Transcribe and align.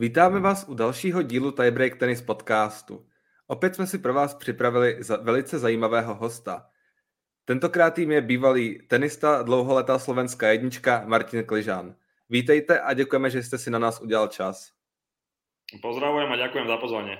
Vítáme 0.00 0.40
vás 0.40 0.64
u 0.68 0.74
dalšího 0.74 1.22
dílu 1.22 1.52
Tiebreak 1.52 1.96
Tennis 1.96 2.22
podcastu. 2.22 3.06
Opět 3.46 3.74
jsme 3.74 3.86
si 3.86 3.98
pro 3.98 4.14
vás 4.14 4.34
připravili 4.34 4.96
za 5.00 5.16
velice 5.16 5.58
zajímavého 5.58 6.14
hosta. 6.14 6.66
Tentokrát 7.44 7.90
tým 7.90 8.10
je 8.10 8.20
bývalý 8.20 8.82
tenista, 8.88 9.42
dlouholetá 9.42 9.98
slovenská 9.98 10.48
jednička 10.48 11.02
Martin 11.06 11.44
Kližán. 11.44 11.94
Vítejte 12.30 12.80
a 12.80 12.94
děkujeme, 12.94 13.30
že 13.30 13.42
jste 13.42 13.58
si 13.58 13.70
na 13.70 13.78
nás 13.78 14.00
udělal 14.00 14.28
čas. 14.28 14.70
Pozdravujem 15.82 16.32
a 16.32 16.36
ďakujem 16.36 16.66
za 16.66 16.76
pozvanie. 16.76 17.18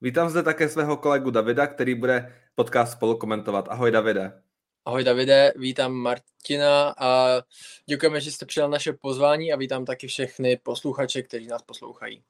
Vítám 0.00 0.28
zde 0.28 0.42
také 0.42 0.68
svého 0.68 0.96
kolegu 0.96 1.30
Davida, 1.30 1.66
který 1.66 1.94
bude 1.94 2.34
podcast 2.54 2.92
spolu 2.92 3.16
komentovat. 3.16 3.68
Ahoj 3.68 3.90
Davide. 3.90 4.42
Ahoj 4.84 5.04
Davide, 5.04 5.52
vítám 5.56 5.92
Martina 5.92 6.94
a 6.98 7.42
děkujeme, 7.86 8.20
že 8.20 8.32
jste 8.32 8.46
přijal 8.46 8.70
naše 8.70 8.92
pozvání 8.92 9.52
a 9.52 9.56
vítám 9.56 9.84
taky 9.84 10.06
všechny 10.06 10.56
posluchače, 10.56 11.22
kteří 11.22 11.46
nás 11.46 11.62
poslouchají. 11.62 12.22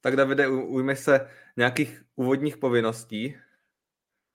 Tak 0.00 0.16
Davide, 0.16 0.48
ujme 0.48 0.96
se 0.96 1.30
nějakých 1.56 2.02
úvodních 2.16 2.56
povinností. 2.56 3.36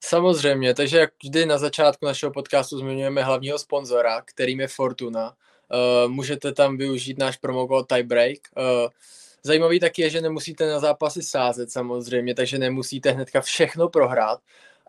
Samozřejmě, 0.03 0.73
takže 0.73 0.97
jak 0.97 1.13
vždy 1.23 1.45
na 1.45 1.57
začátku 1.57 2.05
našeho 2.05 2.31
podcastu 2.31 2.77
zmiňujeme 2.77 3.23
hlavního 3.23 3.59
sponzora, 3.59 4.21
kterým 4.21 4.59
je 4.59 4.67
Fortuna. 4.67 5.29
Uh, 5.31 6.11
můžete 6.11 6.53
tam 6.53 6.77
využít 6.77 7.17
náš 7.17 7.37
promokód 7.37 7.87
Tiebreak. 7.87 8.39
Uh, 8.57 8.89
zajímavý 9.43 9.79
taky 9.79 10.01
je, 10.01 10.09
že 10.09 10.21
nemusíte 10.21 10.69
na 10.69 10.79
zápasy 10.79 11.21
sázet 11.23 11.71
samozřejmě, 11.71 12.35
takže 12.35 12.57
nemusíte 12.57 13.11
hnedka 13.11 13.41
všechno 13.41 13.89
prohrát, 13.89 14.39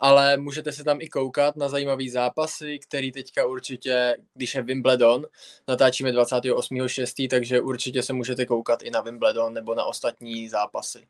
ale 0.00 0.36
můžete 0.36 0.72
se 0.72 0.84
tam 0.84 1.00
i 1.00 1.08
koukat 1.08 1.56
na 1.56 1.68
zajímavý 1.68 2.10
zápasy, 2.10 2.78
který 2.78 3.12
teďka 3.12 3.46
určitě, 3.46 4.16
když 4.34 4.54
je 4.54 4.62
Wimbledon, 4.62 5.26
natáčíme 5.68 6.12
28.6., 6.12 7.28
takže 7.28 7.60
určitě 7.60 8.02
se 8.02 8.12
můžete 8.12 8.46
koukat 8.46 8.82
i 8.82 8.90
na 8.90 9.00
Wimbledon 9.00 9.54
nebo 9.54 9.74
na 9.74 9.84
ostatní 9.84 10.48
zápasy. 10.48 11.08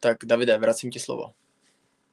Tak 0.00 0.16
Davide, 0.24 0.58
vracím 0.58 0.90
ti 0.90 0.98
slovo. 0.98 1.32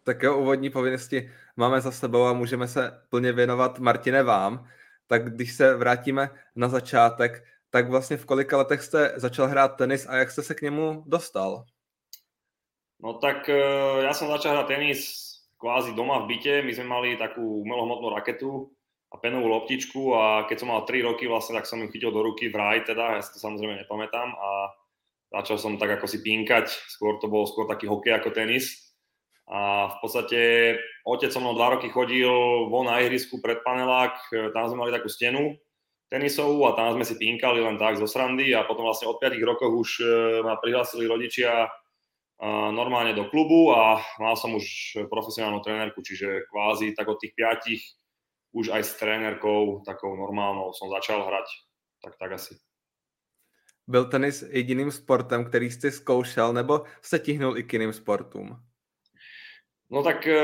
Tak 0.03 0.23
jo, 0.23 0.37
úvodní 0.37 0.69
povinnosti 0.69 1.31
máme 1.57 1.81
za 1.81 1.91
sebou 1.91 2.25
a 2.25 2.33
můžeme 2.33 2.67
se 2.67 3.01
plně 3.09 3.31
věnovat 3.31 3.79
Martine 3.79 4.23
vám. 4.23 4.67
Tak 5.07 5.33
když 5.33 5.53
se 5.53 5.75
vrátíme 5.75 6.29
na 6.55 6.69
začátek, 6.69 7.43
tak 7.69 7.89
vlastně 7.89 8.17
v 8.17 8.25
kolika 8.25 8.57
letech 8.57 8.81
jste 8.83 9.13
začal 9.15 9.47
hrát 9.47 9.67
tenis 9.67 10.07
a 10.09 10.15
jak 10.15 10.31
jste 10.31 10.43
se 10.43 10.55
k 10.55 10.61
němu 10.61 11.03
dostal? 11.07 11.65
No 12.99 13.13
tak 13.13 13.49
eh, 13.49 14.03
ja 14.03 14.11
som 14.11 14.27
začal 14.27 14.59
hrať 14.59 14.67
tenis 14.67 15.28
kvázi 15.59 15.91
doma 15.91 16.23
v 16.23 16.33
byte. 16.33 16.63
My 16.63 16.71
sme 16.71 16.87
mali 16.87 17.09
takú 17.19 17.43
umelohmotnú 17.67 18.07
raketu 18.15 18.71
a 19.11 19.19
penovú 19.19 19.51
loptičku 19.51 20.15
a 20.15 20.23
keď 20.47 20.57
som 20.63 20.71
mal 20.71 20.87
3 20.87 21.03
roky 21.03 21.27
vlastne, 21.27 21.59
tak 21.59 21.67
som 21.67 21.83
ju 21.83 21.91
chytil 21.91 22.15
do 22.15 22.23
ruky 22.23 22.47
v 22.47 22.55
raj 22.55 22.85
teda, 22.87 23.17
ja 23.17 23.21
si 23.25 23.33
to 23.33 23.41
samozrejme 23.41 23.81
nepamätám 23.81 24.29
a 24.37 24.49
začal 25.33 25.57
som 25.57 25.81
tak 25.81 25.97
ako 25.97 26.05
si 26.05 26.21
pínkať, 26.21 26.69
skôr 26.69 27.17
to 27.17 27.25
bol 27.25 27.49
skôr 27.49 27.65
taký 27.65 27.89
hokej 27.89 28.21
ako 28.21 28.29
tenis. 28.33 28.93
A 29.49 29.89
v 29.89 29.95
podstate 30.05 30.41
otec 31.09 31.33
so 31.33 31.41
mnou 31.41 31.57
dva 31.57 31.73
roky 31.73 31.89
chodil 31.89 32.29
von 32.69 32.85
na 32.85 33.01
ihrisku 33.01 33.41
pred 33.41 33.65
panelák, 33.65 34.13
tam 34.53 34.69
sme 34.69 34.85
mali 34.85 34.93
takú 34.93 35.09
stenu 35.09 35.57
tenisovú 36.09 36.65
a 36.65 36.77
tam 36.77 36.97
sme 36.97 37.05
si 37.05 37.17
pínkali 37.17 37.61
len 37.61 37.77
tak 37.77 37.97
zo 37.97 38.09
srandy 38.09 38.53
a 38.53 38.65
potom 38.65 38.85
vlastne 38.85 39.09
od 39.09 39.21
5 39.21 39.37
rokov 39.45 39.69
už 39.69 39.89
e, 40.01 40.05
ma 40.41 40.57
prihlásili 40.57 41.05
rodičia 41.05 41.69
normálne 42.47 43.11
do 43.13 43.27
klubu 43.27 43.75
a 43.75 43.99
mal 44.19 44.35
som 44.39 44.55
už 44.55 44.95
profesionálnu 45.11 45.59
trénerku, 45.59 45.99
čiže 46.01 46.47
kvázi 46.47 46.95
tak 46.95 47.07
od 47.07 47.19
tých 47.19 47.35
piatich 47.35 47.81
už 48.55 48.71
aj 48.71 48.83
s 48.83 48.93
trénerkou 48.95 49.83
takou 49.85 50.15
normálnou 50.15 50.73
som 50.73 50.89
začal 50.89 51.27
hrať. 51.27 51.47
Tak 51.99 52.15
tak 52.15 52.31
asi. 52.31 52.55
Byl 53.87 54.05
tenis 54.05 54.43
jediným 54.49 54.91
sportem, 54.91 55.45
který 55.45 55.71
jste 55.71 55.91
zkoušel, 55.91 56.53
nebo 56.53 56.83
se 57.01 57.19
tihnul 57.19 57.57
i 57.57 57.63
k 57.63 57.73
jiným 57.73 57.93
sportům? 57.93 58.59
No 59.89 60.03
tak 60.03 60.27
e, 60.27 60.37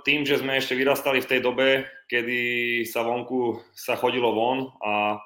tým, 0.00 0.24
že 0.24 0.40
sme 0.40 0.56
ešte 0.56 0.72
vyrastali 0.72 1.20
v 1.20 1.28
tej 1.28 1.40
dobe, 1.44 1.84
kedy 2.08 2.40
sa 2.88 3.04
vonku 3.04 3.60
sa 3.76 4.00
chodilo 4.00 4.32
von 4.32 4.72
a 4.80 5.20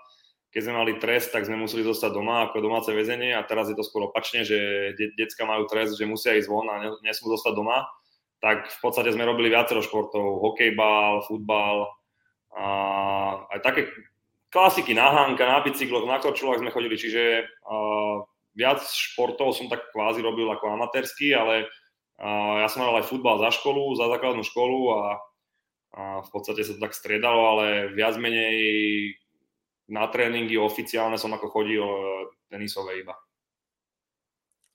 keď 0.53 0.61
sme 0.69 0.75
mali 0.77 0.93
trest, 1.01 1.33
tak 1.33 1.49
sme 1.49 1.57
museli 1.57 1.81
zostať 1.81 2.13
doma 2.13 2.45
ako 2.47 2.61
domáce 2.61 2.93
väzenie 2.93 3.33
a 3.33 3.41
teraz 3.41 3.73
je 3.73 3.77
to 3.77 3.81
skôr 3.81 4.05
opačne, 4.05 4.45
že 4.45 4.93
de- 5.01 5.17
decka 5.17 5.49
majú 5.49 5.65
trest, 5.65 5.97
že 5.97 6.05
musia 6.05 6.37
ísť 6.37 6.49
von 6.53 6.69
a 6.69 6.93
nesmú 7.01 7.33
zostať 7.33 7.57
doma. 7.57 7.89
Tak 8.45 8.69
v 8.69 8.79
podstate 8.85 9.17
sme 9.17 9.25
robili 9.25 9.49
viacero 9.49 9.81
športov, 9.81 10.45
hokejbal, 10.45 11.25
futbal 11.25 11.89
a 12.53 12.67
aj 13.49 13.61
také 13.65 13.89
klasiky 14.53 14.93
na 14.93 15.09
hánka, 15.09 15.49
na 15.49 15.65
bicykloch, 15.65 16.05
na 16.05 16.21
korčulách 16.21 16.61
sme 16.61 16.69
chodili, 16.69 17.01
čiže 17.01 17.49
uh, 17.65 18.21
viac 18.53 18.85
športov 18.85 19.57
som 19.57 19.73
tak 19.73 19.89
kvázi 19.89 20.21
robil 20.21 20.45
ako 20.53 20.77
amatérsky, 20.77 21.33
ale 21.33 21.65
uh, 22.21 22.61
ja 22.61 22.69
som 22.69 22.85
hral 22.85 23.01
aj 23.01 23.09
futbal 23.09 23.41
za 23.41 23.57
školu, 23.57 23.97
za 23.97 24.05
základnú 24.13 24.45
školu 24.45 24.79
a, 24.93 25.03
a 25.97 26.03
v 26.21 26.29
podstate 26.29 26.61
sa 26.61 26.77
to 26.77 26.85
tak 26.85 26.93
striedalo, 26.93 27.57
ale 27.57 27.97
viac 27.97 28.21
menej 28.21 28.53
na 29.89 30.07
tréninky 30.07 30.59
oficiálne 30.59 31.19
som 31.19 31.35
ako 31.35 31.49
chodil 31.49 31.83
e, 31.83 31.99
tenisové 32.49 32.99
iba. 33.01 33.15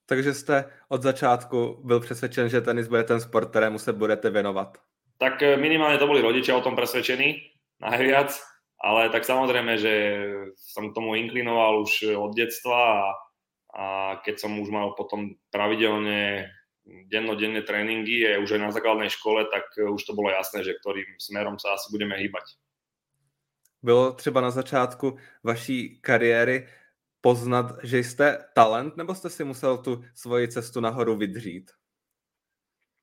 Takže 0.06 0.34
jste 0.34 0.72
od 0.88 1.02
začátku 1.02 1.80
byl 1.84 2.00
přesvědčen, 2.00 2.48
že 2.48 2.60
tenis 2.60 2.88
bude 2.88 3.04
ten 3.04 3.20
sport, 3.20 3.50
kterému 3.50 3.78
se 3.78 3.92
budete 3.92 4.30
věnovat? 4.30 4.78
Tak 5.18 5.42
e, 5.42 5.56
minimálne 5.56 5.98
to 5.98 6.06
boli 6.06 6.22
rodičia 6.22 6.56
o 6.56 6.64
tom 6.64 6.78
presvedčení 6.78 7.34
najviac, 7.82 8.30
ale 8.78 9.10
tak 9.10 9.26
samozrejme, 9.26 9.78
že 9.78 9.94
som 10.54 10.90
k 10.90 10.94
tomu 10.94 11.18
inklinoval 11.18 11.82
už 11.82 12.14
od 12.14 12.32
detstva 12.38 12.78
a, 12.78 13.04
a 13.74 13.84
keď 14.22 14.38
som 14.38 14.54
už 14.62 14.70
mal 14.70 14.94
potom 14.94 15.34
pravidelne 15.50 16.46
dennodenné 17.10 17.66
tréningy 17.66 18.24
a 18.24 18.38
už 18.38 18.56
aj 18.56 18.60
na 18.62 18.70
základnej 18.70 19.10
škole, 19.10 19.44
tak 19.50 19.74
už 19.76 20.00
to 20.06 20.14
bolo 20.14 20.30
jasné, 20.30 20.64
že 20.64 20.78
ktorým 20.78 21.18
smerom 21.18 21.58
sa 21.58 21.74
asi 21.74 21.90
budeme 21.90 22.16
hýbať 22.16 22.56
bylo 23.82 24.12
třeba 24.12 24.40
na 24.40 24.50
začátku 24.50 25.16
vaší 25.44 26.00
kariéry 26.00 26.68
poznat, 27.20 27.66
že 27.82 27.98
jste 27.98 28.38
talent, 28.54 28.96
nebo 28.96 29.14
jste 29.14 29.30
si 29.30 29.44
musel 29.44 29.78
tu 29.78 30.04
svoji 30.14 30.48
cestu 30.48 30.80
nahoru 30.80 31.16
vydřít? 31.16 31.70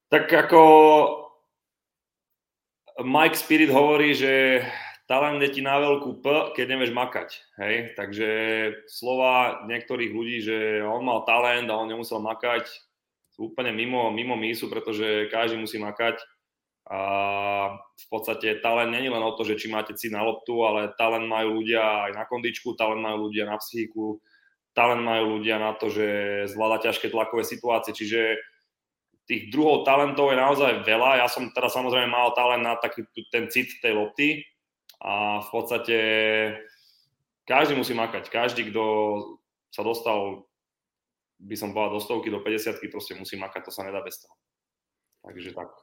Tak 0.09 0.33
ako 0.33 0.61
Mike 3.03 3.35
Spirit 3.35 3.69
hovorí, 3.69 4.15
že 4.15 4.63
talent 5.09 5.41
je 5.41 5.49
ti 5.49 5.61
na 5.61 5.75
veľkú 5.81 6.23
P, 6.23 6.25
keď 6.55 6.65
nevieš 6.67 6.91
makať. 6.95 7.29
Hej? 7.59 7.75
Takže 7.97 8.29
slova 8.87 9.65
niektorých 9.67 10.11
ľudí, 10.13 10.37
že 10.41 10.79
on 10.85 11.03
mal 11.03 11.27
talent 11.27 11.67
a 11.69 11.75
on 11.75 11.89
nemusel 11.89 12.23
makať, 12.23 12.65
sú 13.35 13.51
úplne 13.51 13.75
mimo, 13.75 14.07
mimo 14.15 14.39
mísu, 14.39 14.71
pretože 14.71 15.27
každý 15.27 15.59
musí 15.59 15.75
makať 15.75 16.23
a 16.85 16.99
v 17.81 18.05
podstate 18.13 18.61
talent 18.61 18.93
není 18.93 19.09
len 19.09 19.23
o 19.25 19.33
to, 19.33 19.41
že 19.41 19.57
či 19.57 19.73
máte 19.73 19.97
cít 19.97 20.13
na 20.13 20.21
loptu, 20.21 20.61
ale 20.61 20.93
talent 21.01 21.25
majú 21.25 21.61
ľudia 21.61 21.81
aj 22.09 22.11
na 22.13 22.23
kondičku, 22.29 22.77
talent 22.77 23.01
majú 23.01 23.29
ľudia 23.29 23.49
na 23.49 23.57
psychiku, 23.57 24.21
talent 24.77 25.01
majú 25.01 25.41
ľudia 25.41 25.57
na 25.57 25.73
to, 25.73 25.89
že 25.89 26.05
zvláda 26.53 26.85
ťažké 26.85 27.09
tlakové 27.09 27.41
situácie, 27.41 27.89
čiže 27.89 28.37
tých 29.25 29.49
druhov 29.49 29.81
talentov 29.81 30.29
je 30.29 30.37
naozaj 30.37 30.85
veľa. 30.85 31.25
Ja 31.25 31.27
som 31.31 31.49
teda 31.49 31.73
samozrejme 31.73 32.05
mal 32.05 32.37
talent 32.37 32.61
na 32.61 32.77
taký 32.77 33.09
ten 33.33 33.49
cit 33.49 33.81
tej 33.81 33.97
lopty 33.97 34.45
a 35.01 35.41
v 35.41 35.49
podstate 35.49 35.97
každý 37.49 37.73
musí 37.73 37.97
makať. 37.97 38.29
Každý, 38.29 38.69
kto 38.69 38.83
sa 39.73 39.81
dostal, 39.81 40.45
by 41.41 41.55
som 41.57 41.73
povedal, 41.73 41.97
do 41.97 42.01
stovky, 42.05 42.29
do 42.29 42.45
50 42.45 42.77
proste 42.93 43.17
musí 43.17 43.33
makať, 43.41 43.65
to 43.65 43.71
sa 43.73 43.81
nedá 43.81 44.05
bez 44.05 44.21
toho. 44.21 44.37
Takže 45.25 45.57
tak. 45.57 45.73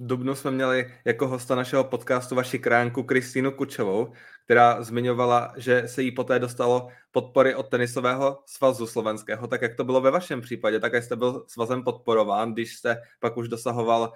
Dubnu 0.00 0.34
jsme 0.34 0.50
měli 0.50 0.94
jako 1.04 1.28
hosta 1.28 1.54
našeho 1.54 1.84
podcastu 1.84 2.34
vaši 2.34 2.58
kránku 2.58 3.02
Kristýnu 3.02 3.52
Kučovou, 3.52 4.12
která 4.44 4.82
zmiňovala, 4.82 5.52
že 5.56 5.88
se 5.88 6.02
jí 6.02 6.12
poté 6.12 6.38
dostalo 6.38 6.88
podpory 7.10 7.54
od 7.54 7.68
tenisového 7.68 8.42
svazu 8.46 8.86
slovenského. 8.86 9.46
Tak 9.46 9.62
jak 9.62 9.76
to 9.76 9.84
bylo 9.84 10.00
ve 10.00 10.10
vašem 10.10 10.40
případě? 10.40 10.80
Tak 10.80 10.94
jste 10.94 11.16
byl 11.16 11.44
svazem 11.48 11.84
podporován, 11.84 12.52
když 12.52 12.76
jste 12.76 13.02
pak 13.20 13.36
už 13.36 13.48
dosahoval 13.48 14.12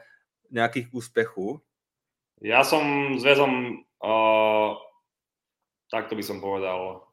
nějakých 0.51 0.95
úspěchů? 0.95 1.61
Ja 2.37 2.61
som 2.69 3.17
zväzom, 3.17 3.81
uh, 4.05 4.77
takto 5.89 6.13
by 6.13 6.21
som 6.21 6.37
povedal, 6.37 7.09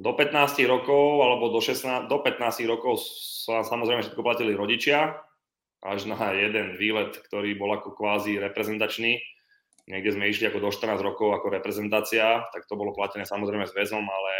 do 0.00 0.12
15 0.16 0.64
rokov 0.64 1.20
alebo 1.20 1.52
do, 1.52 1.60
16, 1.60 2.08
do 2.08 2.18
15 2.24 2.64
rokov 2.64 2.96
sa 3.44 3.60
samozrejme 3.60 4.00
všetko 4.00 4.22
platili 4.24 4.56
rodičia, 4.56 5.20
až 5.82 6.10
na 6.10 6.18
jeden 6.34 6.74
výlet, 6.74 7.14
ktorý 7.14 7.54
bol 7.54 7.70
ako 7.74 7.94
kvázi 7.94 8.38
reprezentačný. 8.42 9.22
Niekde 9.88 10.10
sme 10.18 10.28
išli 10.28 10.50
ako 10.50 10.68
do 10.68 10.70
14 10.74 11.00
rokov 11.00 11.32
ako 11.32 11.48
reprezentácia, 11.48 12.44
tak 12.52 12.68
to 12.68 12.76
bolo 12.76 12.92
platené 12.92 13.24
samozrejme 13.24 13.64
s 13.64 13.72
väzom, 13.72 14.04
ale, 14.04 14.34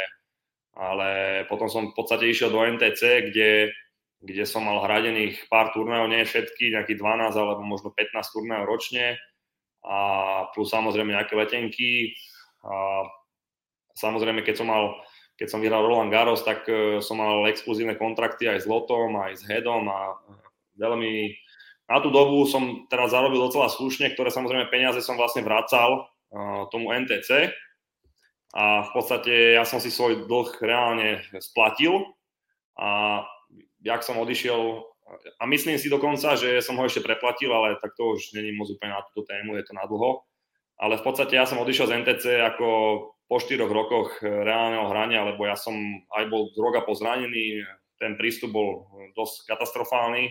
ale 0.76 1.08
potom 1.48 1.70
som 1.72 1.88
v 1.88 1.96
podstate 1.96 2.28
išiel 2.28 2.52
do 2.52 2.60
NTC, 2.60 3.32
kde, 3.32 3.72
kde 4.20 4.44
som 4.44 4.68
mal 4.68 4.84
hradených 4.84 5.48
pár 5.48 5.72
turnajov, 5.72 6.12
nie 6.12 6.20
všetky, 6.26 6.74
nejakých 6.74 7.00
12 7.00 7.32
alebo 7.32 7.62
možno 7.64 7.94
15 7.96 8.12
turnajov 8.34 8.68
ročne 8.68 9.16
a 9.86 9.98
plus 10.52 10.68
samozrejme 10.68 11.16
nejaké 11.16 11.32
letenky. 11.32 12.12
A 12.66 13.06
samozrejme, 13.96 14.42
keď 14.44 14.64
som 14.64 14.68
mal 14.68 15.00
keď 15.38 15.54
som 15.54 15.62
vyhral 15.62 15.86
Roland 15.86 16.10
Garros, 16.10 16.42
tak 16.42 16.66
uh, 16.66 16.98
som 16.98 17.22
mal 17.22 17.46
exkluzívne 17.46 17.94
kontrakty 17.94 18.50
aj 18.50 18.58
s 18.58 18.66
Lotom, 18.66 19.14
aj 19.22 19.38
s 19.38 19.46
Headom 19.46 19.86
a 19.86 20.18
veľmi... 20.78 21.34
Na 21.88 22.04
tú 22.04 22.12
dobu 22.12 22.44
som 22.44 22.84
teraz 22.92 23.16
zarobil 23.16 23.40
docela 23.40 23.72
slušne, 23.72 24.12
ktoré 24.12 24.28
samozrejme 24.28 24.68
peniaze 24.68 25.00
som 25.00 25.16
vlastne 25.16 25.40
vracal 25.40 26.04
uh, 26.04 26.68
tomu 26.68 26.92
NTC 26.92 27.48
a 28.56 28.84
v 28.84 28.90
podstate 28.92 29.56
ja 29.56 29.64
som 29.64 29.80
si 29.80 29.92
svoj 29.92 30.24
dlh 30.24 30.56
reálne 30.64 31.20
splatil 31.40 32.00
a 32.80 33.20
jak 33.84 34.00
som 34.00 34.20
odišiel 34.20 34.84
a 35.40 35.44
myslím 35.48 35.80
si 35.80 35.88
dokonca, 35.88 36.36
že 36.36 36.60
som 36.60 36.76
ho 36.76 36.84
ešte 36.84 37.00
preplatil, 37.00 37.48
ale 37.48 37.80
tak 37.80 37.96
to 37.96 38.16
už 38.16 38.36
není 38.36 38.52
moc 38.52 38.68
úplne 38.68 38.92
na 38.92 39.04
túto 39.08 39.24
tému, 39.24 39.56
je 39.56 39.64
to 39.64 39.72
na 39.72 39.88
dlho. 39.88 40.20
Ale 40.78 41.00
v 41.00 41.04
podstate 41.04 41.32
ja 41.32 41.48
som 41.48 41.58
odišiel 41.58 41.88
z 41.88 41.96
NTC 42.04 42.24
ako 42.44 42.66
po 43.24 43.36
štyroch 43.40 43.72
rokoch 43.72 44.20
reálneho 44.20 44.84
hrania, 44.88 45.24
lebo 45.24 45.48
ja 45.48 45.56
som 45.56 45.74
aj 46.12 46.28
bol 46.28 46.52
z 46.52 46.60
roka 46.60 46.84
pozranený, 46.84 47.64
ten 47.96 48.20
prístup 48.20 48.52
bol 48.52 48.84
dosť 49.16 49.48
katastrofálny, 49.48 50.28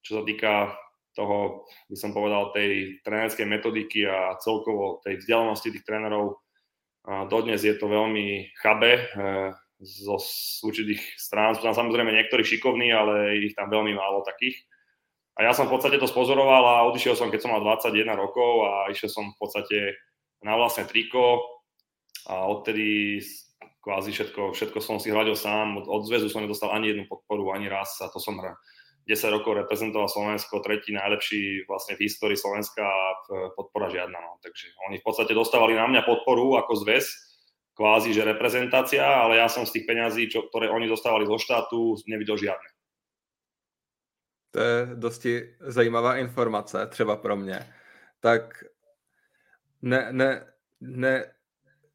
čo 0.00 0.20
sa 0.20 0.22
týka 0.24 0.74
toho, 1.14 1.66
by 1.90 1.96
som 1.98 2.14
povedal, 2.14 2.54
tej 2.54 3.02
trénerskej 3.02 3.46
metodiky 3.46 4.06
a 4.06 4.38
celkovo 4.38 5.02
tej 5.02 5.18
vzdialenosti 5.18 5.74
tých 5.74 5.86
trénerov. 5.86 6.38
Dodnes 7.26 7.66
je 7.66 7.74
to 7.74 7.90
veľmi 7.90 8.54
chabe, 8.62 9.10
zo 9.80 10.20
určitých 10.68 11.00
strán. 11.16 11.56
Sú 11.56 11.64
tam 11.64 11.72
samozrejme 11.72 12.12
niektorí 12.12 12.44
šikovní, 12.44 12.92
ale 12.92 13.40
ich 13.40 13.56
tam 13.56 13.72
veľmi 13.72 13.96
málo 13.96 14.20
takých. 14.22 14.60
A 15.40 15.48
ja 15.48 15.52
som 15.56 15.72
v 15.72 15.72
podstate 15.72 15.96
to 15.96 16.04
spozoroval 16.04 16.64
a 16.68 16.86
odišiel 16.92 17.16
som, 17.16 17.32
keď 17.32 17.40
som 17.40 17.52
mal 17.56 17.64
21 17.64 18.12
rokov 18.12 18.68
a 18.68 18.92
išiel 18.92 19.08
som 19.08 19.32
v 19.32 19.38
podstate 19.40 19.78
na 20.44 20.52
vlastné 20.52 20.84
triko 20.84 21.40
a 22.28 22.44
odtedy 22.44 23.20
kvázi 23.80 24.12
všetko, 24.12 24.52
všetko 24.52 24.78
som 24.84 25.00
si 25.00 25.08
hľadil 25.08 25.32
sám. 25.32 25.80
Od, 25.80 25.86
od 25.88 26.02
zväzu 26.04 26.28
som 26.28 26.44
nedostal 26.44 26.76
ani 26.76 26.92
jednu 26.92 27.08
podporu, 27.08 27.56
ani 27.56 27.72
raz 27.72 27.96
a 28.04 28.12
to 28.12 28.20
som 28.20 28.36
10 29.08 29.30
rokov 29.30 29.54
reprezentoval 29.64 30.08
Slovensko, 30.08 30.60
tretí 30.60 30.92
najlepší 30.92 31.64
vlastne 31.68 31.96
v 31.96 32.06
histórii 32.06 32.36
Slovenska 32.36 32.84
a 32.84 33.04
podpora 33.56 33.88
žiadna. 33.88 34.18
No. 34.20 34.38
Takže 34.44 34.66
oni 34.88 35.00
v 35.00 35.04
podstate 35.04 35.32
dostávali 35.34 35.74
na 35.74 35.86
mňa 35.88 36.02
podporu 36.06 36.56
ako 36.60 36.84
zväz, 36.84 37.06
kvázi, 37.74 38.12
že 38.12 38.28
reprezentácia, 38.28 39.00
ale 39.00 39.40
ja 39.40 39.48
som 39.48 39.64
z 39.64 39.80
tých 39.80 39.88
peňazí, 39.88 40.28
čo, 40.28 40.44
ktoré 40.52 40.68
oni 40.68 40.84
dostávali 40.84 41.24
zo 41.24 41.40
štátu, 41.40 41.96
nevidel 42.04 42.36
žiadne. 42.36 42.68
To 44.50 44.58
je 44.60 44.76
dosti 44.94 45.56
zajímavá 45.60 46.16
informace, 46.16 46.86
třeba 46.86 47.16
pro 47.16 47.36
mě. 47.36 47.72
Tak 48.20 48.64
ne, 49.82 50.08
ne, 50.12 50.46
ne, 50.80 51.34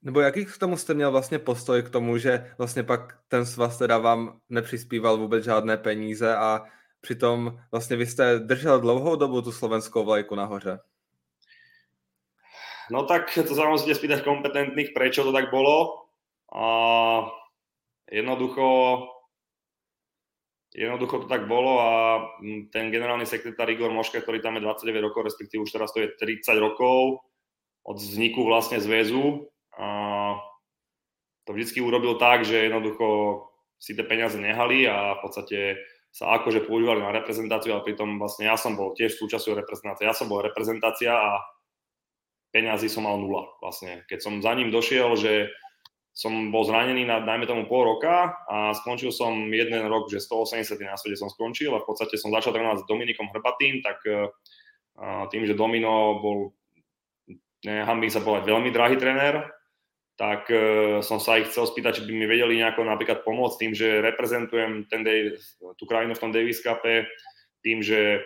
nebo 0.01 0.19
jaký 0.19 0.45
k 0.45 0.57
tomu 0.57 0.77
jste 0.77 0.93
měl 0.93 1.11
vlastně 1.11 1.39
postoj 1.39 1.83
k 1.83 1.89
tomu, 1.89 2.17
že 2.17 2.53
vlastně 2.57 2.83
pak 2.83 3.17
ten 3.27 3.45
svaz 3.45 3.77
teda 3.77 3.97
vám 3.97 4.39
nepřispíval 4.49 5.17
vůbec 5.17 5.43
žádné 5.43 5.77
peníze 5.77 6.35
a 6.35 6.65
přitom 7.05 7.61
vlastně 7.71 7.95
vy 7.95 8.05
jste 8.05 8.39
držel 8.39 8.81
dlouhou 8.81 9.15
dobu 9.15 9.41
tu 9.41 9.51
slovenskou 9.51 10.03
vlajku 10.03 10.35
nahoře? 10.35 10.79
No 12.91 13.05
tak 13.05 13.33
to 13.33 13.53
sa 13.57 13.65
musíte 13.65 13.97
spýtať 13.97 14.21
kompetentných, 14.21 14.93
prečo 14.93 15.25
to 15.25 15.33
tak 15.33 15.49
bolo. 15.49 16.05
A 16.53 16.65
jednoducho, 18.05 18.65
jednoducho 20.69 21.25
to 21.25 21.27
tak 21.27 21.49
bolo 21.49 21.81
a 21.81 21.89
ten 22.69 22.93
generálny 22.93 23.25
sekretár 23.25 23.73
Igor 23.73 23.89
Moška, 23.89 24.21
ktorý 24.21 24.37
tam 24.37 24.61
je 24.61 24.69
29 24.69 25.01
rokov, 25.01 25.25
respektíve 25.25 25.65
už 25.65 25.73
teraz 25.73 25.89
to 25.97 26.05
je 26.05 26.13
30 26.13 26.61
rokov 26.61 27.25
od 27.85 27.97
vzniku 27.97 28.45
vlastne 28.45 28.77
zväzu, 28.77 29.49
a 29.77 29.87
to 31.45 31.53
vždycky 31.53 31.81
urobil 31.81 32.17
tak, 32.17 32.45
že 32.45 32.69
jednoducho 32.69 33.41
si 33.77 33.93
tie 33.93 34.05
peniaze 34.05 34.37
nehali 34.37 34.89
a 34.89 35.17
v 35.17 35.21
podstate 35.21 35.57
sa 36.15 36.31
akože 36.39 36.63
používali 36.63 37.03
na 37.03 37.12
reprezentáciu, 37.12 37.75
ale 37.75 37.83
pritom 37.83 38.15
vlastne 38.15 38.47
ja 38.47 38.56
som 38.56 38.79
bol 38.79 38.95
tiež 38.95 39.19
súčasťou 39.19 39.59
reprezentácie. 39.59 40.07
Ja 40.07 40.15
som 40.15 40.31
bol 40.31 40.39
reprezentácia 40.39 41.12
a 41.12 41.44
peňazí 42.56 42.88
som 42.88 43.03
mal 43.03 43.19
nula 43.19 43.51
vlastne. 43.59 44.07
Keď 44.07 44.23
som 44.23 44.39
za 44.39 44.56
ním 44.56 44.71
došiel, 44.71 45.12
že 45.19 45.51
som 46.15 46.56
bol 46.56 46.63
zranený 46.63 47.03
na, 47.03 47.19
dajme 47.19 47.44
tomu, 47.44 47.67
pol 47.67 47.83
roka 47.83 48.31
a 48.47 48.71
skončil 48.71 49.12
som 49.12 49.51
jeden 49.51 49.75
rok, 49.91 50.07
že 50.07 50.23
180 50.23 50.79
na 50.88 50.95
svete 50.95 51.19
som 51.19 51.27
skončil 51.27 51.75
a 51.75 51.83
v 51.83 51.88
podstate 51.91 52.15
som 52.15 52.31
začal 52.31 52.56
trénovať 52.56 52.88
s 52.88 52.88
Dominikom 52.88 53.27
Hrbatým, 53.35 53.83
tak 53.83 54.00
uh, 54.07 54.31
tým, 55.27 55.44
že 55.44 55.59
Domino 55.59 56.23
bol, 56.23 56.56
nehambím 57.67 58.07
sa 58.07 58.23
povedať, 58.23 58.47
veľmi 58.47 58.71
drahý 58.71 58.95
tréner, 58.95 59.44
tak 60.15 60.47
uh, 60.47 61.03
som 61.03 61.19
sa 61.19 61.39
ich 61.39 61.51
chcel 61.51 61.67
spýtať, 61.67 62.00
či 62.00 62.06
by 62.07 62.12
mi 62.15 62.25
vedeli 62.27 62.59
nejako 62.63 62.88
napríklad 62.88 63.27
pomôcť 63.27 63.56
tým, 63.59 63.73
že 63.75 64.00
reprezentujem 64.00 64.88
ten 64.88 65.03
day, 65.03 65.35
tú 65.75 65.83
krajinu 65.83 66.15
v 66.15 66.21
tom 66.23 66.31
Davis 66.31 66.63
Cupe, 66.63 67.07
tým, 67.59 67.83
že 67.83 68.23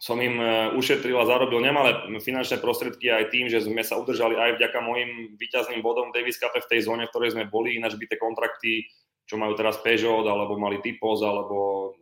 som 0.00 0.16
im 0.16 0.40
e, 0.40 0.72
ušetril 0.80 1.12
a 1.20 1.28
zarobil 1.28 1.60
nemalé 1.60 1.92
finančné 2.24 2.56
prostriedky 2.56 3.12
aj 3.12 3.28
tým, 3.28 3.52
že 3.52 3.60
sme 3.60 3.84
sa 3.84 4.00
udržali 4.00 4.32
aj 4.32 4.56
vďaka 4.56 4.80
mojim 4.80 5.36
výťazným 5.36 5.84
bodom 5.84 6.08
Davis 6.08 6.40
Cup 6.40 6.56
v 6.56 6.70
tej 6.72 6.88
zóne, 6.88 7.04
v 7.04 7.12
ktorej 7.12 7.36
sme 7.36 7.52
boli, 7.52 7.76
ináč 7.76 8.00
by 8.00 8.08
tie 8.08 8.16
kontrakty, 8.16 8.88
čo 9.28 9.36
majú 9.36 9.52
teraz 9.60 9.76
Peugeot, 9.84 10.24
alebo 10.24 10.56
mali 10.56 10.80
Typos, 10.80 11.20
alebo 11.20 11.92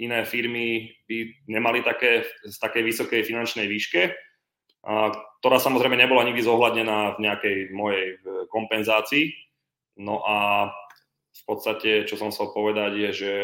iné 0.00 0.24
firmy 0.24 0.96
by 1.04 1.16
nemali 1.52 1.84
také, 1.84 2.24
z 2.40 2.56
takej 2.56 2.82
vysokej 2.88 3.20
finančnej 3.20 3.68
výške, 3.68 4.16
ktorá 4.82 5.62
samozrejme 5.62 5.94
nebola 5.94 6.26
nikdy 6.26 6.42
zohľadnená 6.42 7.16
v 7.16 7.22
nejakej 7.22 7.56
mojej 7.70 8.18
kompenzácii. 8.50 9.30
No 10.02 10.22
a 10.26 10.68
v 11.32 11.42
podstate, 11.46 12.04
čo 12.04 12.18
som 12.18 12.34
chcel 12.34 12.50
povedať, 12.50 12.92
je, 12.98 13.10
že 13.14 13.34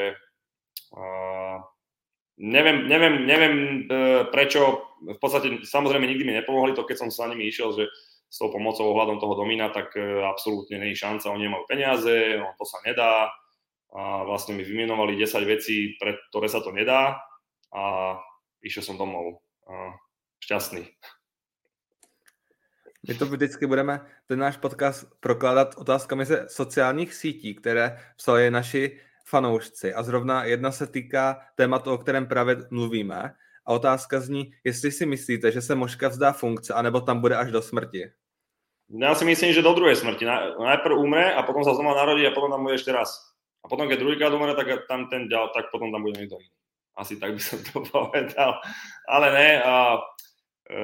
neviem, 2.38 2.86
neviem, 2.86 3.14
neviem 3.26 3.54
e, 3.58 3.94
prečo, 4.30 4.94
v 5.02 5.18
podstate 5.18 5.66
samozrejme 5.66 6.06
nikdy 6.06 6.24
mi 6.24 6.34
nepomohli 6.38 6.72
to, 6.72 6.86
keď 6.86 6.96
som 7.06 7.10
sa 7.10 7.26
nimi 7.26 7.50
išiel, 7.50 7.74
že 7.74 7.90
s 8.28 8.36
tou 8.38 8.52
pomocou 8.52 8.94
ohľadom 8.94 9.18
toho 9.18 9.34
domina, 9.34 9.68
tak 9.74 9.92
e, 9.98 10.22
absolútne 10.22 10.78
je 10.78 10.94
šanca, 10.94 11.34
oni 11.34 11.50
nemajú 11.50 11.64
peniaze, 11.66 12.38
no, 12.38 12.54
to 12.56 12.64
sa 12.64 12.78
nedá 12.86 13.28
a 13.88 14.20
vlastne 14.28 14.52
mi 14.52 14.68
vymenovali 14.68 15.16
10 15.16 15.48
vecí, 15.48 15.96
pre 15.96 16.20
ktoré 16.28 16.44
sa 16.52 16.60
to 16.60 16.76
nedá 16.76 17.24
a 17.72 18.14
išiel 18.60 18.84
som 18.84 19.00
domov 19.00 19.40
a 19.64 19.96
šťastný. 20.44 20.84
My 23.06 23.14
to 23.14 23.26
vždycky 23.26 23.66
budeme 23.66 24.00
ten 24.26 24.38
náš 24.38 24.56
podcast 24.56 25.06
prokládat 25.20 25.74
otázkami 25.78 26.24
ze 26.24 26.46
sociálních 26.48 27.14
sítí, 27.14 27.54
které 27.54 27.98
psali 28.16 28.50
naši 28.50 29.00
fanoušci 29.26 29.94
a 29.94 30.02
zrovna 30.02 30.44
jedna 30.44 30.72
se 30.72 30.86
týká 30.86 31.40
tématu, 31.54 31.92
o 31.92 31.98
kterém 31.98 32.26
právě 32.26 32.56
mluvíme 32.70 33.34
a 33.66 33.72
otázka 33.72 34.20
zní, 34.20 34.52
jestli 34.64 34.92
si 34.92 35.06
myslíte, 35.06 35.52
že 35.52 35.62
se 35.62 35.74
Moška 35.74 36.08
vzdá 36.08 36.32
funkce, 36.32 36.74
anebo 36.74 37.00
tam 37.00 37.20
bude 37.20 37.36
až 37.36 37.50
do 37.50 37.62
smrti. 37.62 38.10
Ja 38.88 39.12
si 39.12 39.28
myslím, 39.28 39.52
že 39.52 39.60
do 39.60 39.76
druhej 39.76 40.00
smrti. 40.00 40.24
Najprv 40.56 40.96
umre 40.96 41.36
a 41.36 41.44
potom 41.44 41.60
sa 41.60 41.76
znova 41.76 41.92
narodí 41.92 42.24
a 42.24 42.32
potom 42.32 42.48
tam 42.48 42.64
bude 42.64 42.80
ešte 42.80 42.88
raz. 42.88 43.36
A 43.60 43.68
potom, 43.68 43.84
keď 43.84 44.00
druhýkrát 44.00 44.32
umre, 44.32 44.56
tak 44.56 44.88
tam 44.88 45.12
ten 45.12 45.28
tak 45.28 45.68
potom 45.68 45.92
tam 45.92 46.00
bude 46.00 46.16
niekto 46.16 46.40
iný. 46.40 46.48
Asi 46.96 47.20
tak 47.20 47.36
by 47.36 47.42
som 47.44 47.60
to 47.60 47.84
povedal. 47.92 48.56
Ale 49.04 49.26
ne. 49.36 49.50
A, 49.60 50.00
e, 50.72 50.78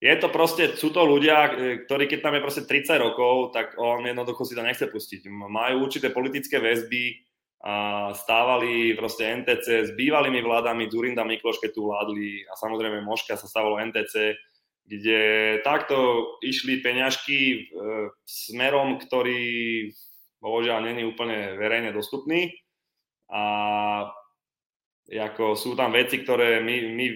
je 0.00 0.14
to 0.16 0.32
proste, 0.32 0.80
sú 0.80 0.88
to 0.90 1.04
ľudia, 1.04 1.36
e, 1.44 1.50
ktorí 1.84 2.08
keď 2.08 2.18
tam 2.24 2.34
je 2.34 2.44
proste 2.44 2.64
30 2.64 2.96
rokov, 2.96 3.52
tak 3.52 3.76
on 3.76 4.00
jednoducho 4.00 4.48
si 4.48 4.56
to 4.56 4.64
nechce 4.64 4.88
pustiť. 4.88 5.28
Majú 5.28 5.84
určité 5.84 6.08
politické 6.08 6.56
väzby, 6.56 7.20
a 7.60 8.08
stávali 8.16 8.96
proste 8.96 9.28
NTC 9.28 9.66
s 9.84 9.90
bývalými 9.92 10.40
vládami, 10.40 10.88
Zurinda 10.88 11.28
Mikloš, 11.28 11.60
keď 11.60 11.70
tu 11.76 11.92
vládli 11.92 12.48
a 12.48 12.56
samozrejme 12.56 13.04
Moška 13.04 13.36
sa 13.36 13.44
stávalo 13.44 13.76
NTC, 13.84 14.32
kde 14.88 15.20
takto 15.60 16.24
išli 16.40 16.80
peňažky 16.80 17.38
e, 17.38 17.58
smerom, 18.24 18.96
ktorý 19.04 19.92
bohužiaľ 20.40 20.88
není 20.88 21.04
úplne 21.04 21.60
verejne 21.60 21.92
dostupný 21.92 22.48
a 23.28 24.08
ako 25.12 25.52
sú 25.52 25.76
tam 25.76 25.92
veci, 25.92 26.24
ktoré 26.24 26.64
my, 26.64 26.76
my 26.96 27.06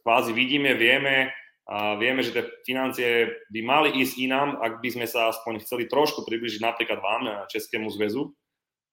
kvázi 0.00 0.32
vidíme, 0.32 0.72
vieme, 0.80 1.28
a 1.68 2.00
vieme, 2.00 2.24
že 2.24 2.32
tie 2.32 2.48
financie 2.64 3.28
by 3.52 3.60
mali 3.60 3.88
ísť 4.00 4.16
inám, 4.24 4.56
ak 4.56 4.80
by 4.80 4.88
sme 4.88 5.04
sa 5.04 5.28
aspoň 5.28 5.60
chceli 5.60 5.84
trošku 5.84 6.24
približiť 6.24 6.64
napríklad 6.64 6.96
vám, 7.04 7.44
Českému 7.52 7.92
zväzu. 7.92 8.32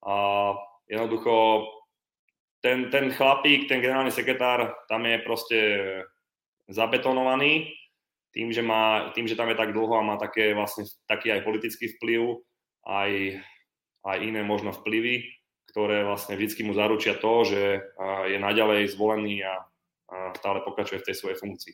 A 0.04 0.52
jednoducho 0.84 1.64
ten, 2.60 2.92
ten 2.92 3.16
chlapík, 3.16 3.72
ten 3.72 3.80
generálny 3.80 4.12
sekretár, 4.12 4.76
tam 4.92 5.08
je 5.08 5.18
proste 5.24 5.60
zabetonovaný 6.68 7.72
tým, 8.36 8.52
že, 8.52 8.60
má, 8.60 9.16
tým, 9.16 9.32
že 9.32 9.40
tam 9.40 9.48
je 9.48 9.56
tak 9.56 9.72
dlho 9.72 9.96
a 9.96 10.04
má 10.04 10.20
také, 10.20 10.52
vlastne, 10.52 10.84
taký 11.08 11.32
aj 11.32 11.48
politický 11.48 11.96
vplyv, 11.96 12.44
aj, 12.84 13.40
aj 14.04 14.18
iné 14.20 14.44
možno 14.44 14.76
vplyvy, 14.76 15.24
ktoré 15.72 16.04
vlastne 16.04 16.36
vždy 16.36 16.68
mu 16.68 16.76
zaručia 16.76 17.16
to, 17.16 17.48
že 17.48 17.88
je 18.28 18.36
naďalej 18.36 18.92
zvolený 18.92 19.48
a 19.48 19.64
stále 20.36 20.60
pokračuje 20.68 21.00
v 21.00 21.08
tej 21.08 21.16
svojej 21.16 21.40
funkcii. 21.40 21.74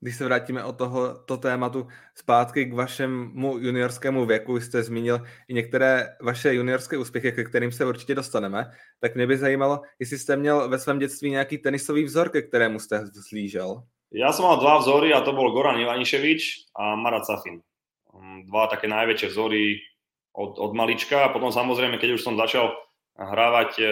Když 0.00 0.16
se 0.16 0.24
vrátíme 0.24 0.64
od 0.64 0.78
tohoto 0.78 1.36
tématu 1.36 1.86
zpátky 2.14 2.64
k 2.64 2.72
vašemu 2.72 3.58
juniorskému 3.58 4.26
věku, 4.26 4.60
jste 4.60 4.82
zmínil 4.82 5.20
i 5.48 5.54
některé 5.54 6.16
vaše 6.22 6.54
juniorské 6.54 6.98
úspěchy, 6.98 7.32
ke 7.32 7.44
kterým 7.44 7.72
se 7.72 7.86
určitě 7.86 8.14
dostaneme, 8.14 8.70
tak 9.00 9.14
mě 9.14 9.26
by 9.26 9.36
zajímalo, 9.36 9.82
jestli 9.98 10.18
jste 10.18 10.36
měl 10.36 10.68
ve 10.68 10.78
svém 10.78 10.98
dětství 10.98 11.30
nějaký 11.30 11.58
tenisový 11.58 12.04
vzor, 12.04 12.28
ke 12.28 12.42
kterému 12.42 12.78
jste 12.78 13.06
zlížel. 13.06 13.82
Ja 14.08 14.32
som 14.32 14.48
mal 14.48 14.56
dva 14.56 14.80
vzory 14.80 15.12
a 15.12 15.20
to 15.20 15.36
bol 15.36 15.52
Goran 15.52 15.76
Ivaniševič 15.76 16.72
a 16.72 16.96
Marat 16.96 17.28
Safin. 17.28 17.60
Mm, 18.08 18.48
dva 18.48 18.64
také 18.72 18.88
najväčšie 18.88 19.28
vzory 19.28 19.84
od, 20.32 20.56
od 20.56 20.72
malička 20.72 21.28
a 21.28 21.32
potom 21.32 21.52
samozrejme, 21.52 22.00
keď 22.00 22.16
už 22.16 22.24
som 22.24 22.40
začal 22.40 22.72
hrávať 23.20 23.70
e, 23.76 23.84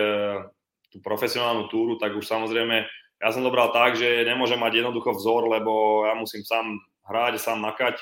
tú 0.88 1.04
profesionálnu 1.04 1.68
túru, 1.68 2.00
tak 2.00 2.16
už 2.16 2.24
samozrejme 2.24 2.88
ja 3.16 3.28
som 3.32 3.40
to 3.40 3.50
bral 3.50 3.72
tak, 3.72 3.96
že 3.96 4.24
nemôžem 4.28 4.60
mať 4.60 4.84
jednoducho 4.84 5.16
vzor, 5.16 5.48
lebo 5.48 6.04
ja 6.04 6.12
musím 6.12 6.44
sám 6.44 6.76
hrať, 7.08 7.40
sám 7.40 7.58
makať 7.64 7.96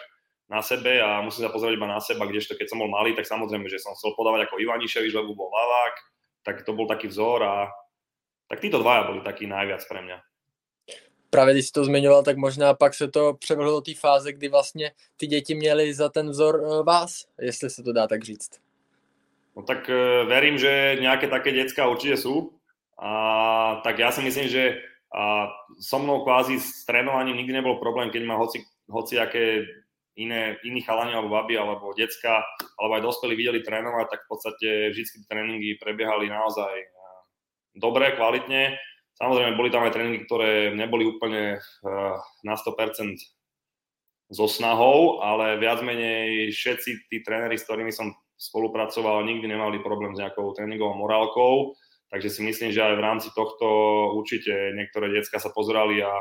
na 0.50 0.60
sebe 0.60 0.98
a 1.00 1.22
musím 1.22 1.46
sa 1.46 1.54
pozrieť 1.54 1.78
iba 1.78 1.86
na 1.86 2.02
seba, 2.02 2.26
kdežto 2.26 2.58
keď 2.58 2.66
som 2.68 2.82
bol 2.82 2.90
malý, 2.90 3.14
tak 3.14 3.24
samozrejme, 3.24 3.70
že 3.70 3.80
som 3.80 3.94
chcel 3.94 4.12
podávať 4.18 4.50
ako 4.50 4.60
Ivaniševič, 4.60 5.12
lebo 5.14 5.38
bol 5.38 5.48
lavák, 5.48 5.94
tak 6.44 6.66
to 6.66 6.76
bol 6.76 6.90
taký 6.90 7.08
vzor 7.08 7.40
a 7.42 7.54
tak 8.50 8.60
títo 8.60 8.82
dvaja 8.82 9.08
boli 9.08 9.20
taký 9.24 9.46
najviac 9.46 9.80
pre 9.88 10.02
mňa. 10.02 10.18
Právě 11.30 11.54
když 11.54 11.66
jsi 11.66 11.72
to 11.72 11.84
zmiňoval, 11.84 12.22
tak 12.22 12.36
možná 12.36 12.74
pak 12.74 12.94
se 12.94 13.08
to 13.08 13.34
převrhlo 13.34 13.72
do 13.72 13.80
té 13.80 13.94
fáze, 13.94 14.32
kdy 14.32 14.48
vlastně 14.48 14.92
ty 15.16 15.26
děti 15.26 15.54
měly 15.54 15.94
za 15.94 16.08
ten 16.08 16.30
vzor 16.30 16.62
eh, 16.62 16.82
vás, 16.82 17.26
jestli 17.40 17.70
se 17.70 17.82
to 17.82 17.92
dá 17.92 18.06
tak 18.06 18.22
říct. 18.22 18.50
No 19.56 19.62
tak 19.62 19.86
uh, 19.86 20.26
verím, 20.26 20.58
že 20.58 20.98
nejaké 20.98 21.30
také 21.30 21.54
decka 21.54 21.86
určite 21.86 22.18
sú. 22.18 22.50
A 22.98 23.78
tak 23.86 24.02
ja 24.02 24.10
si 24.10 24.22
myslím, 24.22 24.50
že 24.50 24.82
a 25.14 25.46
so 25.78 26.02
mnou 26.02 26.26
kvázi 26.26 26.58
s 26.58 26.82
trénovaním 26.82 27.38
nikdy 27.38 27.62
nebol 27.62 27.78
problém, 27.78 28.10
keď 28.10 28.22
ma 28.26 28.34
hoci, 28.34 28.66
hoci 28.90 29.14
aké 29.22 29.62
iné, 30.18 30.58
iní 30.66 30.82
chalani 30.82 31.14
alebo 31.14 31.30
baby 31.30 31.54
alebo 31.54 31.94
decka 31.94 32.42
alebo 32.78 32.98
aj 32.98 33.02
dospelí 33.06 33.38
videli 33.38 33.62
trénovať, 33.62 34.06
tak 34.10 34.20
v 34.26 34.30
podstate 34.30 34.68
vždy 34.90 35.26
tréningy 35.30 35.78
prebiehali 35.78 36.26
naozaj 36.26 36.74
dobre, 37.78 38.14
kvalitne. 38.18 38.74
Samozrejme, 39.14 39.54
boli 39.54 39.70
tam 39.70 39.86
aj 39.86 39.94
tréningy, 39.94 40.26
ktoré 40.26 40.74
neboli 40.74 41.06
úplne 41.06 41.62
na 42.42 42.54
100% 42.58 43.14
so 44.34 44.46
snahou, 44.50 45.22
ale 45.22 45.62
viac 45.62 45.78
menej 45.86 46.50
všetci 46.50 47.06
tí 47.06 47.22
tréneri, 47.22 47.54
s 47.54 47.66
ktorými 47.70 47.94
som 47.94 48.10
spolupracoval, 48.34 49.22
nikdy 49.22 49.46
nemali 49.46 49.78
problém 49.78 50.18
s 50.18 50.18
nejakou 50.18 50.50
tréningovou 50.58 50.98
morálkou 50.98 51.78
Takže 52.12 52.30
si 52.30 52.40
myslím, 52.46 52.70
že 52.70 52.84
aj 52.84 52.94
v 52.94 53.04
rámci 53.04 53.28
tohto 53.34 53.66
určite 54.14 54.72
niektoré 54.76 55.10
decka 55.10 55.42
sa 55.42 55.50
pozerali 55.50 55.98
a 56.04 56.12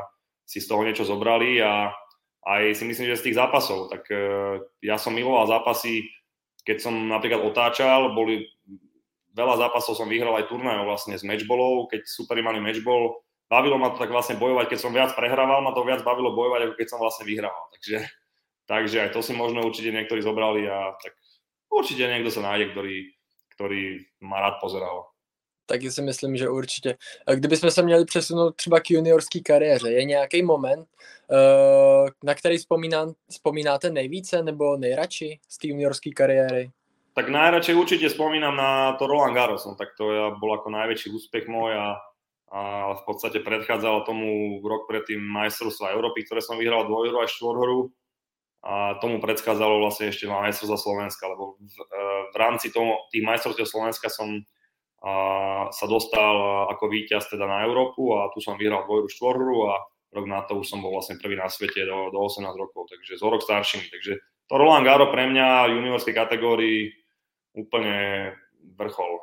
si 0.44 0.60
z 0.60 0.68
toho 0.68 0.84
niečo 0.84 1.06
zobrali 1.06 1.60
a 1.62 1.92
aj 2.44 2.76
si 2.76 2.84
myslím, 2.84 3.08
že 3.08 3.20
z 3.20 3.24
tých 3.30 3.38
zápasov. 3.40 3.88
Tak 3.88 4.02
e, 4.12 4.16
ja 4.84 5.00
som 5.00 5.16
miloval 5.16 5.48
zápasy, 5.48 6.04
keď 6.64 6.76
som 6.84 6.94
napríklad 7.08 7.40
otáčal, 7.40 8.12
boli 8.12 8.44
veľa 9.32 9.66
zápasov 9.66 9.96
som 9.96 10.08
vyhral 10.08 10.36
aj 10.36 10.48
turnajov 10.52 10.84
vlastne 10.84 11.16
s 11.16 11.24
matchballov, 11.24 11.88
keď 11.90 12.04
superi 12.04 12.44
mali 12.44 12.60
matchball, 12.60 13.24
bavilo 13.48 13.80
ma 13.80 13.90
to 13.92 13.98
tak 13.98 14.12
vlastne 14.12 14.36
bojovať, 14.36 14.66
keď 14.70 14.78
som 14.78 14.92
viac 14.92 15.12
prehrával, 15.16 15.64
ma 15.64 15.72
to 15.72 15.82
viac 15.82 16.04
bavilo 16.04 16.36
bojovať, 16.36 16.60
ako 16.70 16.74
keď 16.76 16.88
som 16.88 17.00
vlastne 17.00 17.24
vyhrával. 17.26 17.64
Takže, 17.78 17.98
takže 18.70 18.96
aj 19.08 19.10
to 19.16 19.20
si 19.24 19.32
možno 19.34 19.64
určite 19.64 19.90
niektorí 19.90 20.20
zobrali 20.20 20.68
a 20.68 20.94
tak 21.00 21.16
určite 21.72 22.06
niekto 22.06 22.30
sa 22.30 22.44
nájde, 22.44 22.76
ktorý, 22.76 22.96
ktorý 23.58 23.82
ma 24.22 24.42
rád 24.42 24.58
pozeral 24.62 25.13
taky 25.66 25.90
si 25.90 26.02
myslím, 26.02 26.36
že 26.36 26.48
určitě. 26.48 26.96
Kdybychom 27.34 27.70
se 27.70 27.82
měli 27.82 28.04
přesunout 28.04 28.56
třeba 28.56 28.80
k 28.80 28.90
juniorské 28.90 29.40
kariéře, 29.40 29.90
je 29.90 30.04
nějaký 30.04 30.42
moment, 30.42 30.88
eh, 31.30 32.10
na 32.22 32.34
který 32.34 32.58
vzpomíná, 32.58 33.06
vzpomínáte 33.30 33.90
nejvíce 33.90 34.42
nebo 34.42 34.76
nejradši 34.76 35.40
z 35.48 35.58
té 35.58 35.68
juniorské 35.68 36.10
kariéry? 36.10 36.70
Tak 37.14 37.30
najradšej 37.30 37.78
určite 37.78 38.10
spomínam 38.10 38.58
na 38.58 38.98
to 38.98 39.06
Roland 39.06 39.38
Garros, 39.38 39.62
no, 39.62 39.78
tak 39.78 39.94
to 39.94 40.10
ja 40.10 40.26
bol 40.34 40.50
ako 40.58 40.66
najväčší 40.74 41.14
úspech 41.14 41.46
môj 41.46 41.70
a, 41.78 42.02
a 42.50 42.60
v 42.98 43.02
podstate 43.06 43.38
predchádzalo 43.38 44.02
tomu 44.02 44.58
rok 44.66 44.90
predtým 44.90 45.22
majstrovstva 45.22 45.94
Európy, 45.94 46.26
ktoré 46.26 46.42
som 46.42 46.58
vyhral 46.58 46.90
dvojhru 46.90 47.22
a 47.22 47.30
štvorhru 47.30 47.94
a 48.66 48.98
tomu 48.98 49.22
predchádzalo 49.22 49.78
vlastne 49.78 50.10
ešte 50.10 50.26
majstrovstva 50.26 50.74
Slovenska, 50.74 51.30
lebo 51.30 51.54
v, 51.62 51.76
eh, 51.86 52.22
v 52.34 52.36
rámci 52.40 52.74
toho, 52.74 53.06
tých 53.14 53.22
majstrovstiev 53.22 53.70
Slovenska 53.70 54.10
som 54.10 54.42
a 55.04 55.12
sa 55.68 55.84
dostal 55.84 56.64
ako 56.72 56.88
víťaz 56.88 57.28
teda 57.28 57.44
na 57.44 57.68
Európu 57.68 58.16
a 58.16 58.32
tu 58.32 58.40
som 58.40 58.56
vyhral 58.56 58.88
dvojru, 58.88 59.04
štvorhru 59.12 59.68
a 59.68 59.84
rok 60.16 60.24
na 60.24 60.40
to 60.48 60.64
už 60.64 60.70
som 60.70 60.80
bol 60.80 60.96
vlastne 60.96 61.20
prvý 61.20 61.36
na 61.36 61.50
svete 61.52 61.84
do, 61.84 62.08
do 62.08 62.18
18 62.24 62.48
rokov, 62.56 62.88
takže 62.88 63.20
z 63.20 63.22
rok 63.22 63.42
staršími. 63.42 63.86
Takže 63.90 64.12
to 64.48 64.54
Roland 64.56 64.86
Garo 64.86 65.12
pre 65.12 65.26
mňa 65.28 65.68
v 65.68 65.74
juniorskej 65.76 66.14
kategórii 66.14 66.94
úplne 67.52 68.30
vrchol. 68.78 69.20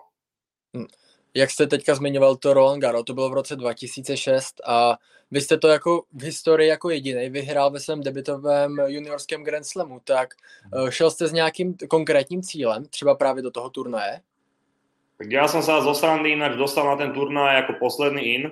Hm. 0.77 0.87
Jak 1.33 1.51
jste 1.51 1.67
teďka 1.67 1.95
zmiňoval 1.95 2.35
to 2.35 2.53
Roland 2.53 2.81
Garo, 2.81 3.03
to 3.03 3.13
bylo 3.13 3.29
v 3.29 3.33
roce 3.33 3.55
2006 3.55 4.61
a 4.67 4.97
vy 5.31 5.41
jste 5.41 5.57
to 5.57 5.67
jako 5.67 6.03
v 6.13 6.23
historii 6.23 6.69
jako 6.69 6.89
jediný 6.89 7.29
vyhrál 7.29 7.71
ve 7.71 7.79
svém 7.79 8.01
debitovém 8.01 8.81
juniorském 8.85 9.43
Grand 9.43 9.65
Slamu, 9.65 9.99
tak 10.03 10.33
hm. 10.33 10.87
eh, 10.87 10.91
šel 10.91 11.11
jste 11.11 11.27
s 11.27 11.31
nějakým 11.31 11.77
konkrétním 11.89 12.41
cílem, 12.41 12.85
třeba 12.85 13.15
právě 13.15 13.43
do 13.43 13.51
toho 13.51 13.69
turnaje? 13.69 14.21
Tak 15.21 15.29
ja 15.29 15.45
som 15.45 15.61
sa 15.61 15.85
zo 15.85 15.93
srandy 15.93 16.33
ináč 16.33 16.57
dostal 16.57 16.81
na 16.89 16.97
ten 16.97 17.13
turnaj 17.13 17.61
ako 17.61 17.77
posledný 17.77 18.41
in. 18.41 18.43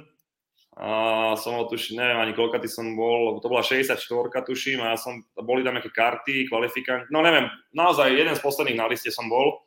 A 0.77 1.33
som 1.33 1.57
ho 1.57 1.65
tuším, 1.65 1.97
neviem 1.97 2.21
ani 2.21 2.37
koľka 2.37 2.61
som 2.69 2.93
bol, 2.93 3.41
to 3.41 3.49
bola 3.49 3.65
64 3.65 3.97
tuším 4.45 4.85
a 4.85 4.93
ja 4.93 4.97
som, 5.01 5.25
boli 5.33 5.65
tam 5.65 5.75
nejaké 5.75 5.89
karty, 5.89 6.45
kvalifikanti, 6.45 7.09
no 7.11 7.19
neviem, 7.19 7.51
naozaj 7.75 8.13
jeden 8.13 8.31
z 8.37 8.39
posledných 8.39 8.79
na 8.79 8.87
liste 8.87 9.09
som 9.09 9.27
bol. 9.27 9.65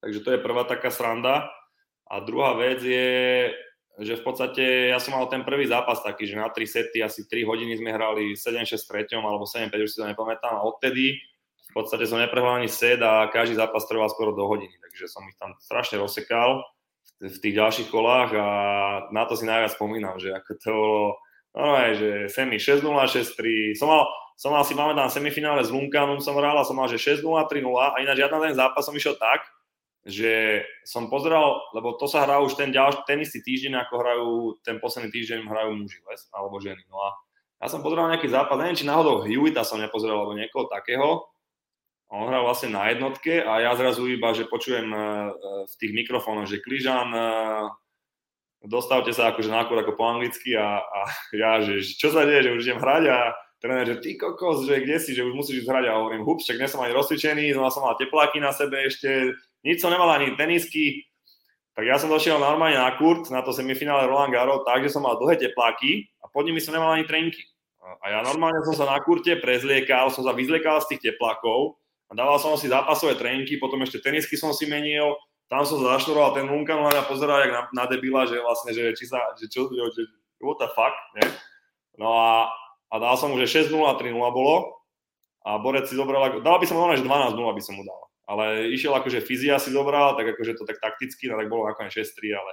Takže 0.00 0.22
to 0.22 0.30
je 0.32 0.40
prvá 0.46 0.62
taká 0.64 0.94
sranda. 0.94 1.50
A 2.06 2.22
druhá 2.22 2.54
vec 2.54 2.80
je, 2.86 3.50
že 3.98 4.14
v 4.14 4.22
podstate 4.22 4.94
ja 4.94 5.02
som 5.02 5.18
mal 5.18 5.26
ten 5.26 5.42
prvý 5.42 5.66
zápas 5.66 6.00
taký, 6.06 6.24
že 6.24 6.38
na 6.38 6.48
3 6.48 6.54
sety 6.70 7.02
asi 7.02 7.26
3 7.26 7.42
hodiny 7.44 7.82
sme 7.82 7.90
hrali 7.90 8.38
7-6 8.38 9.10
3 9.10 9.20
alebo 9.20 9.42
7-5, 9.42 9.74
už 9.74 9.90
si 9.90 9.98
to 9.98 10.06
nepamätám. 10.06 10.54
A 10.54 10.64
odtedy 10.64 11.18
v 11.70 11.72
podstate 11.72 12.04
som 12.04 12.18
neprehral 12.18 12.58
ani 12.58 12.66
set 12.66 12.98
a 12.98 13.30
každý 13.30 13.54
zápas 13.54 13.86
trval 13.86 14.10
skoro 14.10 14.34
do 14.34 14.42
hodiny, 14.50 14.74
takže 14.82 15.06
som 15.06 15.22
ich 15.30 15.38
tam 15.38 15.54
strašne 15.62 16.02
rozsekal 16.02 16.66
v 17.20 17.36
tých 17.38 17.54
ďalších 17.54 17.88
kolách 17.92 18.30
a 18.34 18.48
na 19.14 19.22
to 19.28 19.38
si 19.38 19.46
najviac 19.46 19.76
spomínam, 19.76 20.18
že 20.18 20.34
ako 20.34 20.50
to 20.56 20.70
bolo, 20.72 21.04
no 21.54 21.76
aj, 21.76 21.90
že 22.00 22.10
semi 22.32 22.56
6-0, 22.58 22.82
6-3, 22.90 23.78
som 23.78 23.86
mal, 23.92 24.08
som 24.34 24.50
mal 24.56 24.64
si 24.64 24.72
pamätám 24.72 25.12
semifinále 25.12 25.60
s 25.62 25.70
Lunkanom 25.70 26.18
som 26.18 26.34
hral 26.34 26.56
a 26.58 26.66
som 26.66 26.74
mal, 26.74 26.88
že 26.88 26.96
6-0, 26.98 27.22
3-0 27.22 27.60
a 27.76 28.00
ináč 28.00 28.24
žiadna 28.24 28.38
ten 28.40 28.56
zápas 28.56 28.82
som 28.82 28.96
išiel 28.96 29.20
tak, 29.20 29.44
že 30.00 30.64
som 30.88 31.12
pozeral, 31.12 31.60
lebo 31.76 31.92
to 32.00 32.08
sa 32.08 32.24
hrá 32.24 32.40
už 32.40 32.56
ten, 32.56 32.72
ďalší, 32.72 33.04
ten 33.04 33.20
istý 33.20 33.44
týždeň, 33.44 33.84
ako 33.84 33.94
hrajú, 34.00 34.30
ten 34.64 34.80
posledný 34.80 35.12
týždeň 35.12 35.44
hrajú 35.44 35.76
muži, 35.76 36.00
les, 36.08 36.24
alebo 36.32 36.56
ženy. 36.56 36.80
No 36.88 37.04
a 37.04 37.12
ja 37.60 37.68
som 37.68 37.84
pozeral 37.84 38.08
nejaký 38.08 38.32
zápas, 38.32 38.56
neviem, 38.56 38.80
či 38.80 38.88
náhodou 38.88 39.28
Hewita 39.28 39.60
som 39.60 39.76
nepozeral, 39.76 40.24
alebo 40.24 40.32
niekoho 40.32 40.72
takého, 40.72 41.28
on 42.10 42.26
hral 42.26 42.42
vlastne 42.42 42.74
na 42.74 42.90
jednotke 42.90 43.38
a 43.38 43.62
ja 43.62 43.72
zrazu 43.78 44.10
iba, 44.10 44.34
že 44.34 44.50
počujem 44.50 44.90
e, 44.90 44.98
e, 44.98 45.02
v 45.70 45.74
tých 45.78 45.92
mikrofónoch, 45.94 46.50
že 46.50 46.58
Kližan, 46.58 47.14
e, 47.14 47.24
dostavte 48.66 49.14
sa 49.14 49.30
akože 49.30 49.46
nákor 49.46 49.78
ako 49.78 49.94
po 49.94 50.04
anglicky 50.10 50.58
a, 50.58 50.82
a 50.82 51.00
ja, 51.30 51.62
že 51.62 51.86
čo 51.86 52.10
sa 52.10 52.26
deje, 52.26 52.50
že 52.50 52.54
už 52.58 52.62
idem 52.66 52.82
hrať? 52.82 53.04
A 53.14 53.18
tréner, 53.62 53.86
že 53.86 53.96
ty 54.02 54.18
kokos, 54.18 54.66
že 54.66 54.82
kde 54.82 54.98
si, 54.98 55.14
že 55.14 55.22
už 55.22 55.38
musíš 55.38 55.62
ísť 55.62 55.70
hrať? 55.70 55.84
A 55.86 56.02
hovorím, 56.02 56.26
hups, 56.26 56.50
však 56.50 56.58
dnes 56.58 56.70
som 56.74 56.82
ani 56.82 56.98
rozcvičený, 56.98 57.54
znova 57.54 57.70
som 57.70 57.86
mal 57.86 57.94
tepláky 57.94 58.42
na 58.42 58.50
sebe 58.50 58.90
ešte, 58.90 59.38
nič 59.62 59.78
som 59.78 59.94
nemal 59.94 60.10
ani 60.10 60.34
tenisky, 60.34 61.06
tak 61.78 61.86
ja 61.86 61.96
som 61.96 62.10
došiel 62.10 62.42
normálne 62.42 62.76
na 62.76 62.90
kurt, 62.98 63.30
na 63.30 63.46
to 63.46 63.54
semifinále 63.54 64.10
Roland 64.10 64.34
Garros, 64.34 64.66
takže 64.66 64.90
som 64.90 65.06
mal 65.06 65.14
dlhé 65.16 65.38
tepláky 65.38 66.10
a 66.18 66.26
pod 66.26 66.42
nimi 66.42 66.58
som 66.58 66.74
nemal 66.74 66.90
ani 66.90 67.06
trenky. 67.06 67.46
A 67.80 68.12
ja 68.12 68.20
normálne 68.20 68.60
som 68.66 68.76
sa 68.76 68.84
na 68.84 69.00
kurte 69.00 69.38
prezliekal, 69.40 70.12
som 70.12 70.26
sa 70.26 70.36
vyzliekal 70.36 70.84
z 70.84 70.92
tých 70.92 71.14
teplákov 71.14 71.79
dával 72.14 72.42
som 72.42 72.58
si 72.58 72.66
zápasové 72.66 73.14
tréninky, 73.14 73.58
potom 73.62 73.78
ešte 73.86 74.02
tenisky 74.02 74.34
som 74.34 74.50
si 74.50 74.66
menil, 74.66 75.14
tam 75.50 75.66
som 75.66 75.82
zaštoroval 75.82 76.38
ten 76.38 76.46
Lunkan 76.46 76.78
na 76.78 76.94
mňa 76.94 77.10
pozeral 77.10 77.42
jak 77.42 77.50
na, 77.50 77.62
na, 77.74 77.84
debila, 77.90 78.22
že 78.22 78.38
vlastne, 78.38 78.70
že 78.70 78.94
či 78.94 79.10
sa, 79.10 79.18
že 79.34 79.50
čo, 79.50 79.66
že, 79.66 80.06
what 80.38 80.62
the 80.62 80.70
fuck, 80.74 80.94
ne? 81.18 81.26
No 81.98 82.14
a, 82.14 82.46
a 82.90 82.94
dal 83.02 83.18
som 83.18 83.34
mu, 83.34 83.36
že 83.42 83.66
6-0 83.66 83.74
a 83.82 83.98
3-0 83.98 84.14
bolo 84.14 84.78
a 85.42 85.58
Borec 85.58 85.90
si 85.90 85.98
zobral, 85.98 86.38
dal 86.38 86.56
by 86.62 86.66
som 86.70 86.78
mu 86.78 86.86
že 86.94 87.02
12-0 87.02 87.34
by 87.34 87.62
som 87.66 87.74
mu 87.74 87.82
dal. 87.82 88.02
Ale 88.30 88.70
išiel 88.70 88.94
akože 88.94 89.26
fyzia 89.26 89.58
si 89.58 89.74
zobral, 89.74 90.14
tak 90.14 90.38
akože 90.38 90.54
to 90.54 90.62
tak 90.62 90.78
takticky, 90.78 91.26
no 91.26 91.34
tak 91.34 91.50
bolo 91.50 91.66
ako 91.66 91.90
6-3, 91.90 92.30
ale, 92.30 92.52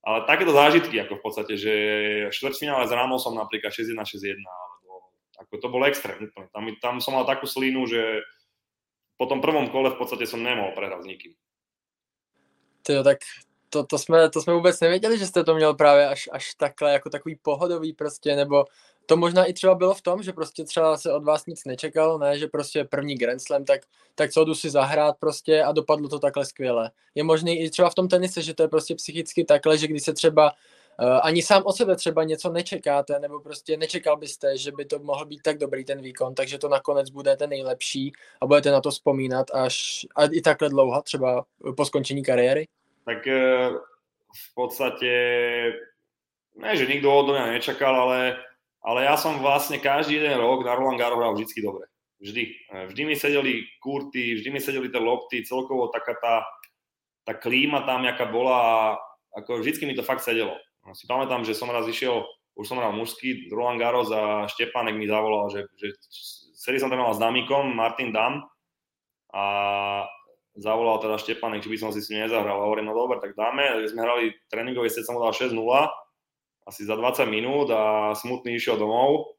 ale 0.00 0.18
takéto 0.24 0.56
zážitky, 0.56 0.96
ako 0.96 1.20
v 1.20 1.24
podstate, 1.24 1.54
že 1.60 1.72
štvrťfinále 2.32 2.88
s 2.88 2.92
Ramosom 2.96 3.36
napríklad 3.36 3.68
6-1, 3.68 4.00
6-1, 4.00 4.40
alebo 4.40 5.12
ako 5.44 5.54
to 5.60 5.68
bol 5.68 5.84
extrém. 5.84 6.32
Tam, 6.56 6.64
tam 6.80 6.94
som 7.04 7.20
mal 7.20 7.28
takú 7.28 7.44
slinu, 7.44 7.84
že 7.84 8.24
po 9.20 9.28
tom 9.28 9.44
prvom 9.44 9.68
kole 9.68 9.92
v 9.92 10.00
podstate 10.00 10.24
som 10.24 10.40
nemohl 10.40 10.72
prehrať 10.72 11.04
s 11.04 11.10
nikým. 11.12 11.32
Tyjo, 12.80 13.04
tak 13.04 13.20
to, 13.68 13.84
to, 13.84 13.98
jsme, 13.98 14.30
to 14.30 14.40
jsme 14.42 14.54
vůbec 14.54 14.80
nevěděli, 14.80 15.18
že 15.18 15.26
jste 15.26 15.44
to 15.44 15.54
měl 15.54 15.74
právě 15.74 16.08
až, 16.08 16.28
až 16.32 16.54
takhle, 16.54 16.92
jako 16.92 17.10
takový 17.10 17.36
pohodový 17.36 17.92
prostě, 17.92 18.36
nebo 18.36 18.64
to 19.06 19.16
možná 19.16 19.44
i 19.44 19.52
třeba 19.52 19.74
bylo 19.74 19.94
v 19.94 20.02
tom, 20.02 20.22
že 20.22 20.32
prostě 20.32 20.64
třeba 20.64 20.96
se 20.96 21.12
od 21.12 21.24
vás 21.24 21.46
nic 21.46 21.64
nečekalo, 21.64 22.18
ne, 22.18 22.38
že 22.38 22.46
prostě 22.46 22.84
první 22.84 23.14
Grand 23.14 23.42
Slam, 23.42 23.64
tak, 23.64 23.80
tak 24.14 24.30
co 24.30 24.44
jdu 24.44 24.54
si 24.54 24.70
zahrát 24.70 25.16
prostě 25.20 25.62
a 25.62 25.72
dopadlo 25.72 26.08
to 26.08 26.18
takhle 26.18 26.44
skvěle. 26.44 26.90
Je 27.14 27.24
možný 27.24 27.60
i 27.60 27.70
třeba 27.70 27.90
v 27.90 27.94
tom 27.94 28.08
tenise, 28.08 28.42
že 28.42 28.54
to 28.54 28.62
je 28.62 28.68
prostě 28.68 28.94
psychicky 28.94 29.44
takhle, 29.44 29.78
že 29.78 29.86
když 29.86 30.02
se 30.02 30.12
třeba 30.12 30.52
ani 31.22 31.42
sám 31.42 31.62
od 31.66 31.72
sebe 31.72 31.96
třeba 31.96 32.24
něco 32.24 32.52
nečekáte, 32.52 33.18
nebo 33.18 33.40
prostě 33.40 33.76
nečekal 33.76 34.16
byste, 34.16 34.58
že 34.58 34.72
by 34.72 34.84
to 34.84 34.98
mohl 34.98 35.24
být 35.24 35.42
tak 35.42 35.58
dobrý 35.58 35.84
ten 35.84 36.02
výkon, 36.02 36.34
takže 36.34 36.58
to 36.58 36.68
nakonec 36.68 37.10
bude 37.10 37.36
ten 37.36 37.50
nejlepší 37.50 38.12
a 38.42 38.46
budete 38.46 38.70
na 38.70 38.80
to 38.80 38.90
vzpomínat 38.90 39.46
až 39.54 40.06
a 40.16 40.24
i 40.32 40.40
takhle 40.40 40.68
dlouho, 40.68 41.02
třeba 41.02 41.44
po 41.76 41.84
skončení 41.84 42.22
kariéry? 42.22 42.66
Tak 43.04 43.26
uh, 43.26 43.76
v 44.34 44.54
podstate 44.54 45.10
ne, 46.56 46.76
že 46.76 46.86
nikto 46.86 47.18
od 47.18 47.32
mňa 47.32 47.46
nečakal, 47.46 47.96
ale 47.96 48.36
ale 48.80 49.04
ja 49.04 49.16
som 49.20 49.36
vlastne 49.44 49.76
každý 49.76 50.16
jeden 50.16 50.40
rok 50.40 50.64
na 50.64 50.72
Roland 50.72 50.96
Garros 50.96 51.20
hral 51.20 51.36
vždy 51.36 51.60
dobre. 51.60 51.84
Vždy. 52.20 52.44
Vždy 52.88 53.02
mi 53.04 53.16
sedeli 53.16 53.64
kurty, 53.80 54.40
vždy 54.40 54.48
mi 54.48 54.60
sedeli 54.60 54.88
tie 54.88 55.00
lopty, 55.00 55.44
celkovo 55.44 55.92
taká 55.92 56.16
tá, 56.16 56.34
tá 57.28 57.32
klíma 57.36 57.84
tam, 57.84 58.08
jaká 58.08 58.24
bola 58.28 58.96
ako 59.36 59.60
vždycky 59.60 59.86
mi 59.86 59.94
to 59.94 60.02
fakt 60.02 60.24
sedelo. 60.24 60.56
Si 60.94 61.06
pamätám, 61.06 61.46
že 61.46 61.56
som 61.56 61.70
raz 61.70 61.86
išiel, 61.86 62.26
už 62.58 62.66
som 62.66 62.78
hral 62.78 62.92
mužský, 62.92 63.48
Roland 63.50 63.78
Garros 63.78 64.10
a 64.10 64.46
Štepánek 64.50 64.96
mi 64.98 65.06
zavolal, 65.06 65.48
že, 65.50 65.60
že 65.78 65.94
celý 66.58 66.76
som 66.82 66.92
tam 66.92 67.00
mal 67.00 67.14
s 67.14 67.22
Damikom, 67.22 67.72
Martin 67.72 68.12
Dam 68.12 68.44
a 69.32 69.44
zavolal 70.58 70.98
teda 71.00 71.16
Štepánek, 71.16 71.62
či 71.62 71.70
by 71.70 71.78
som 71.78 71.90
si 71.94 72.02
s 72.02 72.10
ním 72.10 72.26
nezahral. 72.26 72.58
A 72.60 72.66
hovorím, 72.66 72.90
no 72.90 72.94
dobre, 72.94 73.22
tak 73.22 73.38
dáme. 73.38 73.86
Sme 73.86 74.02
hrali 74.02 74.34
tréningový 74.50 74.90
set, 74.90 75.06
som 75.06 75.16
dal 75.16 75.32
6-0 75.32 75.56
asi 76.68 76.86
za 76.86 76.94
20 76.94 77.26
minút 77.26 77.72
a 77.72 78.14
smutný 78.14 78.54
išiel 78.54 78.78
domov. 78.78 79.34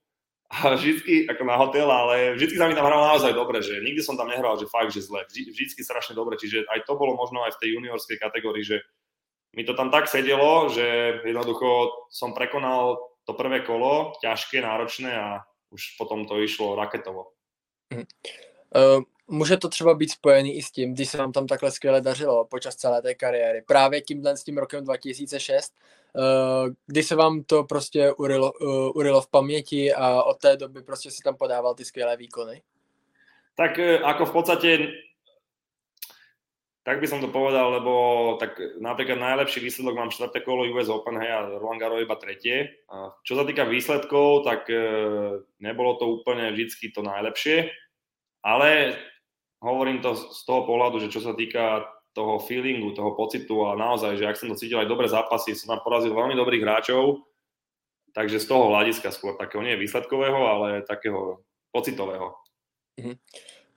A 0.51 0.75
vždycky, 0.75 1.31
ako 1.31 1.43
na 1.47 1.55
hotel, 1.55 1.87
ale 1.87 2.35
vždycky 2.35 2.59
sa 2.59 2.67
mi 2.67 2.75
tam 2.75 2.83
hral 2.83 2.99
naozaj 3.07 3.31
dobre, 3.31 3.63
že 3.63 3.79
nikdy 3.79 4.03
som 4.03 4.19
tam 4.19 4.27
nehral, 4.27 4.59
že 4.59 4.67
fakt, 4.67 4.91
že 4.91 4.99
zle. 4.99 5.23
Vždy, 5.31 5.47
vždycky 5.47 5.79
strašne 5.79 6.11
dobre, 6.11 6.35
čiže 6.35 6.67
aj 6.67 6.83
to 6.83 6.99
bolo 6.99 7.15
možno 7.15 7.39
aj 7.47 7.55
v 7.55 7.59
tej 7.63 7.69
juniorskej 7.79 8.19
kategórii, 8.19 8.67
že 8.67 8.83
mi 9.55 9.63
to 9.63 9.73
tam 9.73 9.91
tak 9.91 10.07
sedelo, 10.07 10.69
že 10.69 11.19
jednoducho 11.25 11.89
som 12.09 12.33
prekonal 12.33 12.97
to 13.25 13.33
prvé 13.33 13.61
kolo, 13.61 14.13
ťažké, 14.21 14.61
náročné 14.61 15.11
a 15.13 15.43
už 15.71 15.95
potom 15.97 16.25
to 16.25 16.39
išlo 16.39 16.75
raketovo. 16.75 17.31
Uh, 17.91 19.03
může 19.27 19.57
to 19.57 19.69
třeba 19.69 19.93
být 19.93 20.11
spojený 20.11 20.57
i 20.57 20.61
s 20.61 20.71
tím, 20.71 20.93
když 20.93 21.09
se 21.09 21.17
vám 21.17 21.31
tam 21.31 21.47
takhle 21.47 21.71
skvěle 21.71 22.01
dařilo 22.01 22.45
počas 22.45 22.75
celé 22.75 23.01
té 23.01 23.15
kariéry. 23.15 23.61
Právě 23.67 24.01
tímhle 24.01 24.37
s 24.37 24.43
tím 24.43 24.57
rokem 24.57 24.83
2006, 24.83 25.73
eh, 26.15 26.21
kdy 26.87 27.03
se 27.03 27.15
vám 27.15 27.43
to 27.43 27.63
prostě 27.63 28.11
urilo, 28.11 28.51
uh, 28.51 28.91
urilo 28.95 29.21
v 29.21 29.29
paměti 29.29 29.93
a 29.93 30.23
od 30.23 30.37
té 30.37 30.57
doby 30.57 30.83
prostě 30.83 31.11
si 31.11 31.23
tam 31.23 31.35
podával 31.35 31.75
ty 31.75 31.85
skvělé 31.85 32.17
výkony? 32.17 32.61
Tak 33.55 33.79
eh, 33.79 33.99
ako 33.99 34.25
v 34.25 34.31
podstate 34.31 34.77
tak 36.81 36.97
by 36.97 37.05
som 37.05 37.21
to 37.21 37.29
povedal, 37.29 37.77
lebo 37.77 37.93
tak 38.41 38.57
napríklad 38.81 39.21
najlepší 39.21 39.61
výsledok 39.61 39.93
mám 39.93 40.09
4. 40.09 40.33
kolo 40.41 40.65
US 40.73 40.89
Open, 40.89 41.21
hej, 41.21 41.29
a 41.29 41.39
Roland 41.61 41.77
Garros 41.77 42.01
iba 42.01 42.17
tretie. 42.17 42.73
A 42.89 43.13
čo 43.21 43.37
sa 43.37 43.45
týka 43.45 43.69
výsledkov, 43.69 44.49
tak 44.49 44.65
nebolo 45.61 46.01
to 46.01 46.09
úplne 46.09 46.49
vždycky 46.49 46.89
to 46.89 47.05
najlepšie, 47.05 47.69
ale 48.41 48.97
hovorím 49.61 50.01
to 50.01 50.17
z 50.17 50.41
toho 50.41 50.65
pohľadu, 50.65 51.05
že 51.05 51.13
čo 51.13 51.21
sa 51.21 51.37
týka 51.37 51.85
toho 52.17 52.41
feelingu, 52.41 52.97
toho 52.97 53.13
pocitu 53.13 53.61
a 53.69 53.77
naozaj, 53.77 54.17
že 54.17 54.25
ak 54.25 54.35
som 54.35 54.49
to 54.49 54.57
cítil 54.57 54.81
aj 54.81 54.89
dobré 54.89 55.05
zápasy, 55.05 55.53
som 55.53 55.77
tam 55.77 55.85
porazil 55.85 56.11
veľmi 56.11 56.33
dobrých 56.33 56.65
hráčov, 56.65 57.23
takže 58.11 58.41
z 58.41 58.49
toho 58.49 58.73
hľadiska 58.73 59.13
skôr 59.13 59.37
takého 59.37 59.63
nie 59.63 59.77
výsledkového, 59.77 60.35
ale 60.35 60.83
takého 60.83 61.45
pocitového. 61.71 62.35
Mm-hmm. 62.99 63.15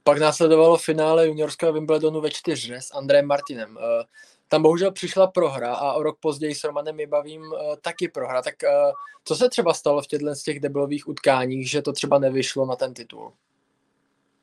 Pak 0.06 0.18
následovalo 0.18 0.76
finále 0.76 1.26
juniorského 1.26 1.72
Wimbledonu 1.72 2.20
ve 2.20 2.30
čtyřře 2.30 2.80
s 2.80 2.94
Andrejem 2.94 3.26
Martinem. 3.26 3.78
Eh, 3.80 4.04
tam 4.48 4.62
bohužel 4.62 4.92
přišla 4.92 5.26
prohra 5.26 5.74
a 5.74 5.92
o 5.92 6.02
rok 6.02 6.18
později 6.20 6.54
s 6.54 6.64
Romanem 6.64 6.96
Vybavím 6.96 7.42
eh, 7.42 7.76
taky 7.80 8.08
prohra. 8.08 8.42
Tak 8.42 8.64
eh, 8.64 8.92
co 9.24 9.36
se 9.36 9.48
třeba 9.48 9.74
stalo 9.74 10.02
v 10.02 10.06
těchto 10.06 10.34
z 10.34 10.42
těch 10.42 10.60
debilových 10.60 11.08
utkáních, 11.08 11.70
že 11.70 11.82
to 11.82 11.92
třeba 11.92 12.18
nevyšlo 12.18 12.66
na 12.66 12.76
ten 12.76 12.94
titul? 12.94 13.32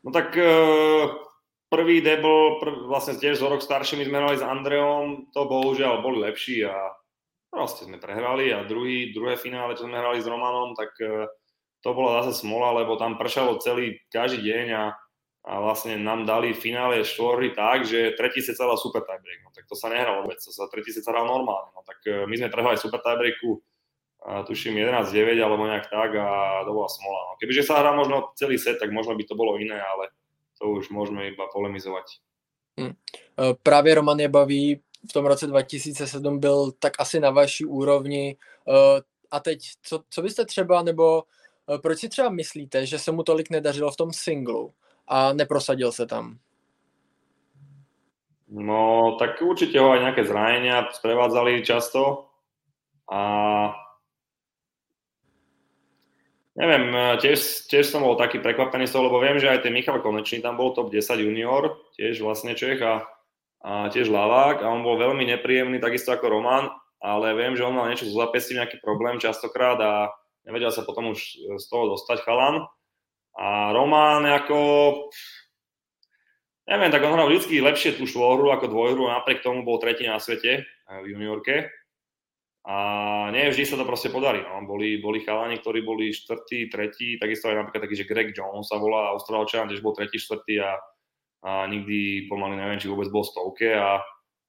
No 0.04 0.12
tak 0.12 0.34
prvý 1.70 2.02
debol, 2.02 2.58
prv, 2.58 2.90
vlastne 2.90 3.22
tiež 3.22 3.38
zo 3.38 3.46
rok 3.54 3.62
staršími 3.62 4.02
sme 4.02 4.18
hrali 4.18 4.34
s 4.34 4.42
Andreom, 4.42 5.30
to 5.30 5.46
bohužiaľ 5.46 6.02
boli 6.02 6.26
lepší 6.26 6.66
a 6.66 6.74
proste 7.54 7.86
sme 7.86 8.02
prehrali 8.02 8.50
a 8.50 8.66
druhý, 8.66 9.14
druhé 9.14 9.38
finále, 9.38 9.78
čo 9.78 9.86
sme 9.86 10.02
hrali 10.02 10.18
s 10.18 10.26
Romanom, 10.26 10.74
tak 10.74 10.90
to 11.86 11.90
bola 11.94 12.26
zase 12.26 12.42
smola, 12.42 12.82
lebo 12.82 12.98
tam 12.98 13.14
pršalo 13.14 13.62
celý, 13.62 14.02
každý 14.10 14.42
deň 14.42 14.66
a, 14.74 14.98
a 15.42 15.58
vlastne 15.58 15.98
nám 15.98 16.30
dali 16.30 16.54
finále 16.54 17.02
štvory 17.02 17.58
tak, 17.58 17.82
že 17.82 18.14
tretí 18.14 18.46
set 18.46 18.54
sa 18.54 18.70
dal 18.70 18.78
super 18.78 19.02
tiebreak, 19.02 19.42
no 19.42 19.50
tak 19.50 19.66
to 19.66 19.74
sa 19.74 19.90
nehralo 19.90 20.22
vôbec, 20.22 20.38
to 20.38 20.54
sa 20.54 20.70
tretí 20.70 20.94
set 20.94 21.02
sa 21.02 21.18
hral 21.18 21.26
normálne, 21.26 21.74
no 21.74 21.82
tak 21.82 21.98
e, 22.06 22.30
my 22.30 22.36
sme 22.38 22.54
prehrali 22.54 22.78
super 22.78 23.02
tiebreaku, 23.02 23.58
tuším 24.22 24.78
11-9 24.78 25.42
alebo 25.42 25.66
nejak 25.66 25.90
tak 25.90 26.14
a 26.14 26.62
to 26.62 26.72
bola 26.78 26.90
smola. 26.94 27.20
No. 27.26 27.32
Kebyže 27.42 27.66
sa 27.66 27.82
hrá 27.82 27.90
možno 27.98 28.30
celý 28.38 28.62
set, 28.62 28.78
tak 28.78 28.94
možno 28.94 29.18
by 29.18 29.26
to 29.26 29.34
bolo 29.34 29.58
iné, 29.58 29.82
ale 29.82 30.14
to 30.62 30.78
už 30.78 30.94
môžeme 30.94 31.34
iba 31.34 31.50
polemizovať. 31.50 32.22
Hmm. 32.78 32.94
Právě 33.64 33.96
Roman 33.96 34.20
je 34.20 34.30
baví, 34.30 34.82
v 35.10 35.14
tom 35.14 35.26
roce 35.26 35.48
2007 35.48 36.40
byl 36.40 36.72
tak 36.72 36.94
asi 37.00 37.20
na 37.20 37.30
vaší 37.30 37.66
úrovni. 37.66 38.30
E, 38.30 38.38
a 39.32 39.40
teď, 39.40 39.60
co, 39.82 40.04
co 40.10 40.22
byste 40.22 40.46
třeba, 40.46 40.84
nebo 40.84 41.24
proč 41.82 42.00
si 42.00 42.10
třeba 42.10 42.30
myslíte, 42.30 42.86
že 42.86 43.00
se 43.00 43.12
mu 43.12 43.24
tolik 43.24 43.50
nedařilo 43.50 43.92
v 43.92 43.98
tom 43.98 44.14
singlu 44.14 44.74
a 45.08 45.34
neprosadil 45.34 45.92
se 45.92 46.06
tam? 46.06 46.38
No, 48.52 49.16
tak 49.16 49.40
určite 49.40 49.80
ho 49.80 49.96
aj 49.96 50.04
nejaké 50.04 50.28
zranenia 50.28 50.92
sprevádzali 50.92 51.64
často 51.64 52.28
a 53.08 53.22
Neviem, 56.52 56.92
tiež, 57.24 57.72
tiež 57.72 57.88
som 57.88 58.04
bol 58.04 58.20
taký 58.20 58.44
prekvapený 58.44 58.84
z 58.84 58.92
toho, 58.92 59.08
lebo 59.08 59.24
viem, 59.24 59.40
že 59.40 59.48
aj 59.48 59.64
ten 59.64 59.72
Michal 59.72 60.04
Konečný 60.04 60.44
tam 60.44 60.60
bol 60.60 60.76
top 60.76 60.92
10 60.92 61.24
junior, 61.24 61.80
tiež 61.96 62.20
vlastne 62.20 62.60
Čech 62.60 62.84
a, 62.84 63.08
a 63.64 63.88
tiež 63.88 64.12
Lavák 64.12 64.60
a 64.60 64.68
on 64.68 64.84
bol 64.84 65.00
veľmi 65.00 65.24
nepríjemný, 65.32 65.80
takisto 65.80 66.12
ako 66.12 66.28
Roman, 66.28 66.68
ale 67.00 67.40
viem, 67.40 67.56
že 67.56 67.64
on 67.64 67.72
mal 67.72 67.88
niečo 67.88 68.04
so 68.04 68.20
zapestím, 68.20 68.60
nejaký 68.60 68.84
problém 68.84 69.16
častokrát 69.16 69.80
a 69.80 70.12
nevedel 70.44 70.76
sa 70.76 70.84
potom 70.84 71.16
už 71.16 71.40
z 71.56 71.66
toho 71.72 71.96
dostať 71.96 72.20
chalan. 72.28 72.68
A 73.39 73.72
Roman 73.72 74.28
ako, 74.28 74.60
neviem, 76.67 76.91
tak 76.91 77.04
on 77.08 77.15
hral 77.15 77.32
vždy 77.32 77.63
lepšie 77.63 77.96
tú 77.96 78.04
štvorhru 78.04 78.52
ako 78.52 78.67
dvojhru 78.67 79.08
napriek 79.08 79.39
tomu 79.39 79.63
bol 79.63 79.80
tretí 79.80 80.04
na 80.04 80.20
svete 80.20 80.67
v 80.88 81.06
juniorke. 81.15 81.72
A 82.62 82.76
nie 83.34 83.50
vždy 83.50 83.65
sa 83.65 83.74
to 83.74 83.89
proste 83.89 84.13
podarí. 84.13 84.46
No. 84.46 84.62
Boli, 84.70 85.02
boli 85.02 85.26
chalani, 85.26 85.58
ktorí 85.58 85.82
boli 85.82 86.13
štvrtý, 86.13 86.70
tretí, 86.70 87.17
takisto 87.17 87.50
aj 87.50 87.58
napríklad 87.58 87.89
taký, 87.89 87.96
že 87.98 88.10
Greg 88.10 88.30
Jones 88.38 88.70
sa 88.70 88.78
volá, 88.78 89.10
Austrálčan, 89.17 89.65
tiež 89.65 89.82
bol 89.82 89.98
tretí, 89.98 90.22
štvrtý 90.22 90.62
a, 90.62 90.78
a 91.41 91.65
nikdy 91.65 92.30
pomaly 92.30 92.62
neviem, 92.62 92.78
či 92.78 92.86
vôbec 92.86 93.10
bol 93.10 93.26
stovke 93.26 93.74
a, 93.74 93.98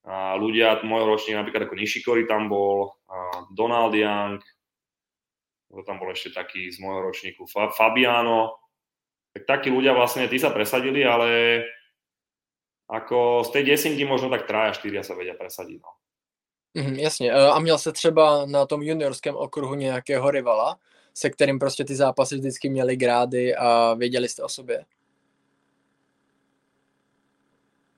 a 0.05 0.37
ľudia 0.37 0.85
môjho 0.85 1.09
ročníka, 1.09 1.41
napríklad 1.41 1.65
ako 1.65 1.79
Nishikori 1.81 2.29
tam 2.29 2.53
bol, 2.53 3.01
a 3.09 3.49
Donald 3.57 3.97
Young, 3.97 4.45
to 5.73 5.81
tam 5.89 5.97
bol 5.97 6.13
ešte 6.13 6.37
taký 6.37 6.69
z 6.69 6.85
môjho 6.85 7.09
ročníku, 7.09 7.49
Fabiano, 7.49 8.61
tak 9.33 9.45
takí 9.49 9.69
ľudia 9.73 9.97
vlastne, 9.97 10.29
tí 10.29 10.37
sa 10.37 10.53
presadili, 10.53 11.05
ale 11.05 11.63
ako 12.89 13.49
z 13.49 13.51
tej 13.51 13.63
desinky 13.73 14.05
možno 14.05 14.29
tak 14.29 14.45
traja, 14.45 14.77
štyria 14.77 15.01
sa 15.01 15.17
vedia 15.17 15.33
presadiť. 15.33 15.81
No. 15.81 15.91
Mhm, 16.75 16.95
jasně. 16.95 17.33
A 17.33 17.59
měl 17.59 17.79
se 17.79 17.93
třeba 17.93 18.47
na 18.47 18.67
tom 18.67 18.83
juniorském 18.83 19.37
okruhu 19.37 19.75
nějakého 19.75 20.31
rivala, 20.31 20.77
se 21.15 21.31
kterým 21.31 21.59
prostě 21.59 21.85
ty 21.85 21.95
zápasy 21.95 22.37
vždycky 22.37 22.69
měly 22.69 22.97
grády 22.97 23.57
a 23.57 23.95
věděli 23.95 24.29
jste 24.29 24.43
o 24.43 24.49
sobě? 24.49 24.85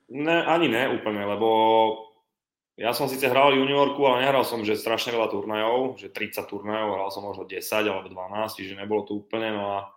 Ne, 0.09 0.45
ani 0.45 0.67
ne 0.67 0.89
úplne, 0.89 1.25
lebo 1.25 1.49
ja 2.77 2.93
som 2.93 3.09
síce 3.09 3.25
hral 3.25 3.57
juniorku, 3.57 4.05
ale 4.05 4.21
nehral 4.21 4.45
som, 4.45 4.61
že 4.61 4.77
strašne 4.77 5.15
veľa 5.15 5.33
turnajov, 5.33 5.97
že 5.97 6.13
30 6.13 6.45
turnajov, 6.45 6.93
hral 6.93 7.09
som 7.09 7.25
možno 7.25 7.47
10 7.47 7.89
alebo 7.89 8.11
12, 8.11 8.53
čiže 8.53 8.77
nebolo 8.77 9.01
to 9.01 9.17
úplne, 9.17 9.49
no 9.49 9.63
a 9.65 9.77
mm, 9.81 9.94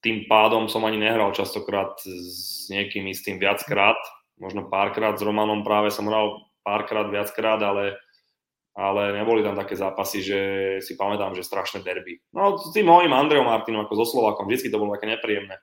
tým 0.00 0.16
pádom 0.28 0.68
som 0.68 0.84
ani 0.84 1.00
nehral 1.00 1.32
častokrát 1.32 1.96
s 2.04 2.68
niekým 2.68 3.08
istým 3.08 3.40
viackrát, 3.40 3.96
možno 4.36 4.68
párkrát 4.68 5.16
s 5.16 5.24
Romanom 5.24 5.64
práve 5.64 5.90
som 5.90 6.06
hral 6.06 6.46
párkrát, 6.60 7.08
viackrát, 7.08 7.62
ale, 7.62 7.96
ale 8.76 9.16
neboli 9.16 9.40
tam 9.42 9.56
také 9.56 9.74
zápasy, 9.78 10.22
že 10.22 10.38
si 10.84 10.92
pamätám, 10.94 11.34
že 11.34 11.46
strašné 11.46 11.80
derby. 11.80 12.20
No 12.36 12.60
s 12.60 12.70
tým 12.76 12.86
mojím 12.86 13.16
Andreom 13.16 13.48
Martinom 13.48 13.88
ako 13.88 14.04
so 14.04 14.06
Slovákom, 14.14 14.46
vždy 14.46 14.68
to 14.68 14.78
bolo 14.82 14.94
také 14.94 15.08
nepríjemné 15.08 15.56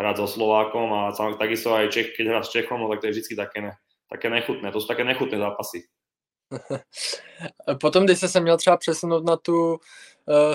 hrať 0.00 0.16
so 0.16 0.26
Slovákom 0.26 0.88
a 0.96 1.12
takisto 1.36 1.76
aj 1.76 1.92
Čech, 1.92 2.16
keď 2.16 2.24
hrá 2.32 2.40
s 2.40 2.48
Čechom, 2.48 2.80
no 2.80 2.88
tak 2.88 3.04
to 3.04 3.12
je 3.12 3.20
vždy 3.20 3.36
také, 3.36 3.60
ne, 3.60 3.72
také 4.08 4.32
nechutné, 4.32 4.72
to 4.72 4.80
sú 4.80 4.88
také 4.88 5.04
nechutné 5.04 5.36
zápasy. 5.36 5.84
Potom, 7.80 8.04
když 8.04 8.18
jsi 8.18 8.28
se 8.28 8.40
měl 8.40 8.56
třeba 8.56 8.76
přesunout 8.76 9.24
na 9.24 9.36
tu 9.36 9.78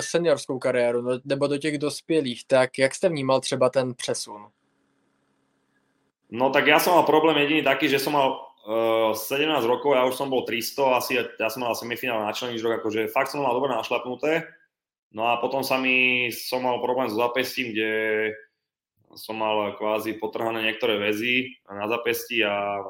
seniorskou 0.00 0.58
kariéru 0.58 1.02
no, 1.02 1.18
nebo 1.24 1.46
do 1.46 1.58
těch 1.58 1.78
dospělých, 1.78 2.44
tak 2.46 2.78
jak 2.78 2.94
jste 2.94 3.08
vnímal 3.08 3.40
třeba 3.40 3.70
ten 3.70 3.94
přesun? 3.94 4.46
No 6.30 6.50
tak 6.50 6.66
ja 6.66 6.82
som 6.82 6.98
mal 6.98 7.06
problém 7.06 7.38
jediný 7.38 7.62
taký, 7.62 7.86
že 7.86 8.02
som 8.02 8.18
mal 8.18 8.50
uh, 8.66 9.14
17 9.14 9.62
rokov, 9.62 9.94
ja 9.94 10.02
už 10.10 10.18
som 10.18 10.26
bol 10.26 10.42
300, 10.42 10.98
asi 10.98 11.10
ja 11.14 11.48
som 11.50 11.62
mal 11.62 11.78
semifinál 11.78 12.18
na 12.26 12.34
členič 12.34 12.58
rok, 12.66 12.82
akože 12.82 13.06
fakt 13.14 13.30
som 13.30 13.46
mal 13.46 13.54
dobre 13.54 13.70
našlapnuté. 13.70 14.42
No 15.14 15.30
a 15.30 15.38
potom 15.38 15.62
sa 15.62 15.78
mi, 15.78 16.28
som 16.34 16.66
mal 16.66 16.82
problém 16.82 17.06
s 17.06 17.14
zapestím, 17.14 17.70
kde 17.70 17.90
som 19.14 19.38
mal 19.38 19.78
kvázi 19.78 20.18
potrhané 20.18 20.66
niektoré 20.66 20.98
väzy 20.98 21.62
na 21.70 21.86
zapesti 21.86 22.42
a 22.42 22.82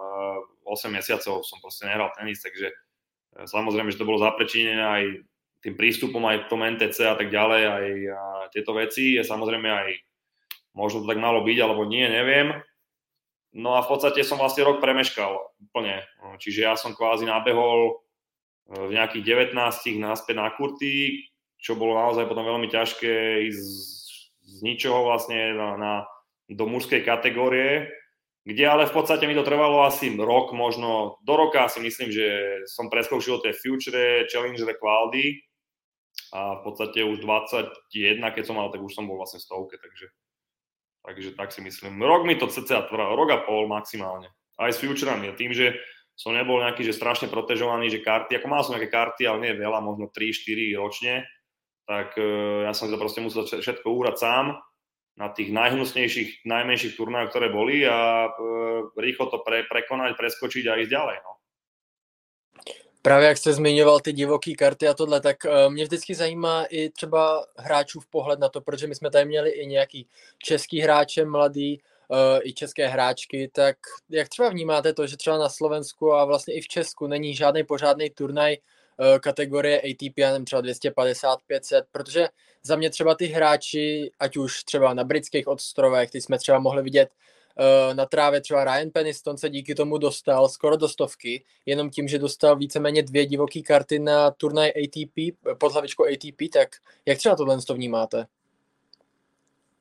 8 0.65 0.91
mesiacov 0.91 1.45
som 1.45 1.61
proste 1.61 1.87
nehral 1.87 2.11
tenis, 2.17 2.43
takže 2.43 2.73
e, 2.73 2.75
samozrejme, 3.47 3.93
že 3.95 4.01
to 4.01 4.09
bolo 4.09 4.19
zaprečinené 4.19 4.83
aj 4.83 5.05
tým 5.65 5.75
prístupom 5.75 6.23
aj 6.27 6.47
v 6.47 6.49
tom 6.53 6.61
NTC 6.63 6.99
a 7.07 7.17
tak 7.17 7.29
ďalej, 7.33 7.63
aj 7.67 7.85
a 8.13 8.23
tieto 8.55 8.73
veci. 8.77 9.17
Je 9.17 9.23
samozrejme 9.27 9.69
aj, 9.69 9.89
možno 10.77 11.03
to 11.03 11.11
tak 11.11 11.19
malo 11.19 11.43
byť, 11.43 11.59
alebo 11.59 11.89
nie, 11.89 12.07
neviem. 12.07 12.55
No 13.57 13.75
a 13.75 13.81
v 13.81 13.89
podstate 13.89 14.21
som 14.21 14.37
vlastne 14.37 14.69
rok 14.69 14.85
premeškal 14.85 15.33
úplne. 15.59 16.05
Čiže 16.37 16.61
ja 16.69 16.75
som 16.77 16.93
kvázi 16.93 17.25
nabehol 17.25 17.89
e, 17.89 17.93
v 18.85 18.93
nejakých 18.93 19.53
19 19.57 19.57
naspäť 19.97 20.37
na 20.37 20.53
kurty, 20.53 21.25
čo 21.57 21.73
bolo 21.73 21.97
naozaj 21.97 22.29
potom 22.29 22.45
veľmi 22.45 22.69
ťažké 22.69 23.49
ísť 23.49 23.65
z 24.47 24.57
ničoho 24.61 25.09
vlastne 25.09 25.57
na, 25.57 25.69
na, 25.81 25.93
do 26.53 26.69
mužskej 26.69 27.01
kategórie, 27.03 27.89
kde 28.47 28.63
ale 28.63 28.87
v 28.87 28.95
podstate 28.95 29.27
mi 29.27 29.35
to 29.35 29.43
trvalo 29.43 29.83
asi 29.89 30.13
rok, 30.15 30.55
možno 30.55 31.19
do 31.27 31.35
roka 31.35 31.67
si 31.67 31.83
myslím, 31.83 32.15
že 32.15 32.29
som 32.71 32.87
preskúšil 32.87 33.43
tie 33.43 33.57
Future, 33.57 34.29
Challenger, 34.31 34.71
Quality 34.79 35.43
a 36.35 36.59
v 36.59 36.61
podstate 36.67 37.07
už 37.07 37.23
21, 37.23 38.21
keď 38.35 38.45
som 38.45 38.59
mal, 38.59 38.69
tak 38.69 38.83
už 38.83 38.93
som 38.93 39.07
bol 39.07 39.17
vlastne 39.17 39.41
stovke, 39.41 39.79
takže 39.79 40.11
Takže 41.07 41.39
tak 41.39 41.55
si 41.55 41.63
myslím. 41.63 42.03
Rok 42.03 42.27
mi 42.27 42.35
to 42.35 42.51
cca 42.51 42.83
trvalo, 42.91 43.15
rok 43.15 43.31
a 43.31 43.39
pol 43.47 43.71
maximálne. 43.71 44.27
Aj 44.59 44.75
s 44.75 44.83
futurami. 44.83 45.31
Tým, 45.39 45.55
že 45.55 45.79
som 46.19 46.35
nebol 46.35 46.59
nejaký, 46.59 46.83
že 46.83 46.99
strašne 46.99 47.31
protežovaný, 47.31 47.95
že 47.95 48.03
karty, 48.03 48.35
ako 48.35 48.47
mal 48.51 48.67
som 48.67 48.75
nejaké 48.75 48.91
karty, 48.91 49.23
ale 49.23 49.39
nie 49.47 49.53
veľa, 49.55 49.79
možno 49.87 50.11
3-4 50.11 50.75
ročne, 50.75 51.23
tak 51.87 52.19
uh, 52.19 52.67
ja 52.67 52.75
som 52.75 52.91
to 52.91 52.99
proste 52.99 53.23
musel 53.23 53.47
všetko 53.47 53.87
úrať 53.87 54.17
sám 54.19 54.59
na 55.15 55.31
tých 55.31 55.55
najhnusnejších, 55.55 56.43
najmenších 56.43 56.99
turnajoch, 56.99 57.31
ktoré 57.31 57.55
boli 57.55 57.87
a 57.87 58.27
uh, 58.27 58.91
rýchlo 58.99 59.31
to 59.31 59.45
pre, 59.47 59.63
prekonať, 59.71 60.19
preskočiť 60.19 60.65
a 60.67 60.81
ísť 60.83 60.91
ďalej. 60.91 61.17
No. 61.23 61.36
Právě 63.07 63.29
jak 63.29 63.39
jste 63.39 63.53
zmiňoval 63.53 64.01
ty 64.01 64.13
divoký 64.13 64.55
karty 64.55 64.89
a 64.89 64.95
tohle, 64.95 65.21
tak 65.21 65.37
uh, 65.45 65.73
mě 65.73 65.85
vždycky 65.85 66.15
zajímá 66.15 66.65
i 66.65 66.91
třeba 66.91 67.47
hráčů 67.57 68.01
v 68.01 68.07
pohled 68.07 68.39
na 68.39 68.49
to, 68.49 68.61
protože 68.61 68.87
my 68.87 68.95
jsme 68.95 69.11
tady 69.11 69.25
měli 69.25 69.51
i 69.51 69.67
nějaký 69.67 70.07
český 70.39 70.81
hráče 70.81 71.25
mladý, 71.25 71.81
uh, 72.09 72.19
i 72.43 72.53
české 72.53 72.87
hráčky, 72.89 73.51
tak 73.53 73.77
jak 74.11 74.29
třeba 74.29 74.49
vnímáte 74.49 74.93
to, 74.93 75.07
že 75.07 75.17
třeba 75.17 75.39
na 75.39 75.49
Slovensku 75.49 76.13
a 76.13 76.25
vlastně 76.25 76.55
i 76.55 76.61
v 76.61 76.69
Česku 76.69 77.07
není 77.07 77.35
žádný 77.35 77.65
pořádný 77.65 78.11
turnaj 78.11 78.57
uh, 78.57 79.19
kategorie 79.19 79.81
ATP, 79.81 80.19
já 80.19 80.39
třeba 80.45 80.61
250, 80.61 81.39
500, 81.47 81.85
protože 81.93 82.29
za 82.63 82.77
mě 82.77 82.91
třeba 82.91 83.15
ty 83.15 83.27
hráči, 83.27 84.11
ať 84.19 84.37
už 84.37 84.65
třeba 84.65 84.95
na 84.95 85.05
britských 85.05 85.49
ostrovech, 85.49 86.11
ty 86.11 86.21
jsme 86.21 86.39
třeba 86.39 86.59
mohli 86.59 86.83
vidět 86.83 87.09
Eh, 87.09 87.36
na 87.93 88.07
trávě 88.07 88.41
třeba 88.41 88.65
Ryan 88.65 88.91
Peniston 88.91 89.37
se 89.37 89.51
díky 89.51 89.75
tomu 89.75 89.99
dostal 89.99 90.49
skoro 90.49 90.77
do 90.77 90.89
stovky, 90.89 91.45
jenom 91.67 91.91
tím, 91.91 92.09
že 92.09 92.19
dostal 92.19 92.57
víceméně 92.57 93.03
dvě 93.03 93.27
divoké 93.27 93.63
karty 93.63 93.99
na 93.99 94.31
turnaj 94.31 94.69
ATP, 94.69 95.37
pod 95.59 95.73
hlavičkou 95.73 96.05
ATP, 96.05 96.53
tak 96.53 96.69
jak 97.07 97.19
třeba 97.19 97.37
tohle 97.37 97.59
to 97.67 97.75
vnímáte? 97.75 98.27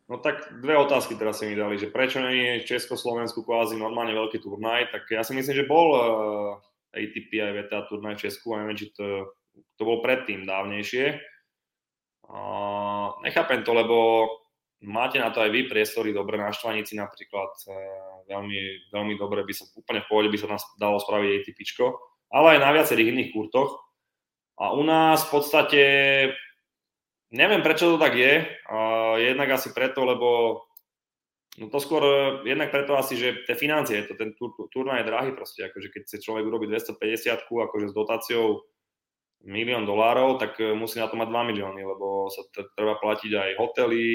No 0.10 0.18
tak 0.18 0.54
dve 0.62 0.78
otázky 0.78 1.16
teraz 1.16 1.40
si 1.40 1.50
mi 1.50 1.56
dali, 1.58 1.82
že 1.82 1.90
prečo 1.90 2.22
nie 2.22 2.62
je 2.62 2.70
Československu 2.70 3.42
kvázi 3.42 3.74
normálne 3.74 4.14
veľký 4.14 4.38
turnaj, 4.38 4.94
tak 4.94 5.10
ja 5.10 5.26
si 5.26 5.34
myslím, 5.34 5.56
že 5.58 5.66
bol 5.66 5.88
eh, 5.98 7.10
ATP 7.10 7.42
aj 7.42 7.52
VTA 7.58 7.80
turnaj 7.90 8.14
v 8.14 8.24
Česku 8.30 8.54
a 8.54 8.62
neviem, 8.62 8.78
či 8.78 8.94
to, 8.94 9.34
to 9.76 9.82
bol 9.82 10.06
predtým 10.06 10.46
dávnejšie. 10.46 11.18
Uh, 12.26 13.22
nechápem 13.22 13.62
to, 13.62 13.70
lebo 13.74 14.26
máte 14.84 15.22
na 15.22 15.32
to 15.32 15.40
aj 15.40 15.52
vy 15.54 15.72
priestory 15.72 16.12
dobre 16.12 16.36
na 16.36 16.52
Štvanici 16.52 17.00
napríklad, 17.00 17.52
e, 17.68 17.72
veľmi, 18.28 18.60
veľmi 18.92 19.14
dobre 19.16 19.48
by 19.48 19.54
sa, 19.56 19.64
úplne 19.78 20.04
v 20.04 20.10
pohode 20.10 20.30
by 20.34 20.38
sa 20.40 20.48
nás 20.52 20.64
dalo 20.76 21.00
spraviť 21.00 21.30
ATP, 21.40 21.60
ale 22.34 22.48
aj 22.56 22.60
na 22.60 22.70
viacerých 22.76 23.12
iných 23.16 23.32
kurtoch. 23.32 23.80
A 24.56 24.72
u 24.72 24.84
nás 24.88 25.28
v 25.28 25.30
podstate, 25.36 25.82
neviem 27.32 27.60
prečo 27.60 27.92
to 27.92 27.98
tak 28.00 28.16
je, 28.16 28.48
jednak 29.20 29.50
asi 29.52 29.76
preto, 29.76 30.08
lebo 30.08 30.60
No 31.56 31.72
to 31.72 31.80
skôr 31.80 32.04
jednak 32.44 32.68
preto 32.68 33.00
asi, 33.00 33.16
že 33.16 33.48
tie 33.48 33.56
financie, 33.56 34.04
to 34.04 34.20
ten 34.20 34.36
tur, 34.36 34.52
turnaj 34.76 35.04
je 35.04 35.08
drahý 35.08 35.32
proste, 35.32 35.64
akože 35.64 35.88
keď 35.88 36.02
chce 36.04 36.18
človek 36.20 36.52
urobiť 36.52 36.68
250 37.00 37.48
akože 37.48 37.88
s 37.88 37.94
dotáciou 37.96 38.60
milión 39.46 39.86
dolárov, 39.86 40.42
tak 40.42 40.58
e, 40.58 40.74
musí 40.74 40.98
na 40.98 41.06
to 41.06 41.16
mať 41.16 41.30
2 41.30 41.50
milióny, 41.54 41.82
lebo 41.86 42.28
sa 42.34 42.42
t- 42.50 42.66
treba 42.74 42.98
platiť 42.98 43.32
aj 43.32 43.50
hotely, 43.62 44.06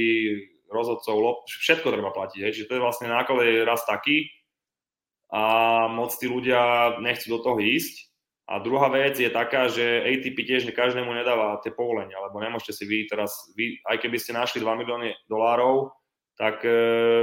rozhodcov, 0.70 1.16
lop, 1.18 1.38
všetko 1.46 1.90
treba 1.90 2.10
platiť. 2.14 2.40
Hej. 2.46 2.52
Čiže 2.54 2.68
to 2.70 2.74
je 2.78 2.84
vlastne 2.84 3.06
náklad 3.10 3.42
je 3.42 3.66
raz 3.66 3.82
taký 3.86 4.30
a 5.30 5.42
moc 5.86 6.10
tí 6.18 6.26
ľudia 6.26 6.94
nechcú 6.98 7.38
do 7.38 7.38
toho 7.42 7.58
ísť. 7.62 8.10
A 8.50 8.58
druhá 8.58 8.90
vec 8.90 9.14
je 9.14 9.30
taká, 9.30 9.70
že 9.70 10.02
ATP 10.02 10.42
tiež 10.42 10.66
každému 10.74 11.14
nedáva 11.14 11.62
tie 11.62 11.70
povolenia, 11.70 12.18
lebo 12.18 12.42
nemôžete 12.42 12.82
si 12.82 12.82
vy 12.82 13.06
teraz, 13.06 13.30
vy, 13.54 13.78
aj 13.86 14.02
keby 14.02 14.18
ste 14.18 14.34
našli 14.34 14.58
2 14.58 14.66
milióny 14.74 15.14
dolárov, 15.30 15.94
tak 16.34 16.66
e, 16.66 16.72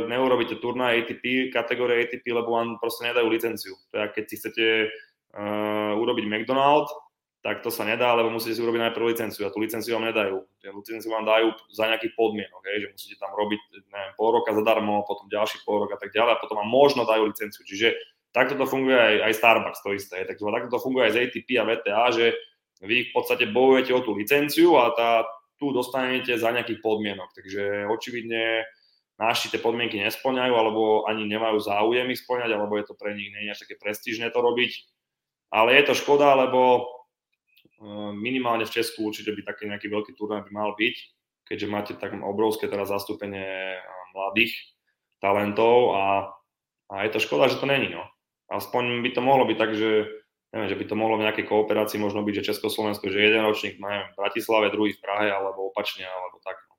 neurobíte 0.08 0.56
turnaj 0.64 1.04
ATP, 1.04 1.52
kategórie 1.52 2.08
ATP, 2.08 2.32
lebo 2.32 2.56
vám 2.56 2.80
proste 2.80 3.12
nedajú 3.12 3.28
licenciu. 3.28 3.76
To 3.92 4.00
je, 4.00 4.06
keď 4.16 4.24
si 4.24 4.36
chcete 4.40 4.66
e, 4.88 4.88
urobiť 6.00 6.26
McDonald, 6.32 6.88
tak 7.48 7.64
to 7.64 7.72
sa 7.72 7.88
nedá, 7.88 8.12
lebo 8.12 8.28
musíte 8.28 8.60
si 8.60 8.62
urobiť 8.62 8.92
najprv 8.92 9.08
licenciu 9.08 9.48
a 9.48 9.54
tú 9.56 9.64
licenciu 9.64 9.96
vám 9.96 10.12
nedajú. 10.12 10.44
Licenciu 10.68 11.16
vám 11.16 11.24
dajú 11.24 11.56
za 11.72 11.88
nejakých 11.88 12.20
podmienok, 12.20 12.60
hej, 12.68 12.78
že 12.84 12.88
musíte 12.92 13.16
tam 13.24 13.32
robiť 13.40 13.88
neviem, 13.88 14.12
pol 14.20 14.36
roka 14.36 14.52
zadarmo, 14.52 15.08
potom 15.08 15.32
ďalší 15.32 15.64
pol 15.64 15.88
rok 15.88 15.96
a 15.96 16.00
tak 16.04 16.12
ďalej 16.12 16.36
a 16.36 16.42
potom 16.44 16.60
vám 16.60 16.68
možno 16.68 17.08
dajú 17.08 17.32
licenciu. 17.32 17.64
Čiže 17.64 17.96
takto 18.36 18.60
to 18.60 18.68
funguje 18.68 19.00
aj, 19.00 19.32
aj 19.32 19.34
Starbucks, 19.40 19.80
to 19.80 19.96
isté. 19.96 20.28
Takže 20.28 20.44
takto 20.44 20.76
to 20.76 20.84
funguje 20.84 21.08
aj 21.08 21.14
z 21.16 21.20
ATP 21.24 21.50
a 21.56 21.64
VTA, 21.64 22.06
že 22.12 22.26
vy 22.84 22.98
v 23.08 23.12
podstate 23.16 23.48
bojujete 23.48 23.96
o 23.96 24.04
tú 24.04 24.12
licenciu 24.12 24.76
a 24.76 24.92
tá, 24.92 25.24
tu 25.56 25.72
dostanete 25.72 26.36
za 26.36 26.52
nejakých 26.52 26.84
podmienok. 26.84 27.32
Takže 27.32 27.88
očividne 27.88 28.68
naši 29.16 29.48
tie 29.48 29.64
podmienky 29.64 30.04
nesplňajú 30.04 30.52
alebo 30.52 31.08
ani 31.08 31.24
nemajú 31.24 31.64
záujem 31.64 32.12
ich 32.12 32.20
splňať, 32.28 32.52
alebo 32.52 32.76
je 32.76 32.92
to 32.92 33.00
pre 33.00 33.16
nich 33.16 33.32
nie 33.32 33.48
až 33.48 33.64
také 33.64 33.80
prestížne 33.80 34.28
to 34.36 34.44
robiť. 34.44 34.84
Ale 35.48 35.80
je 35.80 35.84
to 35.88 35.96
škoda, 35.96 36.36
lebo 36.36 36.92
minimálne 38.14 38.66
v 38.66 38.74
Česku 38.82 39.06
určite 39.06 39.34
by 39.34 39.42
taký 39.46 39.70
nejaký 39.70 39.88
veľký 39.90 40.12
turnaj 40.18 40.50
by 40.50 40.52
mal 40.52 40.74
byť, 40.74 40.96
keďže 41.46 41.68
máte 41.70 41.94
tak 41.96 42.18
obrovské 42.18 42.68
teraz 42.68 42.90
zastúpenie 42.90 43.78
ehm, 43.78 44.06
mladých 44.18 44.54
talentov 45.22 45.94
a, 45.94 46.06
a 46.90 46.94
je 47.06 47.10
to 47.14 47.20
škoda, 47.22 47.50
že 47.50 47.62
to 47.62 47.70
není. 47.70 47.94
No. 47.94 48.06
Aspoň 48.50 49.04
by 49.04 49.10
to 49.12 49.22
mohlo 49.22 49.44
byť 49.46 49.58
tak, 49.58 49.72
že 49.76 49.90
neviem, 50.54 50.70
že 50.70 50.80
by 50.80 50.86
to 50.88 50.96
mohlo 50.96 51.20
v 51.20 51.26
nejakej 51.28 51.46
kooperácii 51.46 52.00
možno 52.00 52.24
byť, 52.24 52.34
že 52.42 52.48
Československo, 52.54 53.12
že 53.12 53.20
jeden 53.20 53.44
ročník 53.44 53.78
neviem, 53.78 54.08
v 54.14 54.18
Bratislave, 54.18 54.72
druhý 54.72 54.96
v 54.96 55.02
Prahe, 55.04 55.28
alebo 55.30 55.70
opačne, 55.70 56.08
alebo 56.08 56.40
tak. 56.42 56.56
No. 56.70 56.74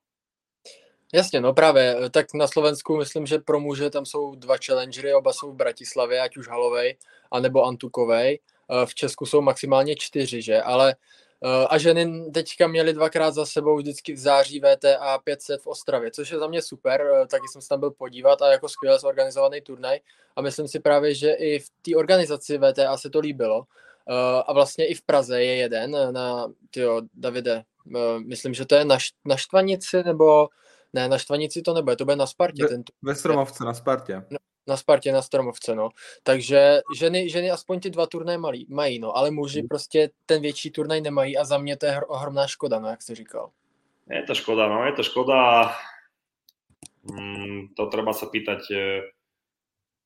Jasně, 1.15 1.41
no 1.41 1.53
právě, 1.53 1.97
tak 2.11 2.35
na 2.35 2.47
Slovensku 2.47 2.97
myslím, 2.97 3.27
že 3.27 3.39
pro 3.39 3.61
muže 3.61 3.91
tam 3.91 4.07
jsou 4.07 4.35
dva 4.35 4.57
challengery, 4.67 5.15
oba 5.15 5.33
jsou 5.33 5.53
v 5.53 5.57
Bratislavě, 5.57 6.21
ať 6.21 6.37
už 6.37 6.49
Halovej, 6.49 6.97
anebo 7.33 7.65
Antukovej 7.65 8.39
v 8.85 8.95
Česku 8.95 9.27
jsou 9.27 9.41
maximálně 9.41 9.97
čtyři, 9.97 10.43
že? 10.43 10.63
Ale 10.63 10.97
eh, 11.45 11.67
a 11.71 11.79
ženy 11.79 12.31
teďka 12.31 12.67
měly 12.67 12.93
dvakrát 12.93 13.31
za 13.31 13.47
sebou 13.47 13.77
vždycky 13.77 14.13
v 14.13 14.19
září 14.19 14.61
VTA 14.61 15.19
500 15.25 15.63
v 15.63 15.67
Ostravě, 15.67 16.11
což 16.11 16.31
je 16.31 16.39
za 16.39 16.47
mě 16.47 16.63
super, 16.63 17.01
eh, 17.01 17.27
taky 17.27 17.49
jsem 17.53 17.63
se 17.63 17.69
tam 17.69 17.81
byl 17.81 17.91
podívat 17.91 18.43
a 18.43 18.53
jako 18.53 18.69
skvěle 18.69 18.99
zorganizovaný 18.99 19.61
turnaj 19.61 20.01
a 20.37 20.43
myslím 20.43 20.69
si 20.69 20.81
právě, 20.81 21.15
že 21.15 21.33
i 21.33 21.59
v 21.59 21.69
té 21.83 21.97
organizaci 21.97 22.59
VTA 22.59 22.97
se 22.97 23.11
to 23.11 23.21
líbilo 23.21 23.65
a 24.47 24.53
vlastně 24.53 24.87
i 24.87 24.95
v 24.95 25.03
Praze 25.03 25.43
je 25.43 25.57
jeden 25.57 26.15
na, 26.15 26.53
tyjo, 26.71 27.03
Davide, 27.15 27.63
myslím, 28.27 28.55
že 28.55 28.67
to 28.67 28.75
je 28.75 28.85
na, 28.85 28.99
na 29.25 29.37
Štvanici 29.37 30.03
nebo 30.03 30.49
ne, 30.93 31.09
na 31.09 31.19
Štvanici 31.19 31.63
to 31.63 31.75
nebude, 31.75 31.97
to 31.97 32.05
bude 32.05 32.17
na 32.17 32.27
Spartě. 32.27 32.63
Ve, 32.63 32.69
ten 32.69 32.83
ve 33.03 33.15
Stromovce 33.15 33.65
na 33.65 33.75
Spartě. 33.75 34.23
No, 34.31 34.39
na 34.69 34.77
Spartě, 34.77 35.13
na 35.13 35.23
Stromovce, 35.23 35.75
no. 35.75 35.89
Takže 36.23 36.81
ženy, 36.97 37.31
ženy 37.31 37.51
aspoň 37.51 37.81
ty 37.81 37.91
dva 37.91 38.07
turné 38.07 38.39
malý, 38.39 38.67
mají, 38.69 38.99
no, 38.99 39.17
ale 39.17 39.31
muži 39.31 39.63
mm. 39.63 39.69
prostě 39.69 40.11
ten 40.27 40.43
větší 40.43 40.71
turnaj 40.71 41.01
nemají 41.01 41.37
a 41.37 41.45
za 41.45 41.59
mě 41.59 41.77
to 41.77 41.87
je 41.87 42.01
ohromná 42.01 42.47
škoda, 42.47 42.81
no, 42.81 42.89
jak 42.89 43.03
jsi 43.03 43.15
říkal. 43.15 43.51
Je 44.11 44.23
to 44.23 44.35
škoda, 44.35 44.69
no, 44.69 44.85
je 44.85 44.93
to 44.93 45.03
škoda. 45.03 45.73
Mm, 47.09 47.73
to 47.77 47.87
treba 47.89 48.13
sa 48.13 48.29
pýtať 48.29 48.69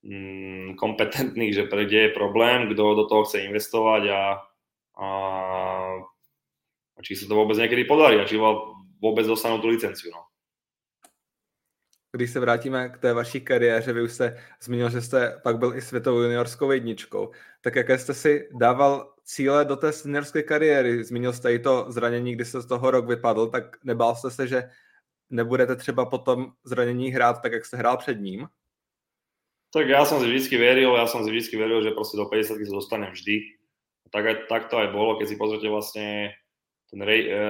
mm, 0.06 0.78
kompetentných, 0.78 1.54
že 1.54 1.64
pre 1.66 1.86
kde 1.86 1.98
je 1.98 2.16
problém, 2.16 2.70
kto 2.70 2.94
do 2.94 3.04
toho 3.10 3.26
chce 3.26 3.42
investovať 3.42 4.02
a, 4.10 4.22
a 5.02 5.08
či 7.02 7.18
sa 7.18 7.26
to 7.26 7.34
vôbec 7.34 7.58
niekedy 7.58 7.82
podarí 7.86 8.22
a 8.22 8.28
či 8.28 8.38
vôbec 8.38 9.26
dostanú 9.26 9.58
tú 9.58 9.70
licenciu. 9.70 10.14
No. 10.14 10.31
Když 12.16 12.30
se 12.30 12.40
vrátíme 12.40 12.88
k 12.88 12.98
té 12.98 13.12
vaší 13.12 13.40
kariéře, 13.40 13.92
vy 13.92 14.02
už 14.02 14.12
jste 14.12 14.36
zmínil, 14.62 14.90
že 14.90 15.00
jste 15.00 15.40
pak 15.42 15.58
byl 15.58 15.76
i 15.76 15.80
světovou 15.80 16.20
juniorskou 16.20 16.70
jedničkou, 16.70 17.30
tak 17.60 17.76
jaké 17.76 17.98
jste 17.98 18.14
si 18.14 18.48
dával 18.52 19.14
cíle 19.24 19.64
do 19.64 19.76
té 19.76 19.92
seniorské 19.92 20.42
kariéry? 20.42 21.04
Zmínil 21.04 21.32
jste 21.32 21.54
i 21.54 21.58
to 21.58 21.86
zranění, 21.88 22.34
kdy 22.34 22.44
jste 22.44 22.60
z 22.60 22.66
toho 22.66 22.90
rok 22.90 23.06
vypadl, 23.06 23.46
tak 23.46 23.84
nebál 23.84 24.16
jste 24.16 24.30
se, 24.30 24.46
že 24.46 24.70
nebudete 25.30 25.76
třeba 25.76 26.06
potom 26.06 26.52
zranění 26.64 27.10
hrát 27.10 27.42
tak, 27.42 27.52
jak 27.52 27.64
jste 27.64 27.76
hrál 27.76 27.96
před 27.96 28.20
ním? 28.20 28.48
Tak 29.72 29.88
ja 29.88 30.04
som 30.04 30.20
si 30.20 30.28
vždy 30.28 30.52
veril, 30.60 30.92
ja 30.92 31.08
som 31.08 31.24
si 31.24 31.32
vždy 31.32 31.56
veril, 31.56 31.80
že 31.80 31.96
proste 31.96 32.20
do 32.20 32.28
50 32.28 32.60
sa 32.60 32.76
dostanem 32.76 33.08
vždy. 33.08 33.56
Tak, 34.12 34.20
aj, 34.20 34.36
tak 34.44 34.62
to 34.68 34.76
aj 34.76 34.92
bolo, 34.92 35.16
keď 35.16 35.32
si 35.32 35.40
pozrite 35.40 35.64
vlastne 35.72 36.36
ten 36.92 37.00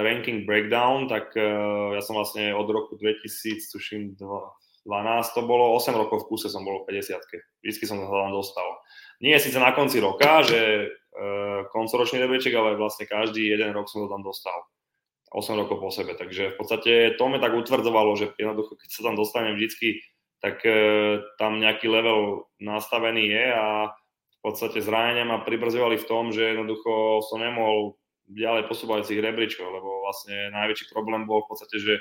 ranking 0.07 0.47
breakdown, 0.47 1.11
tak 1.11 1.35
uh, 1.35 1.91
ja 1.91 2.01
som 2.01 2.15
vlastne 2.15 2.55
od 2.55 2.63
roku 2.71 2.95
2000, 2.95 3.59
tuším, 3.75 4.15
12 4.15 5.35
to 5.35 5.41
bolo, 5.43 5.75
8 5.75 5.91
rokov 5.99 6.23
v 6.23 6.27
kuse 6.31 6.47
som 6.47 6.63
bol 6.63 6.87
v 6.87 6.95
50 6.95 7.19
Vždycky 7.59 7.83
som 7.83 7.99
sa 7.99 8.07
tam 8.07 8.31
dostal. 8.31 8.67
Nie 9.19 9.43
síce 9.43 9.59
na 9.59 9.75
konci 9.75 9.99
roka, 9.99 10.47
že 10.47 10.87
uh, 10.87 11.67
koncoročný 11.75 12.23
rebeček, 12.23 12.55
ale 12.55 12.79
vlastne 12.79 13.03
každý 13.03 13.51
jeden 13.51 13.75
rok 13.75 13.91
som 13.91 14.07
to 14.07 14.07
tam 14.07 14.23
dostal. 14.23 14.55
8 15.35 15.59
rokov 15.59 15.77
po 15.83 15.91
sebe. 15.91 16.15
Takže 16.15 16.55
v 16.55 16.55
podstate 16.55 16.91
to 17.19 17.25
mi 17.27 17.41
tak 17.43 17.51
utvrdzovalo, 17.51 18.15
že 18.15 18.31
jednoducho, 18.39 18.79
keď 18.79 18.89
sa 18.95 19.01
tam 19.11 19.15
dostanem 19.19 19.59
vždycky 19.59 19.99
tak 20.43 20.59
tam 21.39 21.63
nejaký 21.63 21.87
level 21.87 22.51
nastavený 22.59 23.31
je 23.31 23.45
a 23.47 23.95
v 23.95 24.39
podstate 24.43 24.83
zranenia 24.83 25.23
ma 25.23 25.39
pribrzovali 25.39 25.95
v 25.95 26.03
tom, 26.03 26.35
že 26.35 26.51
jednoducho 26.51 27.23
som 27.23 27.39
nemohol 27.39 27.95
ďalej 28.31 28.71
posúvať 28.71 29.11
tých 29.11 29.23
rebríčkov, 29.23 29.67
lebo 29.67 30.03
vlastne 30.07 30.51
najväčší 30.53 30.91
problém 30.91 31.27
bol 31.27 31.43
v 31.43 31.49
podstate, 31.51 31.75
že 31.79 31.93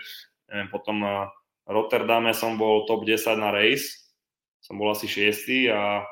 neviem, 0.50 0.68
potom 0.70 1.02
v 1.62 1.68
Rotterdame 1.70 2.34
som 2.34 2.58
bol 2.58 2.86
top 2.86 3.06
10 3.06 3.38
na 3.38 3.50
race, 3.50 4.14
som 4.62 4.78
bol 4.78 4.90
asi 4.94 5.10
6 5.10 5.70
a, 5.74 6.06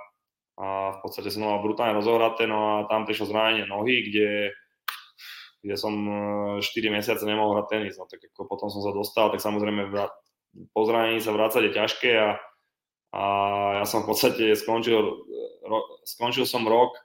a 0.58 0.66
v 0.94 0.98
podstate 1.02 1.30
som 1.30 1.46
mal 1.46 1.62
brutálne 1.62 1.94
rozohraté, 1.94 2.50
no 2.50 2.82
a 2.82 2.90
tam 2.90 3.06
prišlo 3.06 3.30
zranenie 3.30 3.66
nohy, 3.66 4.10
kde 4.10 4.54
kde 5.60 5.76
som 5.76 5.92
4 6.56 6.64
e, 6.64 6.88
mesiace 6.88 7.20
nemohol 7.28 7.60
hrať 7.60 7.66
tenis, 7.68 8.00
no 8.00 8.08
tak 8.08 8.24
ako 8.32 8.48
potom 8.48 8.72
som 8.72 8.80
sa 8.80 8.96
dostal, 8.96 9.28
tak 9.28 9.44
samozrejme 9.44 9.92
po 10.72 10.80
zranení 10.88 11.20
sa 11.20 11.36
vrácať 11.36 11.68
je 11.68 11.76
ťažké 11.76 12.10
a, 12.16 12.28
a 13.12 13.22
ja 13.80 13.84
som 13.84 14.02
v 14.02 14.08
podstate 14.08 14.56
skončil, 14.56 14.96
ro, 15.68 15.78
skončil 16.08 16.48
som 16.48 16.64
rok, 16.64 16.96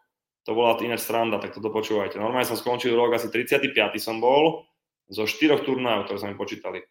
to 0.45 0.53
bola 0.53 0.77
ináč 0.77 1.01
stranda, 1.01 1.41
tak 1.41 1.57
toto 1.57 1.73
počúvajte. 1.73 2.21
Normálne 2.21 2.45
som 2.45 2.53
skončil 2.55 2.93
rok, 2.93 3.17
asi 3.17 3.33
35. 3.33 3.73
som 3.97 4.21
bol, 4.21 4.69
zo 5.09 5.25
štyroch 5.25 5.65
turnajov, 5.65 6.05
ktoré 6.05 6.17
sa 6.21 6.29
mi 6.29 6.37
počítali. 6.37 6.85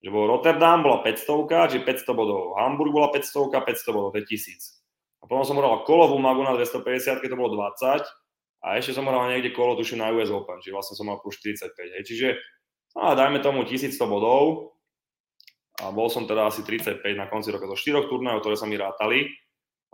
Že 0.00 0.08
bol 0.12 0.24
Rotterdam, 0.28 0.84
bola 0.84 1.00
500, 1.04 1.72
čiže 1.72 1.84
500 1.84 2.12
bodov. 2.16 2.56
Hamburg 2.60 2.92
bola 2.92 3.08
500, 3.12 3.52
500 3.60 3.96
bodov, 3.96 4.16
to 4.16 4.20
je 4.24 4.26
1000. 4.36 4.84
A 5.20 5.28
potom 5.28 5.44
som 5.44 5.56
hral 5.56 5.84
kolovú 5.88 6.16
magu 6.20 6.44
na 6.44 6.52
250, 6.56 7.24
keď 7.24 7.28
to 7.32 7.40
bolo 7.40 7.56
20 7.56 8.04
a 8.64 8.80
ešte 8.80 8.96
som 8.96 9.08
hral 9.08 9.28
niekde 9.32 9.52
kolo, 9.52 9.76
tuším 9.76 10.00
na 10.00 10.12
US 10.12 10.28
Open, 10.28 10.60
čiže 10.60 10.72
vlastne 10.72 10.96
som 10.96 11.08
mal 11.08 11.20
plus 11.20 11.40
45. 11.40 11.72
Hej. 11.76 12.02
Čiže 12.04 12.28
no, 12.96 13.16
dajme 13.16 13.40
tomu 13.40 13.64
1100 13.64 13.96
bodov, 14.04 14.76
a 15.80 15.90
bol 15.90 16.06
som 16.12 16.24
teda 16.24 16.48
asi 16.48 16.62
35 16.62 17.02
na 17.18 17.26
konci 17.26 17.50
roka 17.50 17.66
zo 17.66 17.76
štyroch 17.76 18.06
turnajov, 18.06 18.40
ktoré 18.44 18.56
sa 18.56 18.68
mi 18.68 18.76
rátali, 18.78 19.32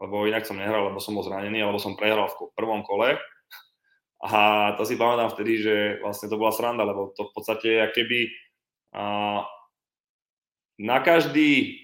lebo 0.01 0.25
inak 0.25 0.49
som 0.49 0.57
nehral, 0.57 0.89
lebo 0.89 0.99
som 0.99 1.13
bol 1.13 1.23
zranený, 1.23 1.61
alebo 1.61 1.77
som 1.77 1.95
prehral 1.95 2.27
v 2.33 2.51
prvom 2.57 2.81
kole. 2.81 3.21
A 4.21 4.73
to 4.77 4.85
si 4.85 4.97
pamätám 5.01 5.33
vtedy, 5.33 5.61
že 5.61 5.75
vlastne 6.01 6.29
to 6.29 6.41
bola 6.41 6.53
sranda, 6.53 6.85
lebo 6.85 7.13
to 7.17 7.29
v 7.29 7.33
podstate 7.33 7.71
keby 7.93 8.29
a, 8.97 9.45
na 10.81 10.99
každý 11.01 11.77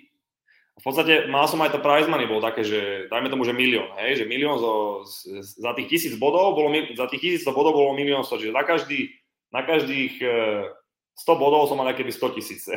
v 0.76 0.84
podstate 0.84 1.32
mal 1.32 1.48
som 1.48 1.64
aj 1.64 1.72
to 1.72 1.80
prize 1.80 2.04
money, 2.04 2.28
bolo 2.28 2.44
také, 2.44 2.60
že 2.60 3.08
dajme 3.08 3.32
tomu, 3.32 3.48
že 3.48 3.56
milión, 3.56 3.96
hej, 3.96 4.20
že 4.20 4.28
milión 4.28 4.60
zo, 4.60 5.08
z, 5.08 5.40
za 5.56 5.72
tých 5.72 5.88
tisíc 5.88 6.12
bodov 6.20 6.52
bolo, 6.52 6.68
za 6.92 7.08
tých 7.08 7.22
tisíc 7.24 7.48
bodov 7.48 7.72
bolo 7.72 7.96
milión 7.96 8.20
sto, 8.28 8.36
čiže 8.36 8.52
na, 8.52 8.60
každý, 8.60 9.08
na 9.56 9.64
každých 9.64 10.20
100 11.16 11.40
bodov 11.40 11.64
som 11.64 11.80
mal 11.80 11.88
keby 11.96 12.12
100 12.12 12.36
tisíce. 12.36 12.72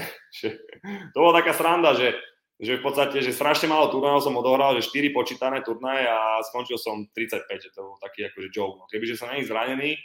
to 1.12 1.17
bola 1.19 1.43
taká 1.43 1.52
sranda, 1.52 1.91
že, 1.91 2.15
že 2.60 2.76
v 2.76 2.84
podstate, 2.84 3.24
že 3.24 3.32
strašne 3.32 3.72
málo 3.72 3.88
turnajov 3.88 4.19
som 4.19 4.36
odohral, 4.36 4.76
že 4.76 4.91
4 4.91 5.15
počítané 5.15 5.63
turnaje 5.63 6.04
a 6.04 6.43
skončil 6.43 6.76
som 6.76 7.08
35, 7.15 7.48
že 7.48 7.72
to 7.72 7.88
bol 7.88 7.95
taký 8.04 8.28
akože 8.28 8.52
joke. 8.52 8.76
No. 8.76 8.84
Kebyže 8.91 9.15
som 9.15 9.32
není 9.32 9.48
zranený, 9.48 9.95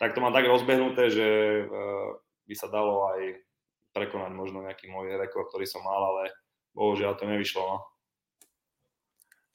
tak 0.00 0.16
to 0.16 0.24
mám 0.24 0.32
tak 0.32 0.48
rozbehnuté, 0.48 1.12
že 1.12 1.26
uh, 1.68 2.16
by 2.48 2.54
sa 2.56 2.72
dalo 2.72 3.12
aj 3.12 3.44
prekonať 3.92 4.32
možno 4.32 4.64
nejaký 4.64 4.88
môj 4.88 5.20
rekord, 5.20 5.52
ktorý 5.52 5.68
som 5.68 5.84
mal, 5.84 6.00
ale 6.16 6.32
bohužiaľ 6.72 7.12
to 7.20 7.28
nevyšlo. 7.28 7.60
No. 7.60 7.78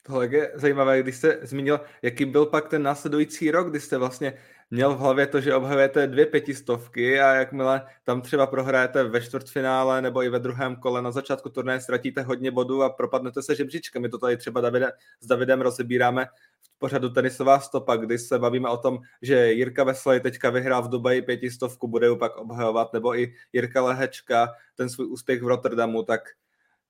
Tohle 0.06 0.28
je 0.28 0.52
zajímavé, 0.54 1.00
když 1.00 1.16
jste 1.16 1.40
zmínil, 1.42 1.80
jaký 2.02 2.26
byl 2.26 2.46
pak 2.46 2.70
ten 2.70 2.84
následující 2.84 3.52
rok, 3.52 3.70
kdy 3.70 3.80
jste 3.80 3.98
vlastně 3.98 4.34
měl 4.74 4.96
v 4.96 5.00
hlavě 5.00 5.28
to, 5.28 5.42
že 5.42 5.56
obhajujete 5.56 6.08
dvě 6.08 6.26
pětistovky 6.26 7.22
a 7.22 7.34
jakmile 7.34 7.86
tam 8.04 8.22
třeba 8.22 8.48
prohrajete 8.48 9.04
ve 9.04 9.22
čtvrtfinále 9.22 10.02
nebo 10.02 10.24
i 10.24 10.30
ve 10.30 10.40
druhém 10.40 10.76
kole 10.76 11.02
na 11.02 11.12
začátku 11.12 11.50
turnaje 11.50 11.80
ztratíte 11.80 12.22
hodně 12.22 12.52
bodů 12.52 12.84
a 12.84 12.90
propadnete 12.90 13.44
se 13.44 13.56
žebříčkem. 13.56 14.02
My 14.02 14.10
to 14.10 14.18
tady 14.18 14.38
třeba 14.38 14.62
Davide, 14.62 14.92
s 15.20 15.28
Davidem 15.28 15.62
rozebíráme 15.62 16.26
v 16.62 16.80
pořadu 16.80 17.10
tenisová 17.10 17.60
stopa, 17.60 17.96
kdy 17.96 18.18
se 18.18 18.40
bavíme 18.40 18.70
o 18.70 18.78
tom, 18.78 19.00
že 19.22 19.52
Jirka 19.54 19.84
Veslej 19.84 20.20
teďka 20.20 20.50
vyhrál 20.50 20.82
v 20.82 20.90
Dubaji 20.90 21.22
pětistovku, 21.22 21.88
bude 21.88 22.08
ju 22.08 22.16
pak 22.16 22.38
obhajovat, 22.38 22.94
nebo 22.94 23.20
i 23.20 23.34
Jirka 23.54 23.84
Lehečka, 23.84 24.50
ten 24.76 24.90
svůj 24.90 25.08
úspěch 25.08 25.44
v 25.44 25.48
Rotterdamu, 25.48 26.04
tak 26.04 26.22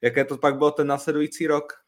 jaké 0.02 0.26
to 0.26 0.38
pak 0.38 0.58
bylo 0.58 0.72
ten 0.72 0.88
následující 0.88 1.48
rok? 1.48 1.84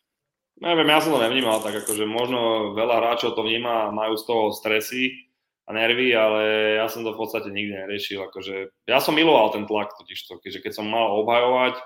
Neviem, 0.55 0.88
ja 0.88 1.03
som 1.03 1.12
to 1.12 1.19
nevnímal 1.19 1.60
tak, 1.60 1.84
akože 1.84 2.08
možno 2.08 2.71
veľa 2.79 2.95
hráčov 3.03 3.36
to 3.36 3.43
vníma, 3.43 3.91
majú 3.91 4.15
z 4.15 4.23
toho 4.23 4.43
stresy, 4.55 5.24
a 5.65 5.69
nervy, 5.73 6.13
ale 6.13 6.41
ja 6.78 6.86
som 6.86 7.01
to 7.01 7.17
v 7.17 7.19
podstate 7.25 7.49
nikdy 7.49 7.73
neriešil. 7.73 8.21
Akože, 8.30 8.69
ja 8.86 9.01
som 9.01 9.17
miloval 9.17 9.49
ten 9.49 9.65
tlak 9.65 9.97
totiž 9.97 10.30
to, 10.30 10.38
keďže 10.38 10.62
keď 10.62 10.71
som 10.78 10.86
mal 10.86 11.17
obhajovať 11.25 11.82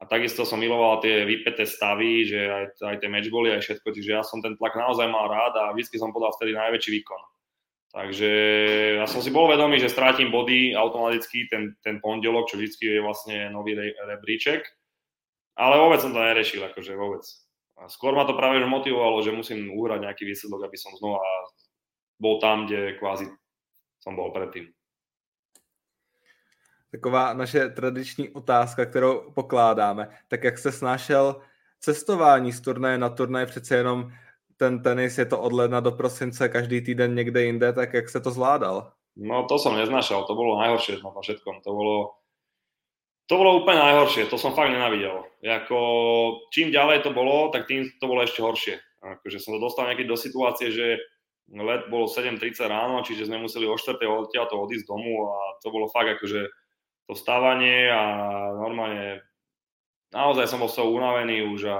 a 0.00 0.02
takisto 0.04 0.44
som 0.44 0.60
miloval 0.60 1.00
tie 1.00 1.24
vypeté 1.24 1.64
stavy, 1.64 2.28
že 2.28 2.40
aj, 2.44 2.64
aj 2.84 2.96
tie 3.00 3.08
matchboly, 3.08 3.56
aj 3.56 3.64
všetko, 3.64 3.88
čiže 3.96 4.10
ja 4.12 4.22
som 4.26 4.44
ten 4.44 4.60
tlak 4.60 4.76
naozaj 4.76 5.08
mal 5.08 5.32
rád 5.32 5.56
a 5.56 5.72
vždy 5.72 5.96
som 5.96 6.12
podal 6.12 6.36
vtedy 6.36 6.52
najväčší 6.52 6.90
výkon. 7.00 7.22
Takže 7.94 8.30
ja 8.98 9.06
som 9.06 9.22
si 9.22 9.30
bol 9.30 9.46
vedomý, 9.46 9.78
že 9.78 9.86
strátim 9.86 10.34
body 10.34 10.74
automaticky 10.74 11.46
ten, 11.46 11.78
ten 11.80 12.02
pondelok, 12.02 12.50
čo 12.50 12.58
vždy 12.58 12.98
je 12.98 12.98
vlastne 12.98 13.54
nový 13.54 13.78
re, 13.78 13.94
rebríček, 13.94 14.66
ale 15.54 15.78
vôbec 15.78 16.02
som 16.02 16.10
to 16.10 16.18
neriešil, 16.18 16.66
akože 16.74 16.92
vôbec. 16.98 17.22
A 17.78 17.86
skôr 17.86 18.18
ma 18.18 18.26
to 18.26 18.34
práve 18.34 18.58
motivovalo, 18.66 19.22
že 19.22 19.30
musím 19.30 19.70
uhrať 19.70 20.10
nejaký 20.10 20.26
výsledok, 20.26 20.66
aby 20.66 20.74
som 20.74 20.90
znova 20.98 21.22
bol 22.20 22.40
tam, 22.40 22.66
kde 22.66 22.98
kvázi 22.98 23.26
som 24.00 24.16
bol 24.16 24.30
predtým. 24.30 24.68
Taková 26.90 27.34
naše 27.34 27.68
tradiční 27.68 28.30
otázka, 28.30 28.86
kterou 28.86 29.30
pokládáme. 29.34 30.08
Tak 30.28 30.44
jak 30.44 30.58
se 30.58 30.72
snášel 30.72 31.42
cestování 31.80 32.52
z 32.52 32.60
turnaje 32.60 32.98
na 32.98 33.08
turnaje, 33.08 33.46
přece 33.46 33.76
jenom 33.76 34.12
ten 34.56 34.82
tenis 34.82 35.18
je 35.18 35.26
to 35.26 35.40
od 35.40 35.52
ledna 35.52 35.80
do 35.80 35.92
prosince, 35.92 36.48
každý 36.48 36.80
týden 36.80 37.14
někde 37.14 37.42
jinde, 37.42 37.72
tak 37.72 37.94
jak 37.94 38.08
se 38.08 38.20
to 38.20 38.30
zvládal? 38.30 38.92
No 39.16 39.46
to 39.46 39.58
som 39.58 39.78
neznašal, 39.78 40.26
to 40.26 40.34
bolo 40.34 40.58
najhoršie 40.58 40.98
na 40.98 41.20
všetkom. 41.22 41.62
To 41.62 41.70
bolo, 41.70 41.96
to 43.30 43.34
bolo 43.38 43.62
úplne 43.62 43.78
najhoršie, 43.78 44.26
to 44.26 44.34
som 44.34 44.58
fakt 44.58 44.74
nenavidel. 44.74 45.22
Jako, 45.38 45.78
čím 46.50 46.74
ďalej 46.74 47.06
to 47.06 47.14
bolo, 47.14 47.50
tak 47.54 47.70
tým 47.70 47.86
to 48.02 48.06
bolo 48.10 48.26
ešte 48.26 48.42
horšie. 48.42 48.74
Akože 49.02 49.38
som 49.38 49.54
to 49.54 49.62
dostal 49.62 49.86
nejaký 49.86 50.02
do 50.06 50.18
situácie, 50.18 50.74
že 50.74 50.98
let 51.52 51.92
bolo 51.92 52.08
7.30 52.08 52.64
ráno, 52.64 53.04
čiže 53.04 53.28
sme 53.28 53.42
museli 53.42 53.68
o 53.68 53.76
4. 53.76 54.00
to 54.00 54.56
odísť 54.56 54.88
domu 54.88 55.28
a 55.28 55.60
to 55.60 55.68
bolo 55.68 55.92
fakt 55.92 56.16
akože 56.16 56.48
to 57.04 57.12
vstávanie 57.12 57.92
a 57.92 58.02
normálne 58.56 59.20
naozaj 60.08 60.48
som 60.48 60.62
bol 60.62 60.72
z 60.72 60.80
unavený 60.80 61.44
už 61.52 61.68
a 61.68 61.78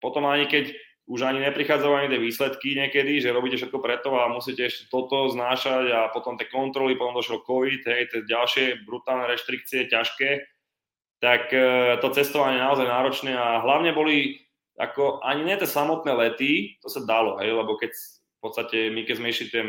potom 0.00 0.24
ani 0.24 0.48
keď 0.48 0.72
už 1.04 1.20
ani 1.20 1.44
neprichádzajú 1.44 1.92
ani 1.92 2.08
tie 2.08 2.20
výsledky 2.20 2.68
niekedy, 2.72 3.20
že 3.20 3.36
robíte 3.36 3.60
všetko 3.60 3.76
preto 3.76 4.16
a 4.16 4.32
musíte 4.32 4.64
ešte 4.64 4.88
toto 4.88 5.28
znášať 5.28 5.92
a 5.92 6.00
potom 6.08 6.40
tie 6.40 6.48
kontroly, 6.48 6.96
potom 6.96 7.20
došiel 7.20 7.44
COVID, 7.44 7.82
hej, 7.84 8.08
tie 8.08 8.20
ďalšie 8.24 8.88
brutálne 8.88 9.28
reštrikcie, 9.28 9.92
ťažké, 9.92 10.48
tak 11.20 11.52
e, 11.52 12.00
to 12.00 12.08
cestovanie 12.16 12.56
je 12.56 12.64
naozaj 12.64 12.86
náročné 12.88 13.32
a 13.36 13.60
hlavne 13.60 13.92
boli 13.92 14.40
ako 14.80 15.20
ani 15.20 15.44
nie 15.44 15.56
tie 15.60 15.68
samotné 15.68 16.08
lety, 16.16 16.80
to 16.80 16.88
sa 16.88 17.04
dalo, 17.04 17.36
hej, 17.44 17.52
lebo 17.52 17.76
keď 17.76 17.92
podstate 18.44 18.92
my 18.92 19.08
keď 19.08 19.14
sme 19.16 19.32
išli 19.32 19.46
tie 19.48 19.64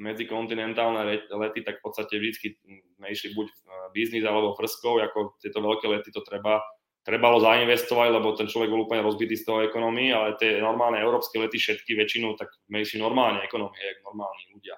medzikontinentálne 0.00 1.28
lety, 1.28 1.60
tak 1.60 1.78
v 1.78 1.84
podstate 1.84 2.16
vždy 2.16 2.56
sme 2.96 3.06
išli 3.12 3.36
buď 3.36 3.46
biznis 3.92 4.24
alebo 4.24 4.56
frskou, 4.56 4.96
ako 5.04 5.36
tieto 5.44 5.60
veľké 5.60 5.84
lety 5.92 6.08
to 6.08 6.24
treba, 6.24 6.64
trebalo 7.04 7.36
zainvestovať, 7.44 8.08
lebo 8.08 8.32
ten 8.32 8.48
človek 8.48 8.72
bol 8.72 8.88
úplne 8.88 9.04
rozbitý 9.04 9.36
z 9.36 9.44
toho 9.44 9.60
ekonomii, 9.68 10.08
ale 10.16 10.40
tie 10.40 10.64
normálne 10.64 11.04
európske 11.04 11.36
lety 11.36 11.60
všetky 11.60 11.92
väčšinou, 11.92 12.40
tak 12.40 12.48
sme 12.64 12.80
išli 12.80 12.96
normálne 12.96 13.44
ekonomie, 13.44 13.84
jak 13.84 14.00
normálni 14.00 14.48
ľudia. 14.56 14.76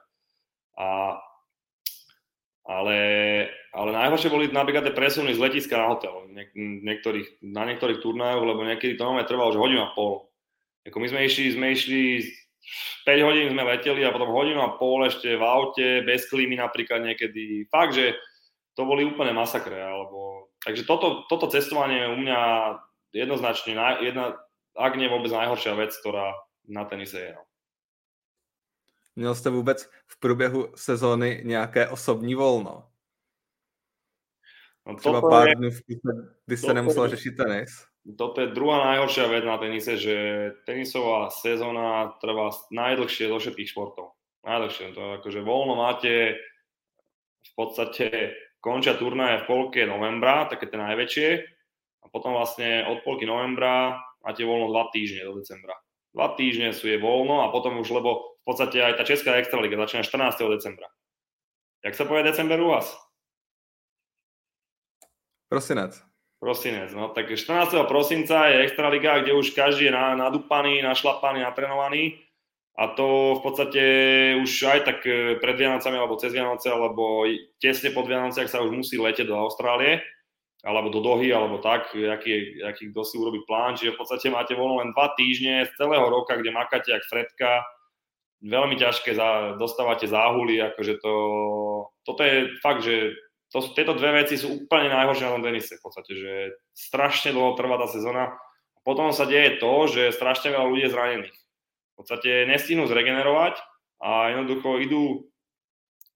A 0.80 0.86
Ale, 2.70 2.98
ale 3.74 3.90
najhoršie 3.90 4.30
boli 4.30 4.46
napríklad 4.46 4.86
tie 4.86 4.94
presuny 4.94 5.34
z 5.34 5.42
letiska 5.42 5.74
na 5.74 5.90
hotel. 5.90 6.28
Niek- 6.30 6.54
niektorých, 6.54 7.42
na 7.42 7.66
niektorých 7.66 7.98
turnajoch, 7.98 8.46
lebo 8.46 8.62
niekedy 8.62 8.94
to 8.94 9.10
máme 9.10 9.26
trvalo, 9.26 9.50
že 9.50 9.58
hodinu 9.58 9.90
a 9.90 9.90
pol. 9.90 10.30
Ako 10.86 11.02
my 11.02 11.08
sme 11.10 11.26
išli, 11.26 11.50
sme 11.50 11.74
išli 11.74 12.30
5 13.06 13.26
hodín 13.26 13.50
sme 13.50 13.66
leteli 13.66 14.04
a 14.04 14.14
potom 14.14 14.30
hodinu 14.30 14.62
a 14.62 14.76
pol 14.78 15.06
ešte 15.06 15.34
v 15.34 15.42
aute, 15.42 15.88
bez 16.06 16.28
klímy 16.30 16.56
napríklad 16.60 17.02
niekedy. 17.02 17.66
Fakt, 17.70 17.96
že 17.96 18.14
to 18.78 18.86
boli 18.86 19.04
úplne 19.04 19.34
masakre. 19.34 19.80
Alebo... 19.80 20.50
Takže 20.64 20.84
toto, 20.84 21.26
toto 21.26 21.48
cestovanie 21.50 22.06
u 22.08 22.16
mňa 22.16 22.38
jednoznačne, 23.12 23.74
jedna, 24.04 24.38
ak 24.76 24.94
nie 24.94 25.10
vôbec 25.10 25.32
najhoršia 25.32 25.74
vec, 25.74 25.90
ktorá 25.98 26.34
na 26.68 26.84
tenise 26.84 27.18
je. 27.18 27.32
No. 27.34 27.42
Měl 29.16 29.34
jste 29.34 29.50
vůbec 29.50 29.90
v 30.06 30.20
průběhu 30.20 30.72
sezóny 30.76 31.42
nějaké 31.44 31.88
osobní 31.88 32.34
volno? 32.34 32.86
No 34.86 34.96
Třeba 34.96 35.20
pár 35.20 35.48
je, 35.48 35.54
dnů, 35.54 35.70
kdy 36.46 36.56
jste 36.56 36.74
nemusel 36.74 37.04
je, 37.04 37.10
řešit 37.10 37.30
tenis? 37.36 37.70
Toto 38.00 38.40
je 38.40 38.56
druhá 38.56 38.96
najhoršia 38.96 39.28
vec 39.28 39.44
na 39.44 39.60
tenise, 39.60 40.00
že 40.00 40.16
tenisová 40.64 41.28
sezóna 41.28 42.16
trvá 42.16 42.48
najdlhšie 42.72 43.28
zo 43.28 43.36
všetkých 43.36 43.70
športov. 43.76 44.16
Najdlhšie. 44.40 44.96
To 44.96 45.00
je 45.00 45.10
akože 45.20 45.40
voľno 45.44 45.76
máte 45.76 46.40
v 47.44 47.52
podstate 47.52 48.32
končia 48.64 48.96
turnaje 48.96 49.44
v 49.44 49.48
polke 49.48 49.84
novembra, 49.84 50.48
také 50.48 50.72
tie 50.72 50.80
najväčšie. 50.80 51.28
A 52.00 52.06
potom 52.08 52.32
vlastne 52.32 52.88
od 52.88 53.04
polky 53.04 53.28
novembra 53.28 54.00
máte 54.24 54.48
voľno 54.48 54.72
dva 54.72 54.88
týždne 54.88 55.28
do 55.28 55.36
decembra. 55.36 55.76
Dva 56.16 56.32
týždne 56.40 56.72
sú 56.72 56.88
je 56.88 56.96
voľno 56.96 57.44
a 57.44 57.52
potom 57.52 57.76
už, 57.84 57.92
lebo 57.92 58.40
v 58.40 58.44
podstate 58.48 58.80
aj 58.80 58.96
tá 58.96 59.04
Česká 59.04 59.36
extraliga 59.36 59.76
začína 59.76 60.02
14. 60.08 60.56
decembra. 60.56 60.88
Jak 61.84 61.92
sa 61.92 62.08
povie 62.08 62.24
december 62.24 62.56
u 62.64 62.72
vás? 62.72 62.88
Prosinec. 65.52 66.09
Prosinec, 66.40 66.88
no 66.96 67.12
tak 67.12 67.28
14. 67.28 67.84
prosinca 67.84 68.48
je 68.48 68.64
Extraliga, 68.64 69.20
kde 69.20 69.36
už 69.36 69.52
každý 69.52 69.92
je 69.92 69.92
nadúpaný, 69.92 70.80
našlapaný, 70.80 71.44
natrenovaný 71.44 72.16
a 72.80 72.88
to 72.96 73.36
v 73.36 73.40
podstate 73.44 73.82
už 74.40 74.48
aj 74.72 74.80
tak 74.88 74.98
e, 75.04 75.36
pred 75.36 75.52
Vianocami 75.52 76.00
alebo 76.00 76.16
cez 76.16 76.32
Vianoce 76.32 76.72
alebo 76.72 77.28
tesne 77.60 77.92
pod 77.92 78.08
Vianoce, 78.08 78.40
ak 78.40 78.48
sa 78.48 78.64
už 78.64 78.72
musí 78.72 78.96
letieť 78.96 79.28
do 79.28 79.36
Austrálie 79.36 80.00
alebo 80.64 80.88
do 80.88 81.04
Dohy 81.04 81.28
alebo 81.28 81.60
tak, 81.60 81.92
aký, 81.92 82.64
aký 82.64 82.88
kto 82.88 83.04
si 83.04 83.20
urobí 83.20 83.44
plán, 83.44 83.76
čiže 83.76 83.92
v 83.96 84.00
podstate 84.00 84.32
máte 84.32 84.56
voľno 84.56 84.80
len 84.80 84.96
dva 84.96 85.12
týždne 85.12 85.68
z 85.68 85.76
celého 85.76 86.08
roka, 86.08 86.40
kde 86.40 86.56
makáte 86.56 86.92
jak 86.92 87.04
Fredka, 87.04 87.68
veľmi 88.40 88.80
ťažké, 88.80 89.12
za, 89.12 89.60
dostávate 89.60 90.08
záhuly, 90.08 90.60
akože 90.72 91.04
to, 91.04 91.14
toto 92.04 92.20
je 92.24 92.48
fakt, 92.64 92.80
že 92.84 93.12
to 93.50 93.58
tieto 93.74 93.98
dve 93.98 94.22
veci 94.22 94.38
sú 94.38 94.62
úplne 94.64 94.94
najhoršie 94.94 95.26
na 95.26 95.34
tom 95.34 95.42
tenise 95.42 95.74
v 95.74 95.82
podstate, 95.82 96.12
že 96.14 96.32
strašne 96.70 97.34
dlho 97.34 97.58
trvá 97.58 97.82
tá 97.82 97.90
sezóna. 97.90 98.38
Potom 98.86 99.10
sa 99.10 99.26
deje 99.26 99.58
to, 99.58 99.90
že 99.90 100.14
strašne 100.14 100.54
veľa 100.54 100.66
ľudí 100.70 100.82
je 100.86 100.94
zranených. 100.94 101.36
V 101.36 101.94
podstate 101.98 102.46
nestihnú 102.46 102.86
zregenerovať 102.86 103.58
a 104.00 104.32
jednoducho 104.32 104.80
idú 104.80 105.02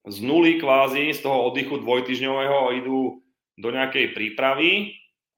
z 0.07 0.17
nuly 0.23 0.63
kvázi, 0.63 1.13
z 1.13 1.21
toho 1.21 1.51
oddychu 1.51 1.83
dvojtyžňového 1.83 2.73
idú 2.81 3.21
do 3.59 3.69
nejakej 3.69 4.15
prípravy 4.15 4.95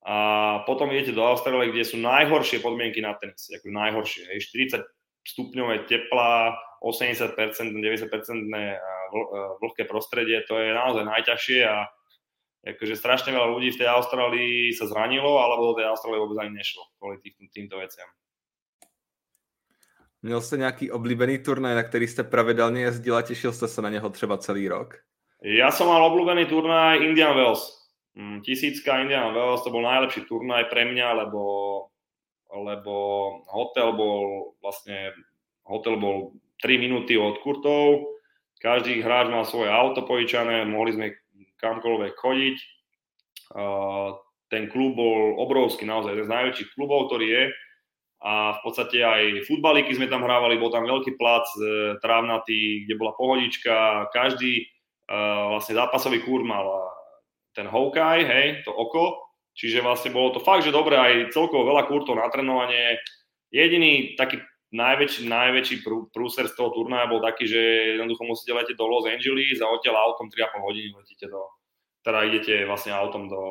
a 0.07 0.61
potom 0.69 0.93
idete 0.95 1.17
do 1.17 1.25
Austrálie, 1.27 1.75
kde 1.75 1.83
sú 1.83 1.99
najhoršie 1.99 2.63
podmienky 2.63 3.03
na 3.03 3.19
tenis, 3.19 3.51
ako 3.51 3.75
najhoršie. 3.75 4.31
40 4.39 4.87
stupňové 5.27 5.91
tepla, 5.91 6.55
80%, 6.79 7.35
90% 7.75 8.47
vlhké 9.63 9.85
prostredie, 9.85 10.43
to 10.49 10.59
je 10.59 10.75
naozaj 10.75 11.05
najťažšie 11.05 11.61
a 11.67 11.87
akože 12.67 12.99
strašne 12.99 13.31
veľa 13.31 13.47
ľudí 13.47 13.71
v 13.71 13.81
tej 13.85 13.89
Austrálii 13.89 14.75
sa 14.75 14.91
zranilo, 14.91 15.39
alebo 15.39 15.71
do 15.71 15.79
tej 15.79 15.87
Austrálie 15.87 16.19
vôbec 16.19 16.39
ani 16.43 16.59
nešlo 16.59 16.83
kvôli 16.99 17.23
tým, 17.23 17.49
týmto 17.53 17.79
veciam. 17.79 18.09
Měl 20.23 20.41
jste 20.41 20.57
nějaký 20.57 20.91
oblíbený 20.91 21.39
turnaj, 21.39 21.75
na 21.75 21.83
který 21.83 22.07
jste 22.09 22.25
pravidelně 22.25 22.83
jezdil 22.83 23.17
a 23.17 23.23
těšil 23.23 23.53
jste 23.53 23.69
se 23.69 23.83
na 23.83 23.91
něho 23.91 24.11
třeba 24.11 24.39
celý 24.39 24.69
rok? 24.69 24.99
Ja 25.45 25.69
som 25.69 25.93
mal 25.93 26.01
obľúbený 26.09 26.49
turnaj 26.49 27.05
Indian 27.05 27.37
Wells. 27.37 27.61
Mm, 28.17 28.41
tisícka 28.41 29.05
Indian 29.05 29.37
Wells, 29.37 29.61
to 29.61 29.69
bol 29.69 29.85
najlepší 29.85 30.25
turnaj 30.25 30.73
pre 30.73 30.89
mňa, 30.89 31.13
lebo, 31.13 31.43
lebo 32.49 32.95
hotel 33.45 33.93
bol 33.93 34.57
vlastne 34.65 35.13
hotel 35.69 36.01
bol 36.01 36.33
3 36.65 36.81
minúty 36.81 37.21
od 37.21 37.37
kurtov, 37.45 38.16
každý 38.61 39.05
hráč 39.05 39.29
mal 39.29 39.45
svoje 39.45 39.69
auto 39.69 40.05
pojičané, 40.05 40.65
mohli 40.65 40.97
sme 40.97 41.07
kamkoľvek 41.61 42.13
chodiť. 42.17 42.57
Ten 44.47 44.71
klub 44.71 44.95
bol 44.95 45.43
obrovský, 45.43 45.85
naozaj 45.85 46.15
jeden 46.15 46.27
z 46.27 46.35
najväčších 46.35 46.73
klubov, 46.79 47.11
ktorý 47.11 47.27
je. 47.27 47.45
A 48.25 48.57
v 48.57 48.61
podstate 48.65 49.05
aj 49.05 49.45
futbaliky 49.45 49.93
sme 49.93 50.09
tam 50.09 50.25
hrávali, 50.25 50.57
bol 50.57 50.73
tam 50.73 50.89
veľký 50.89 51.21
plac 51.21 51.45
e, 51.53 51.95
trávnatý, 52.01 52.89
kde 52.89 52.95
bola 52.97 53.13
pohodička, 53.13 54.09
každý 54.09 54.65
e, 54.65 54.65
vlastne 55.53 55.77
zápasový 55.77 56.25
kúr 56.25 56.41
mal 56.41 56.65
ten 57.53 57.69
Hawkeye, 57.69 58.25
hej, 58.25 58.47
to 58.65 58.73
oko, 58.73 59.21
čiže 59.53 59.85
vlastne 59.85 60.17
bolo 60.17 60.33
to 60.33 60.41
fakt, 60.41 60.65
že 60.65 60.73
dobre, 60.73 60.97
aj 60.97 61.29
celkovo 61.37 61.69
veľa 61.69 61.85
kurtov 61.87 62.17
na 62.17 62.33
trénovanie. 62.33 62.97
Jediný 63.53 64.17
taký 64.17 64.41
najväčší, 64.75 65.31
najväčší 65.31 65.77
prú, 65.87 66.11
prúser 66.11 66.51
z 66.51 66.55
toho 66.59 66.75
turnaja 66.75 67.07
bol 67.07 67.23
taký, 67.23 67.47
že 67.47 67.61
jednoducho 67.95 68.23
musíte 68.27 68.53
letieť 68.57 68.77
do 68.79 68.87
Los 68.91 69.07
Angeles 69.07 69.63
a 69.63 69.71
odtiaľ 69.71 69.95
autom 70.11 70.27
3,5 70.27 70.67
hodiny 70.67 70.89
letíte 70.97 71.27
do, 71.31 71.43
teda 72.03 72.27
idete 72.27 72.55
vlastne 72.67 72.91
autom 72.95 73.31
do, 73.31 73.45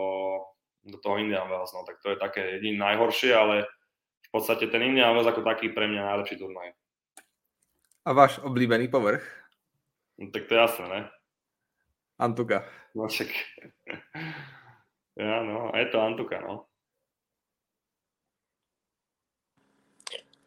do 0.84 0.98
toho 1.00 1.16
Indian 1.22 1.48
Wells, 1.48 1.72
no 1.72 1.88
tak 1.88 2.04
to 2.04 2.12
je 2.14 2.18
také 2.20 2.60
jediné 2.60 2.80
najhoršie, 2.84 3.32
ale 3.32 3.64
v 4.28 4.30
podstate 4.32 4.68
ten 4.68 4.84
Indian 4.84 5.16
Wells 5.16 5.30
ako 5.30 5.48
taký 5.48 5.72
pre 5.72 5.88
mňa 5.88 6.02
najlepší 6.04 6.36
turnaj. 6.36 6.76
A 8.06 8.10
váš 8.14 8.38
oblíbený 8.44 8.92
povrch? 8.92 9.24
No, 10.22 10.30
tak 10.30 10.46
to 10.46 10.54
je 10.54 10.62
jasné, 10.62 10.86
ne? 10.88 11.02
Antuka. 12.22 12.64
No 12.96 13.08
však. 13.10 13.28
ja, 15.20 15.44
no, 15.44 15.74
je 15.76 15.86
to 15.90 15.98
Antuka, 16.00 16.40
no. 16.40 16.70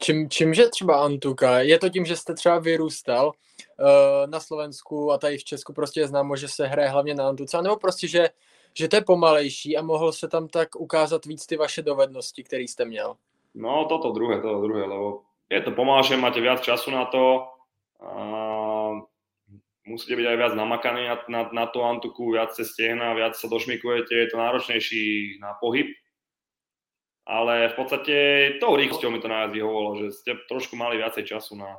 Čím, 0.02 0.30
čímže 0.30 0.68
třeba 0.68 1.04
Antuka? 1.04 1.60
Je 1.60 1.78
to 1.78 1.88
tím, 1.88 2.04
že 2.04 2.16
jste 2.16 2.34
třeba 2.34 2.58
vyrůstal 2.58 3.26
uh, 3.26 4.30
na 4.30 4.40
Slovensku 4.40 5.12
a 5.12 5.18
tady 5.18 5.38
v 5.38 5.44
Česku 5.44 5.72
prostě 5.72 6.00
je 6.00 6.08
známo, 6.08 6.36
že 6.36 6.48
se 6.48 6.66
hraje 6.66 6.88
hlavně 6.88 7.14
na 7.14 7.28
Antuce, 7.28 7.62
nebo 7.62 7.76
prostě, 7.76 8.08
že, 8.08 8.28
že 8.74 8.88
to 8.88 8.96
je 8.96 9.04
pomalejší 9.04 9.76
a 9.76 9.82
mohl 9.82 10.12
se 10.12 10.28
tam 10.28 10.48
tak 10.48 10.76
ukázat 10.76 11.26
víc 11.26 11.46
ty 11.46 11.56
vaše 11.56 11.82
dovednosti, 11.82 12.44
které 12.44 12.62
jste 12.62 12.84
měl? 12.84 13.14
No 13.54 13.84
toto 13.88 14.12
druhé, 14.12 14.40
toto 14.40 14.60
druhé, 14.62 14.84
lebo 14.84 15.22
je 15.50 15.60
to 15.60 15.70
pomalšie, 15.70 16.16
máte 16.16 16.40
viac 16.40 16.60
času 16.60 16.90
na 16.90 17.04
to, 17.04 17.48
uh, 18.02 19.00
musíte 19.88 20.16
byť 20.16 20.26
aj 20.28 20.36
viac 20.36 20.52
namakaní 20.54 21.08
na, 21.08 21.16
na, 21.28 21.40
na 21.52 21.64
tú 21.66 21.80
Antuku, 21.80 22.36
viac 22.36 22.52
cez 22.52 22.68
stehna, 22.76 23.16
viac 23.16 23.34
sa 23.34 23.48
došmikujete, 23.48 24.12
je 24.12 24.28
to 24.28 24.36
náročnejší 24.36 25.04
na 25.40 25.56
pohyb, 25.56 25.88
ale 27.28 27.68
v 27.68 27.74
podstate 27.76 28.14
tou 28.56 28.72
rýchlosťou 28.72 29.12
mi 29.12 29.20
to 29.20 29.28
najviac 29.28 29.52
vyhovovalo, 29.52 29.90
že 30.00 30.06
ste 30.16 30.32
trošku 30.48 30.80
mali 30.80 30.96
viacej 30.96 31.28
času 31.28 31.60
na, 31.60 31.76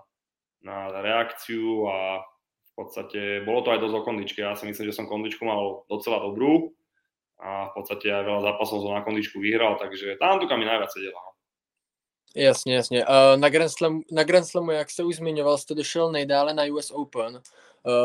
na 0.61 0.93
reakciu 1.01 1.89
a 1.89 2.21
v 2.21 2.73
podstate 2.77 3.41
bolo 3.41 3.65
to 3.65 3.73
aj 3.73 3.81
dosť 3.81 3.95
o 3.97 4.05
kondičke. 4.05 4.39
Ja 4.45 4.53
si 4.53 4.69
myslím, 4.69 4.93
že 4.93 4.95
som 4.95 5.09
kondičku 5.09 5.41
mal 5.41 5.89
docela 5.89 6.21
dobrú 6.21 6.77
a 7.41 7.73
v 7.73 7.81
podstate 7.81 8.13
aj 8.13 8.23
veľa 8.29 8.41
zápasov 8.45 8.85
som 8.85 8.93
na 8.93 9.01
kondičku 9.01 9.41
vyhral, 9.41 9.81
takže 9.81 10.21
tá 10.21 10.37
Antuka 10.37 10.53
mi 10.53 10.69
najviac 10.69 10.93
sedela. 10.93 11.28
Jasně, 12.35 12.75
jasně. 12.75 13.05
Na 13.35 13.49
Grand, 13.49 13.71
Slam, 13.71 14.01
na 14.11 14.23
Grand 14.23 14.47
Slamu, 14.47 14.71
jak 14.71 14.89
se 14.89 15.03
už 15.03 15.15
zmiňoval, 15.15 15.57
jste 15.57 15.75
došel 15.75 16.11
nejdále 16.11 16.53
na 16.53 16.63
US 16.73 16.91
Open 16.91 17.41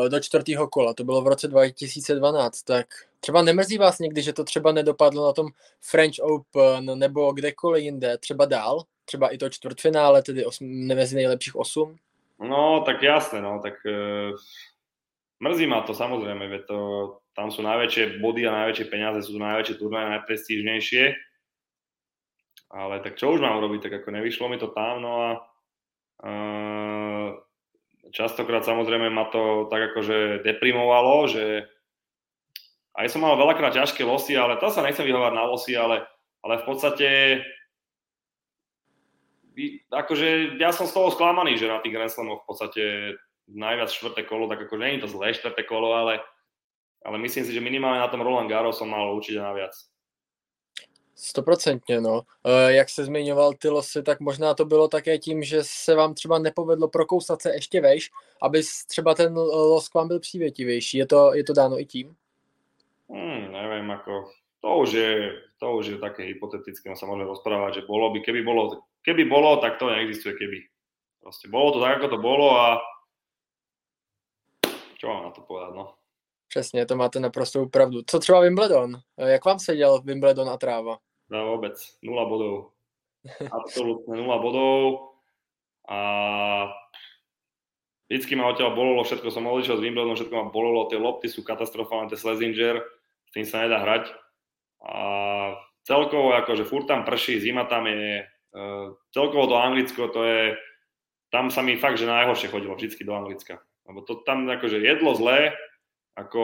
do 0.09 0.19
čtvrtého 0.19 0.67
kola. 0.67 0.93
To 0.93 1.03
bylo 1.03 1.21
v 1.21 1.27
roce 1.27 1.47
2012. 1.47 2.61
Tak 2.61 2.87
třeba 3.19 3.41
nemrzí 3.41 3.77
vás 3.77 3.99
někdy, 3.99 4.21
že 4.21 4.33
to 4.33 4.43
třeba 4.43 4.71
nedopadlo 4.71 5.25
na 5.25 5.33
tom 5.33 5.47
French 5.81 6.15
Open 6.21 6.99
nebo 6.99 7.33
kdekoliv 7.33 7.83
jinde, 7.83 8.17
třeba 8.17 8.45
dál? 8.45 8.83
Třeba 9.05 9.29
i 9.29 9.37
to 9.37 9.49
čtvrtfinále, 9.49 10.23
tedy 10.23 10.43
mezi 10.95 11.15
nejlepších 11.15 11.55
osm? 11.55 11.95
No, 12.39 12.83
tak 12.85 13.03
jasné, 13.03 13.41
no, 13.41 13.59
tak 13.63 13.73
uh, 13.85 14.35
mrzí 15.39 15.67
ma 15.67 15.81
to 15.81 15.93
samozrejme, 15.93 16.59
to, 16.67 16.77
tam 17.35 17.51
sú 17.51 17.63
najväčšie 17.63 18.19
body 18.19 18.43
a 18.47 18.51
najväčšie 18.51 18.85
peniaze, 18.91 19.27
sú 19.27 19.39
najväčšie 19.39 19.75
turnaje, 19.79 20.19
najprestížnejšie 20.19 21.03
ale 22.71 22.99
tak 22.99 23.17
čo 23.19 23.33
už 23.33 23.41
mám 23.41 23.61
robiť, 23.61 23.89
tak 23.89 23.93
ako 24.01 24.09
nevyšlo 24.11 24.45
mi 24.49 24.57
to 24.57 24.71
tam, 24.73 25.01
no 25.01 25.11
a 25.21 25.29
uh, 26.25 27.27
častokrát 28.09 28.65
samozrejme 28.65 29.09
ma 29.09 29.29
to 29.29 29.67
tak 29.69 29.93
akože 29.93 30.45
deprimovalo, 30.45 31.27
že 31.27 31.69
aj 32.95 33.11
som 33.11 33.21
mal 33.21 33.35
veľakrát 33.35 33.75
ťažké 33.75 34.07
losy, 34.07 34.39
ale 34.39 34.55
to 34.57 34.71
sa 34.71 34.81
nechcem 34.81 35.03
vyhovať 35.03 35.33
na 35.35 35.43
losy, 35.45 35.75
ale, 35.75 36.07
ale 36.41 36.63
v 36.63 36.65
podstate 36.65 37.07
akože 39.91 40.59
ja 40.59 40.75
som 40.75 40.87
z 40.87 40.95
toho 40.95 41.11
sklamaný, 41.11 41.55
že 41.55 41.71
na 41.71 41.79
tých 41.79 41.95
Grand 41.95 42.11
v 42.11 42.47
podstate 42.47 43.15
najviac 43.47 43.87
štvrté 43.87 44.27
kolo, 44.27 44.51
tak 44.51 44.67
ako 44.67 44.75
nie 44.79 44.99
je 44.99 45.07
to 45.07 45.13
zlé 45.15 45.31
štvrté 45.31 45.63
kolo, 45.63 45.95
ale 45.95 46.19
ale 47.05 47.17
myslím 47.17 47.45
si, 47.45 47.53
že 47.53 47.61
minimálně 47.61 47.99
na 47.99 48.07
tom 48.07 48.21
Roland 48.21 48.49
Garros 48.49 48.77
som 48.77 48.89
mal 48.89 49.15
určitě 49.15 49.39
naviac. 49.39 49.94
Stoprocentně, 51.15 52.01
no. 52.01 52.21
E, 52.43 52.73
jak 52.73 52.89
se 52.89 53.05
zmiňoval 53.05 53.53
ty 53.53 53.69
losy, 53.69 54.03
tak 54.03 54.19
možná 54.19 54.53
to 54.53 54.65
bylo 54.65 54.87
také 54.87 55.17
tím, 55.17 55.43
že 55.43 55.59
se 55.61 55.95
vám 55.95 56.13
třeba 56.13 56.39
nepovedlo 56.39 56.87
prokousat 56.87 57.41
se 57.41 57.53
ještě 57.53 57.81
vejš, 57.81 58.11
aby 58.41 58.61
třeba 58.87 59.13
ten 59.13 59.37
los 59.37 59.89
k 59.89 59.93
vám 59.93 60.07
byl 60.07 60.19
přívětivější. 60.19 60.97
Je 60.97 61.05
to, 61.05 61.33
je 61.33 61.43
to 61.43 61.53
dáno 61.53 61.79
i 61.79 61.85
tím? 61.85 62.15
Hmm, 63.09 63.51
neviem, 63.51 63.85
ako, 63.91 64.33
to 64.61 64.77
už 64.77 64.91
je, 64.91 65.31
to 65.59 65.77
už 65.77 65.85
je 65.87 65.97
také 66.01 66.23
hypotetické, 66.25 66.89
no 66.89 66.97
sa 66.97 67.05
rozprávať, 67.05 67.73
že 67.73 67.87
bolo 67.87 68.09
by, 68.09 68.25
keby 68.25 68.41
bolo, 68.41 68.81
keby 69.05 69.29
bolo, 69.29 69.61
tak 69.61 69.77
to 69.77 69.85
neexistuje 69.93 70.33
keby. 70.33 70.65
Proste 71.21 71.45
bolo 71.45 71.77
to 71.77 71.79
tak, 71.85 72.01
ako 72.01 72.07
to 72.09 72.17
bolo 72.17 72.57
a 72.57 72.81
čo 74.97 75.05
mám 75.05 75.29
na 75.29 75.31
to 75.31 75.41
povedať, 75.45 75.71
no. 75.75 75.93
Přesně, 76.47 76.85
to 76.85 76.95
máte 76.95 77.19
naprostou 77.19 77.69
pravdu. 77.69 78.01
Co 78.07 78.19
třeba 78.19 78.39
Wimbledon? 78.39 78.99
Jak 79.17 79.45
vám 79.45 79.59
seděl 79.59 80.01
Wimbledon 80.01 80.49
a 80.49 80.57
tráva? 80.57 80.97
No 81.33 81.57
vôbec, 81.57 81.75
nula 82.05 82.25
bodov. 82.29 82.77
Absolutne 83.57 84.21
nula 84.21 84.37
bodov 84.37 85.15
a 85.85 85.99
vždycky 88.09 88.33
ma 88.37 88.49
odtiaľ 88.49 88.73
bolelo, 88.73 89.01
všetko 89.05 89.29
som 89.29 89.49
odišiel 89.49 89.81
z 89.81 89.85
Wimbledonu, 89.85 90.17
všetko 90.17 90.33
ma 90.33 90.45
bolelo, 90.49 90.89
tie 90.89 90.97
lopty 90.97 91.29
sú 91.29 91.45
katastrofálne, 91.45 92.09
tie 92.09 92.17
Slesinger, 92.17 92.81
s 93.29 93.31
tým 93.33 93.45
sa 93.45 93.65
nedá 93.65 93.81
hrať. 93.81 94.13
A 94.85 94.97
celkovo, 95.85 96.33
akože 96.37 96.65
furt 96.65 96.89
tam 96.89 97.05
prší, 97.05 97.41
zima 97.41 97.65
tam 97.69 97.85
je, 97.89 98.25
uh, 98.57 98.93
celkovo 99.13 99.49
to 99.49 99.55
Anglicko, 99.57 100.09
to 100.09 100.21
je, 100.25 100.41
tam 101.29 101.49
sa 101.53 101.61
mi 101.61 101.77
fakt, 101.77 102.01
že 102.01 102.09
najhoršie 102.09 102.49
chodilo 102.49 102.77
vždycky 102.77 103.05
do 103.05 103.13
Anglicka. 103.13 103.61
Lebo 103.85 104.01
to 104.01 104.21
tam 104.25 104.49
akože 104.49 104.81
jedlo 104.81 105.13
zlé, 105.13 105.53
ako 106.17 106.41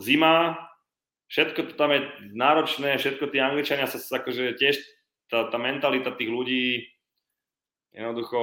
zima, 0.00 0.56
všetko 1.28 1.72
to 1.72 1.74
tam 1.76 1.92
je 1.92 2.00
náročné, 2.32 2.96
všetko 2.96 3.28
tí 3.30 3.38
Angličania 3.38 3.88
sa 3.88 4.00
akože 4.00 4.56
tiež, 4.56 4.80
tá, 5.28 5.52
tá 5.52 5.56
mentalita 5.60 6.16
tých 6.16 6.32
ľudí, 6.32 6.88
jednoducho, 7.92 8.40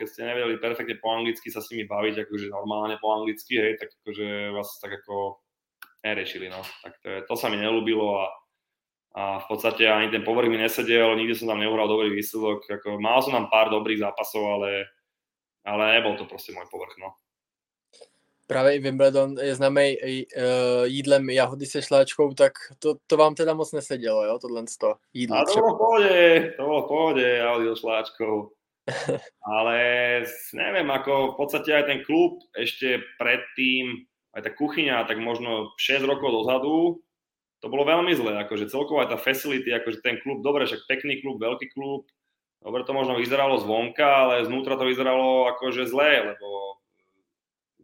keď 0.00 0.06
ste 0.08 0.28
nevedeli 0.28 0.56
perfektne 0.60 0.96
po 1.00 1.12
anglicky 1.12 1.48
sa 1.52 1.60
s 1.60 1.70
nimi 1.72 1.84
baviť, 1.84 2.24
akože 2.24 2.46
normálne 2.48 2.96
po 3.00 3.12
anglicky, 3.12 3.60
hej, 3.60 3.76
tak 3.76 3.92
akože 4.02 4.52
vás 4.52 4.68
tak 4.80 5.04
ako 5.04 5.40
nerešili, 6.04 6.48
no. 6.48 6.60
Tak 6.84 6.92
to, 7.00 7.06
je, 7.08 7.18
to 7.28 7.34
sa 7.36 7.52
mi 7.52 7.60
nelúbilo 7.60 8.24
a, 8.24 8.26
a 9.14 9.22
v 9.44 9.46
podstate 9.46 9.86
ani 9.86 10.08
ten 10.08 10.24
povrch 10.24 10.48
mi 10.48 10.56
nesedel, 10.56 11.14
nikdy 11.14 11.36
som 11.36 11.50
tam 11.50 11.60
neuhral 11.60 11.86
dobrý 11.86 12.10
výsledok, 12.10 12.64
ako 12.66 12.98
mal 12.98 13.20
som 13.20 13.36
tam 13.36 13.52
pár 13.52 13.68
dobrých 13.68 14.00
zápasov, 14.00 14.42
ale, 14.60 14.88
ale 15.68 16.00
nebol 16.00 16.16
to 16.16 16.24
proste 16.24 16.56
môj 16.56 16.66
povrch, 16.72 16.96
no. 16.98 17.12
Právě 18.48 18.76
i 18.76 18.78
Wimbledon 18.78 19.36
je 19.40 19.54
známý 19.54 19.96
uh, 20.00 20.84
jídlem 20.84 21.30
jahody 21.30 21.66
se 21.66 21.82
šláčkou, 21.82 22.34
tak 22.34 22.52
to, 22.78 22.94
to 23.06 23.16
vám 23.16 23.34
teda 23.34 23.54
moc 23.54 23.72
nesedělo, 23.72 24.24
jo, 24.24 24.38
tohle 24.38 24.64
to 24.80 24.94
jídlo. 25.12 25.36
A 25.36 25.44
to 25.44 25.52
bylo 25.52 25.74
v 25.74 25.78
pohodě, 25.78 26.54
to 26.56 26.62
bylo 26.62 26.82
v 26.82 26.88
pohodě, 26.88 27.28
jahody 27.28 27.66
so 27.66 27.76
šláčkou. 27.76 28.50
Ale 29.44 29.78
neviem, 30.56 30.88
ako 30.88 31.36
v 31.36 31.44
podstate 31.44 31.76
aj 31.76 31.84
ten 31.92 32.00
klub 32.08 32.40
ešte 32.56 33.04
predtým, 33.20 34.08
aj 34.32 34.48
tá 34.48 34.50
kuchyňa, 34.56 35.04
tak 35.04 35.20
možno 35.20 35.76
6 35.76 36.08
rokov 36.08 36.32
dozadu, 36.32 37.04
to 37.60 37.66
bolo 37.68 37.84
veľmi 37.84 38.16
zlé, 38.16 38.38
akože 38.48 38.72
celkovo 38.72 39.04
aj 39.04 39.12
tá 39.12 39.18
facility, 39.20 39.68
akože 39.76 40.00
ten 40.00 40.16
klub, 40.24 40.40
dobre, 40.40 40.64
však 40.64 40.88
pekný 40.88 41.20
klub, 41.20 41.36
veľký 41.36 41.68
klub, 41.74 42.08
dobre 42.64 42.86
to 42.86 42.96
možno 42.96 43.20
vyzeralo 43.20 43.60
zvonka, 43.60 44.06
ale 44.06 44.48
znútra 44.48 44.80
to 44.80 44.88
vyzeralo 44.88 45.52
akože 45.52 45.84
zlé, 45.90 46.32
lebo 46.32 46.78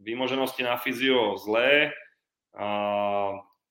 vymoženosti 0.05 0.63
na 0.63 0.77
fyzio 0.77 1.37
zlé, 1.41 1.91
a 2.55 2.67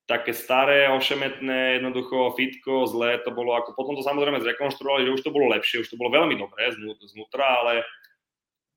také 0.05 0.33
staré, 0.33 0.85
ošemetné, 0.93 1.81
jednoducho 1.81 2.37
fitko, 2.37 2.85
zlé 2.85 3.17
to 3.25 3.33
bolo, 3.33 3.57
ako 3.57 3.73
potom 3.73 3.97
to 3.97 4.05
samozrejme 4.05 4.37
zrekonštruovali, 4.37 5.09
že 5.09 5.15
už 5.17 5.21
to 5.25 5.33
bolo 5.33 5.49
lepšie, 5.49 5.81
už 5.81 5.89
to 5.89 5.97
bolo 5.97 6.13
veľmi 6.13 6.37
dobré 6.37 6.69
znútra, 7.01 7.65
ale, 7.65 7.81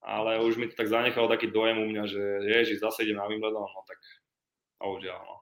ale 0.01 0.41
už 0.41 0.57
mi 0.57 0.73
to 0.73 0.79
tak 0.81 0.89
zanechalo 0.89 1.29
taký 1.29 1.53
dojem 1.53 1.85
u 1.85 1.87
mňa, 1.93 2.05
že 2.09 2.23
ježi, 2.49 2.81
zase 2.81 3.05
idem 3.05 3.21
na 3.21 3.29
Wimbledon, 3.29 3.69
no 3.69 3.83
tak 3.85 4.01
a 4.81 4.89
už 4.89 5.05
ja, 5.05 5.19
no. 5.19 5.37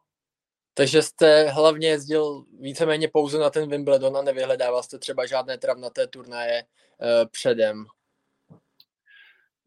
Takže 0.75 1.03
jste 1.03 1.49
hlavně 1.51 1.89
jezdil 1.89 2.45
víceméně 2.61 3.09
pouze 3.09 3.39
na 3.39 3.51
ten 3.51 3.71
Wimbledon 3.71 4.17
a 4.17 4.23
nevyhledával 4.23 4.83
jste 4.83 4.99
třeba 4.99 5.27
žádné 5.27 5.59
travnaté 5.59 6.07
turnaje 6.07 6.63
uh, 6.63 7.29
předem. 7.31 7.87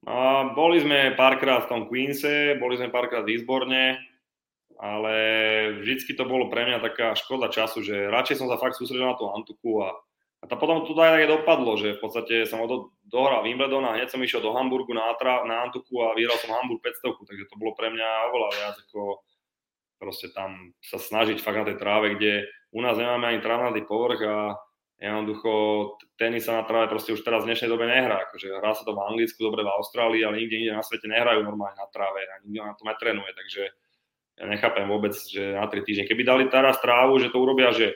A 0.07 0.47
boli 0.55 0.79
sme 0.79 1.17
párkrát 1.19 1.67
v 1.67 1.69
tom 1.69 1.81
Queense, 1.91 2.55
boli 2.55 2.79
sme 2.79 2.87
párkrát 2.93 3.25
v 3.27 3.35
Eastbourne, 3.35 3.99
ale 4.79 5.15
vždycky 5.83 6.15
to 6.15 6.23
bolo 6.23 6.47
pre 6.47 6.63
mňa 6.63 6.79
taká 6.79 7.11
škoda 7.19 7.51
času, 7.51 7.83
že 7.83 8.07
radšej 8.07 8.39
som 8.39 8.47
sa 8.47 8.55
fakt 8.55 8.79
sústredil 8.79 9.11
na 9.11 9.19
tú 9.19 9.27
Antuku 9.27 9.83
a, 9.83 9.91
a 10.39 10.43
to 10.47 10.55
potom 10.55 10.87
to 10.87 10.95
aj 10.95 11.27
dopadlo, 11.27 11.75
že 11.75 11.99
v 11.99 12.01
podstate 12.01 12.47
som 12.47 12.63
do, 12.63 12.95
dohral 13.03 13.43
Wimbledon 13.43 13.83
a 13.83 13.99
hneď 13.99 14.07
som 14.07 14.23
išiel 14.23 14.39
do 14.39 14.55
Hamburgu 14.55 14.95
na, 14.95 15.11
na 15.43 15.67
Antuku 15.67 15.99
a 15.99 16.15
vyhral 16.15 16.39
som 16.39 16.55
Hamburg 16.55 16.79
500, 16.79 17.27
takže 17.27 17.51
to 17.51 17.59
bolo 17.59 17.75
pre 17.75 17.91
mňa 17.91 18.07
oveľa 18.31 18.49
viac 18.55 18.75
ako 18.87 19.19
proste 19.99 20.31
tam 20.31 20.71
sa 20.79 20.95
snažiť 20.95 21.43
fakt 21.43 21.59
na 21.59 21.67
tej 21.67 21.77
tráve, 21.77 22.15
kde 22.15 22.47
u 22.71 22.79
nás 22.79 22.95
nemáme 22.95 23.35
ani 23.35 23.43
trávnatý 23.43 23.83
povrch 23.83 24.23
a 24.23 24.55
jednoducho 24.99 25.51
tenis 26.19 26.43
sa 26.43 26.59
na 26.59 26.63
tráve 26.67 26.91
proste 26.91 27.15
už 27.15 27.23
teraz 27.23 27.47
v 27.47 27.55
dnešnej 27.55 27.71
dobe 27.71 27.87
nehrá. 27.87 28.27
Akože 28.27 28.51
hrá 28.51 28.75
sa 28.75 28.83
to 28.83 28.91
v 28.91 28.99
Anglicku, 28.99 29.39
dobre 29.39 29.63
v 29.63 29.71
Austrálii, 29.71 30.21
ale 30.27 30.43
nikde 30.43 30.59
inde 30.59 30.75
na 30.75 30.83
svete 30.83 31.07
nehrajú 31.07 31.47
normálne 31.47 31.79
na 31.79 31.87
tráve 31.87 32.27
a 32.27 32.43
nikto 32.43 32.67
na 32.67 32.75
to 32.75 32.83
netrenuje, 32.83 33.31
takže 33.31 33.63
ja 34.39 34.45
nechápem 34.47 34.87
vôbec, 34.87 35.15
že 35.15 35.55
na 35.55 35.67
3 35.67 35.83
týždne. 35.83 36.07
Keby 36.07 36.23
dali 36.23 36.43
teraz 36.47 36.79
trávu, 36.79 37.19
že 37.19 37.27
to 37.27 37.43
urobia, 37.43 37.75
že, 37.75 37.91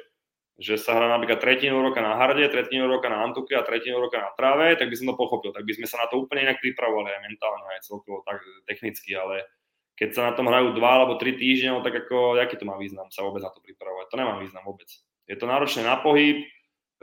že 0.60 0.76
sa 0.76 0.96
hrá 0.96 1.08
napríklad 1.16 1.40
tretinu 1.40 1.80
roka 1.80 2.04
na 2.04 2.20
harde, 2.20 2.44
tretinu 2.52 2.88
roka 2.88 3.08
na 3.08 3.24
antuke 3.24 3.56
a 3.56 3.64
tretinu 3.64 4.00
roka 4.00 4.20
na 4.20 4.32
tráve, 4.36 4.76
tak 4.76 4.92
by 4.92 4.96
som 4.96 5.12
to 5.12 5.16
pochopil. 5.16 5.56
Tak 5.56 5.64
by 5.64 5.72
sme 5.76 5.88
sa 5.88 6.04
na 6.04 6.12
to 6.12 6.20
úplne 6.20 6.52
inak 6.52 6.60
pripravovali 6.60 7.16
aj 7.16 7.22
mentálne, 7.24 7.64
aj 7.80 7.88
celkovo 7.88 8.28
tak 8.28 8.44
technicky, 8.68 9.16
ale 9.16 9.48
keď 9.96 10.10
sa 10.12 10.22
na 10.28 10.34
tom 10.36 10.52
hrajú 10.52 10.76
dva 10.76 11.00
alebo 11.00 11.16
tri 11.16 11.40
týždne, 11.40 11.80
no 11.80 11.80
tak 11.80 11.96
ako, 11.96 12.36
aký 12.36 12.60
to 12.60 12.68
má 12.68 12.76
význam 12.76 13.08
sa 13.08 13.24
vôbec 13.24 13.40
na 13.40 13.52
to 13.54 13.64
pripravovať? 13.64 14.06
To 14.12 14.20
nemá 14.20 14.36
význam 14.44 14.68
vôbec. 14.68 14.90
Je 15.32 15.36
to 15.40 15.48
náročné 15.48 15.88
na 15.88 15.96
pohyb, 16.04 16.44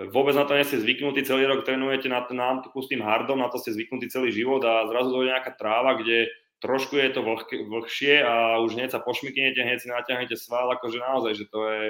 vôbec 0.09 0.33
na 0.33 0.49
to 0.49 0.57
nie 0.57 0.65
ste 0.65 0.81
zvyknutí, 0.81 1.29
celý 1.29 1.45
rok 1.45 1.69
trénujete 1.69 2.09
na, 2.09 2.25
na 2.33 2.65
s 2.65 2.89
tým 2.89 3.05
hardom, 3.05 3.45
na 3.45 3.53
to 3.53 3.61
ste 3.61 3.77
zvyknutí 3.77 4.09
celý 4.09 4.33
život 4.33 4.65
a 4.65 4.89
zrazu 4.89 5.13
dojde 5.13 5.37
nejaká 5.37 5.53
tráva, 5.61 6.01
kde 6.01 6.33
trošku 6.65 6.97
je 6.97 7.09
to 7.13 7.21
vlh, 7.21 7.45
vlhšie 7.69 8.25
a 8.25 8.61
už 8.65 8.77
hneď 8.77 8.97
sa 8.97 9.01
pošmyknete, 9.01 9.61
hneď 9.61 9.79
si 9.81 9.89
natiahnete 9.89 10.37
sval, 10.37 10.73
akože 10.73 10.99
naozaj, 11.01 11.33
že 11.37 11.45
to 11.53 11.61
je 11.69 11.83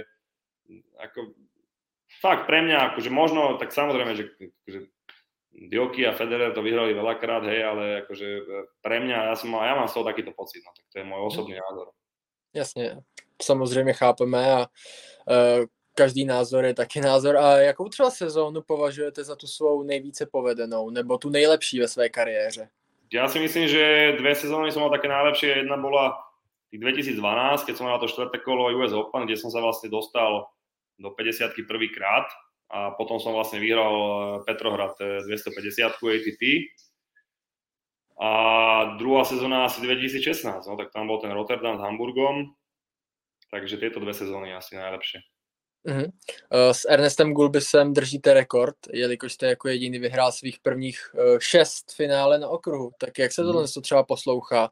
ako, 0.99 1.35
fakt 2.23 2.47
pre 2.47 2.63
mňa, 2.63 2.95
akože 2.95 3.11
možno, 3.11 3.59
tak 3.59 3.75
samozrejme, 3.75 4.15
že, 4.15 4.25
že 4.67 4.79
Dioky 5.51 6.07
a 6.07 6.15
Federer 6.15 6.55
to 6.55 6.63
vyhrali 6.63 6.95
veľakrát, 6.95 7.43
hej, 7.51 7.61
ale 7.67 7.85
akože 8.07 8.27
pre 8.79 9.03
mňa, 9.03 9.31
ja, 9.31 9.35
som 9.35 9.51
ja 9.51 9.75
mám 9.75 9.91
z 9.91 9.95
toho 9.99 10.07
takýto 10.07 10.31
pocit, 10.31 10.63
no, 10.63 10.71
tak 10.71 10.87
to 10.91 11.03
je 11.03 11.07
môj 11.07 11.21
osobný 11.27 11.59
názor. 11.59 11.91
Jasně, 12.55 12.97
samozřejmě 13.43 13.93
chápeme 13.93 14.53
a 14.53 14.59
uh, 14.61 15.65
každý 16.01 16.25
názor 16.25 16.65
je 16.65 16.75
taky 16.75 17.01
názor. 17.01 17.37
A 17.37 17.57
jakou 17.57 17.89
třeba 17.89 18.11
sezónu 18.11 18.63
považujete 18.63 19.25
za 19.25 19.37
tu 19.37 19.47
svou 19.47 19.83
nejvíce 19.83 20.27
povedenou, 20.27 20.91
nebo 20.91 21.19
tu 21.19 21.29
nejlepší 21.29 21.81
ve 21.81 21.89
své 21.89 22.09
kariéře? 22.09 22.69
Ja 23.11 23.27
si 23.27 23.43
myslím, 23.43 23.67
že 23.67 24.15
dve 24.23 24.39
sezóny 24.39 24.71
som 24.71 24.87
mal 24.87 24.95
také 24.95 25.11
najlepšie. 25.11 25.67
Jedna 25.67 25.75
bola 25.75 26.15
2012, 26.71 27.67
keď 27.67 27.75
som 27.75 27.91
mal 27.91 27.99
to 27.99 28.07
štvrté 28.07 28.39
kolo 28.39 28.71
US 28.79 28.95
Open, 28.95 29.27
kde 29.27 29.35
som 29.35 29.51
sa 29.51 29.59
vlastne 29.59 29.91
dostal 29.91 30.47
do 30.95 31.11
50 31.11 31.59
prvýkrát 31.67 32.31
a 32.71 32.95
potom 32.95 33.19
som 33.19 33.35
vlastne 33.35 33.59
vyhral 33.59 33.95
eh, 33.99 34.13
Petrohrad 34.47 34.95
250 35.27 35.27
eh, 35.27 35.91
ATP. 35.91 36.43
A 38.23 38.31
druhá 38.95 39.27
sezóna 39.27 39.67
asi 39.67 39.83
2016, 39.83 40.71
no, 40.71 40.79
tak 40.79 40.95
tam 40.95 41.11
bol 41.11 41.19
ten 41.19 41.35
Rotterdam 41.35 41.81
s 41.81 41.83
Hamburgom, 41.83 42.55
takže 43.51 43.75
tieto 43.75 43.99
dve 43.99 44.15
sezóny 44.15 44.55
asi 44.55 44.79
najlepšie. 44.79 45.19
Uh-huh. 45.87 46.13
S 46.73 46.85
Ernestem 46.89 47.33
Gulbisem 47.33 47.95
držíte 47.95 48.35
rekord, 48.35 48.77
jelikož 48.93 49.33
jste 49.33 49.47
jako 49.47 49.69
jediný 49.69 49.99
vyhrál 49.99 50.33
svých 50.33 50.59
prvních 50.59 51.15
uh, 51.15 51.39
šest 51.39 51.93
finále 51.97 52.39
na 52.39 52.49
okruhu. 52.49 52.91
Tak 52.99 53.19
jak 53.19 53.33
se 53.33 53.43
tohle 53.43 53.65
uh-huh. 53.65 53.81
třeba 53.81 54.03
poslouchá? 54.03 54.71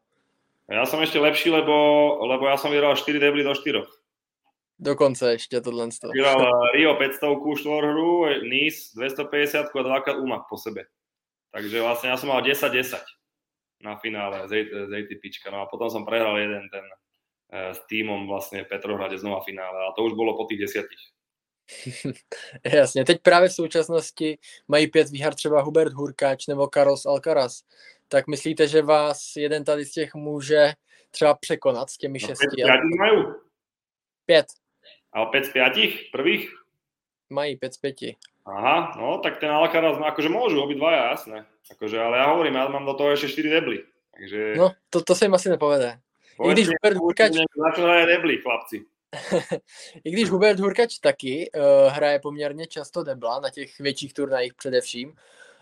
Já 0.70 0.86
jsem 0.86 1.00
ještě 1.00 1.18
lepší, 1.18 1.50
lebo, 1.50 2.26
lebo 2.26 2.46
já 2.46 2.56
jsem 2.56 2.70
vyhral 2.70 2.96
4 2.96 3.18
debly 3.18 3.42
do 3.42 3.54
4. 3.54 3.78
Dokonce 4.78 5.32
ještě 5.32 5.60
tohle. 5.60 5.88
Vyhral 6.12 6.42
eh, 6.74 6.76
Rio 6.76 6.94
500 6.94 7.20
čtvorhru, 7.58 8.26
Nice 8.26 8.78
250 8.96 9.66
a 9.78 9.82
dvakrát 9.82 10.16
úmak 10.16 10.42
po 10.50 10.56
sebe. 10.56 10.84
Takže 11.52 11.82
vlastně 11.82 12.10
já 12.10 12.16
jsem 12.16 12.28
mal 12.28 12.42
10-10 12.42 12.98
na 13.82 13.96
finále 13.96 14.48
z, 14.48 14.64
z. 14.86 15.50
No 15.50 15.60
a 15.60 15.66
potom 15.66 15.90
som 15.90 16.04
prehral 16.04 16.38
jeden 16.38 16.68
ten 16.70 16.82
Eh, 16.82 17.07
s 17.48 17.80
týmom 17.88 18.28
vlastne 18.28 18.64
Petrohrade 18.68 19.16
znova 19.16 19.40
finále. 19.40 19.88
A 19.88 19.92
to 19.96 20.04
už 20.04 20.12
bolo 20.12 20.36
po 20.36 20.44
tých 20.44 20.68
desiatich. 20.68 21.02
Jasně, 22.64 23.04
teď 23.04 23.22
právě 23.22 23.48
v 23.48 23.52
současnosti 23.52 24.38
mají 24.68 24.86
pět 24.86 25.10
výhar 25.10 25.34
třeba 25.34 25.62
Hubert 25.62 25.92
Hurkáč 25.92 26.46
nebo 26.46 26.68
Carlos 26.74 27.06
Alcaraz. 27.06 27.62
Tak 28.08 28.26
myslíte, 28.26 28.68
že 28.68 28.82
vás 28.82 29.36
jeden 29.36 29.64
tady 29.64 29.84
z 29.84 29.92
těch 29.92 30.14
může 30.14 30.72
třeba 31.10 31.34
překonat 31.34 31.90
s 31.90 31.96
těmi 31.96 32.18
no, 32.22 32.26
šesti? 32.26 32.46
Pět 32.56 32.80
mají. 32.98 33.24
5. 34.26 34.46
A 35.12 35.26
5 35.26 35.44
z 35.44 35.52
5 35.52 35.72
prvých? 36.12 36.50
Mají 37.30 37.56
5 37.56 37.74
z 37.74 37.78
5. 37.78 37.96
Aha, 38.46 38.92
no 38.96 39.18
tak 39.18 39.36
ten 39.40 39.50
Alcaraz, 39.50 40.00
no 40.00 40.08
akože 40.08 40.32
môžu 40.32 40.64
obidvaja, 40.64 41.12
jasné. 41.12 41.44
Akože, 41.68 42.00
ale 42.00 42.16
ja 42.16 42.32
hovorím, 42.32 42.56
ja 42.56 42.72
mám 42.72 42.88
do 42.88 42.96
toho 42.96 43.12
ešte 43.12 43.44
4 43.44 43.60
debly. 43.60 43.84
Takže... 44.16 44.56
No, 44.56 44.72
to, 44.88 45.04
to 45.04 45.12
sa 45.12 45.28
im 45.28 45.36
asi 45.36 45.52
nepovede. 45.52 46.00
I 46.44 46.52
když 46.52 46.68
Hubert 46.68 46.96
Hurkač... 46.96 47.32
Debly, 48.06 48.38
chlapci. 48.42 48.84
I 50.04 50.10
když 50.10 50.30
Hubert 50.30 50.60
Hurkač 50.60 50.98
taky 50.98 51.50
uh, 51.54 51.92
hraje 51.92 52.18
poměrně 52.18 52.66
často 52.66 53.02
debla 53.02 53.40
na 53.40 53.50
těch 53.50 53.78
větších 53.78 54.14
turnajích 54.14 54.54
především, 54.54 55.14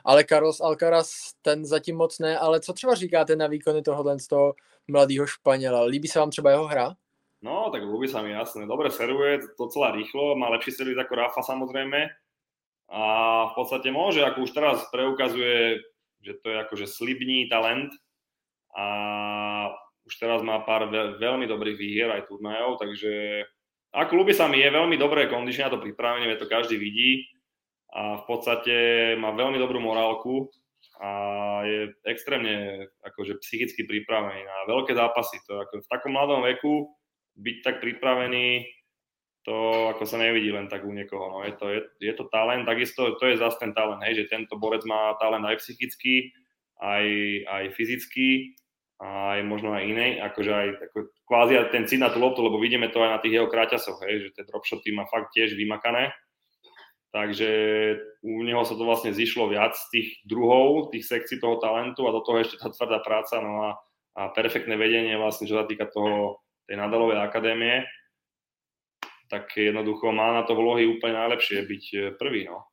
ale 0.05 0.25
Carlos 0.25 0.61
Alcaraz 0.61 1.11
ten 1.43 1.65
zatím 1.65 1.97
moc 1.97 2.19
ne, 2.19 2.39
ale 2.39 2.61
co 2.61 2.73
třeba 2.73 2.95
říkáte 2.95 3.37
na 3.37 3.47
výkony 3.47 3.83
tohohle 3.83 4.19
z 4.19 4.27
toho 4.27 4.55
mladého 4.89 5.27
Španěla? 5.27 5.83
Líbí 5.83 6.09
se 6.09 6.19
vám 6.19 6.31
třeba 6.31 6.51
jeho 6.51 6.67
hra? 6.67 6.95
No, 7.45 7.69
tak 7.69 7.85
ľúbi 7.85 8.09
sa 8.09 8.25
mi, 8.25 8.33
jasné. 8.33 8.65
Dobre 8.65 8.89
servuje, 8.89 9.45
docela 9.61 9.93
rýchlo, 9.93 10.35
má 10.41 10.49
lepší 10.57 10.73
servis 10.73 10.97
ako 10.97 11.15
Rafa 11.15 11.43
samozrejme. 11.45 12.09
A 12.91 13.03
v 13.51 13.55
podstate 13.55 13.93
môže, 13.93 14.25
ako 14.25 14.49
už 14.49 14.51
teraz 14.57 14.83
preukazuje, 14.89 15.85
že 16.25 16.33
to 16.41 16.47
je 16.51 16.57
akože 16.65 16.87
slibný 16.89 17.47
talent. 17.47 17.93
A 18.73 18.87
už 20.07 20.15
teraz 20.23 20.41
má 20.47 20.63
pár 20.63 20.87
veľmi 21.19 21.51
dobrých 21.51 21.77
výhier 21.77 22.09
aj 22.15 22.31
turnajov, 22.31 22.79
takže 22.79 23.43
ako 23.91 24.13
ľúbi 24.23 24.33
sa 24.33 24.47
mi, 24.47 24.63
je 24.63 24.71
veľmi 24.71 24.95
dobré 24.95 25.27
kondične 25.27 25.67
na 25.67 25.73
to 25.75 25.83
pripravenie, 25.83 26.31
to 26.39 26.47
každý 26.47 26.79
vidí 26.79 27.27
a 27.91 28.23
v 28.23 28.25
podstate 28.29 28.75
má 29.19 29.35
veľmi 29.35 29.59
dobrú 29.59 29.83
morálku 29.83 30.53
a 31.01 31.11
je 31.67 31.93
extrémne 32.07 32.87
akože 33.05 33.41
psychicky 33.43 33.85
pripravený 33.85 34.47
na 34.47 34.57
veľké 34.71 34.97
zápasy. 34.97 35.41
To 35.49 35.61
ako 35.61 35.85
v 35.85 35.91
takom 35.91 36.13
mladom 36.15 36.45
veku 36.45 36.93
byť 37.37 37.57
tak 37.65 37.77
pripravený, 37.85 38.65
to 39.45 39.55
ako 39.93 40.05
sa 40.09 40.17
nevidí 40.21 40.53
len 40.53 40.69
tak 40.69 40.85
u 40.85 40.93
niekoho. 40.93 41.33
No, 41.33 41.39
je, 41.45 41.53
to, 41.57 41.67
je, 41.69 41.81
je 42.01 42.13
to 42.17 42.29
talent, 42.33 42.65
takisto 42.65 43.17
to 43.17 43.25
je 43.29 43.41
zase 43.41 43.57
ten 43.61 43.73
talent, 43.77 44.01
hej, 44.05 44.25
že 44.25 44.33
tento 44.33 44.57
borec 44.57 44.85
má 44.89 45.17
talent 45.21 45.45
aj 45.45 45.61
psychický, 45.61 46.33
aj, 46.81 47.07
aj 47.49 47.65
fyzický 47.73 48.57
a 48.97 49.37
aj 49.37 49.41
možno 49.45 49.77
aj 49.77 49.85
inej, 49.85 50.13
akože 50.25 50.53
aj 50.53 50.69
ako, 50.89 50.99
kvázi 51.29 51.55
ten 51.69 51.85
cít 51.85 52.01
na 52.01 52.09
tú 52.09 52.17
loptu, 52.17 52.41
lebo 52.41 52.57
vidíme 52.57 52.89
to 52.89 53.05
aj 53.05 53.11
na 53.13 53.21
tých 53.21 53.37
jeho 53.37 53.49
kráťasoch, 53.49 54.01
hej, 54.09 54.29
že 54.29 54.33
tie 54.33 54.45
dropshoty 54.49 54.89
má 54.97 55.05
fakt 55.05 55.37
tiež 55.37 55.53
vymakané. 55.53 56.17
Takže 57.13 57.51
u 58.25 58.45
neho 58.45 58.61
sa 58.69 58.77
to 58.77 58.85
vlastne 58.85 59.13
zišlo 59.13 59.49
viac 59.49 59.73
z 59.73 59.87
tých 59.89 60.09
druhov, 60.29 60.93
tých 60.93 61.09
sekcií 61.09 61.41
toho 61.41 61.57
talentu 61.57 62.05
a 62.05 62.13
do 62.13 62.21
toho 62.21 62.45
ešte 62.45 62.61
tá 62.61 62.69
tvrdá 62.69 63.01
práca 63.01 63.41
no 63.41 63.53
a, 63.65 63.71
a 64.21 64.23
perfektné 64.37 64.77
vedenie 64.77 65.17
vlastne, 65.17 65.49
čo 65.49 65.57
sa 65.57 65.65
týka 65.65 65.89
toho, 65.89 66.45
tej 66.67 66.77
Nadalovej 66.77 67.23
akadémie, 67.23 67.87
tak 69.31 69.55
jednoducho 69.55 70.11
má 70.11 70.35
na 70.35 70.43
to 70.43 70.55
vlohy 70.59 70.87
úplne 70.87 71.15
najlepšie 71.15 71.63
byť 71.67 71.85
eh, 71.95 72.01
prvý. 72.19 72.51
No. 72.51 72.67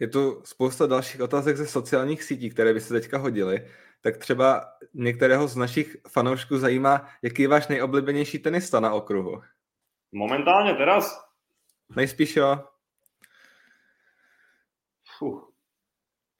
Je 0.00 0.08
tu 0.08 0.42
spousta 0.44 0.86
dalších 0.86 1.20
otázek 1.20 1.56
ze 1.56 1.66
sociálních 1.66 2.22
sítí, 2.22 2.50
které 2.50 2.74
by 2.74 2.80
se 2.80 2.94
teďka 2.94 3.18
hodily. 3.18 3.68
Tak 4.00 4.16
třeba 4.16 4.64
některého 4.94 5.48
z 5.48 5.56
našich 5.56 5.96
fanoušků 6.08 6.58
zajímá, 6.58 7.08
jaký 7.22 7.42
je 7.42 7.48
váš 7.48 7.68
nejoblíbenější 7.68 8.38
tenista 8.38 8.80
na 8.80 8.92
okruhu? 8.92 9.42
Momentálně 10.12 10.74
teraz? 10.74 11.30
Nejspíš 11.96 12.36
jo. 12.36 12.64
Fuh. 15.18 15.50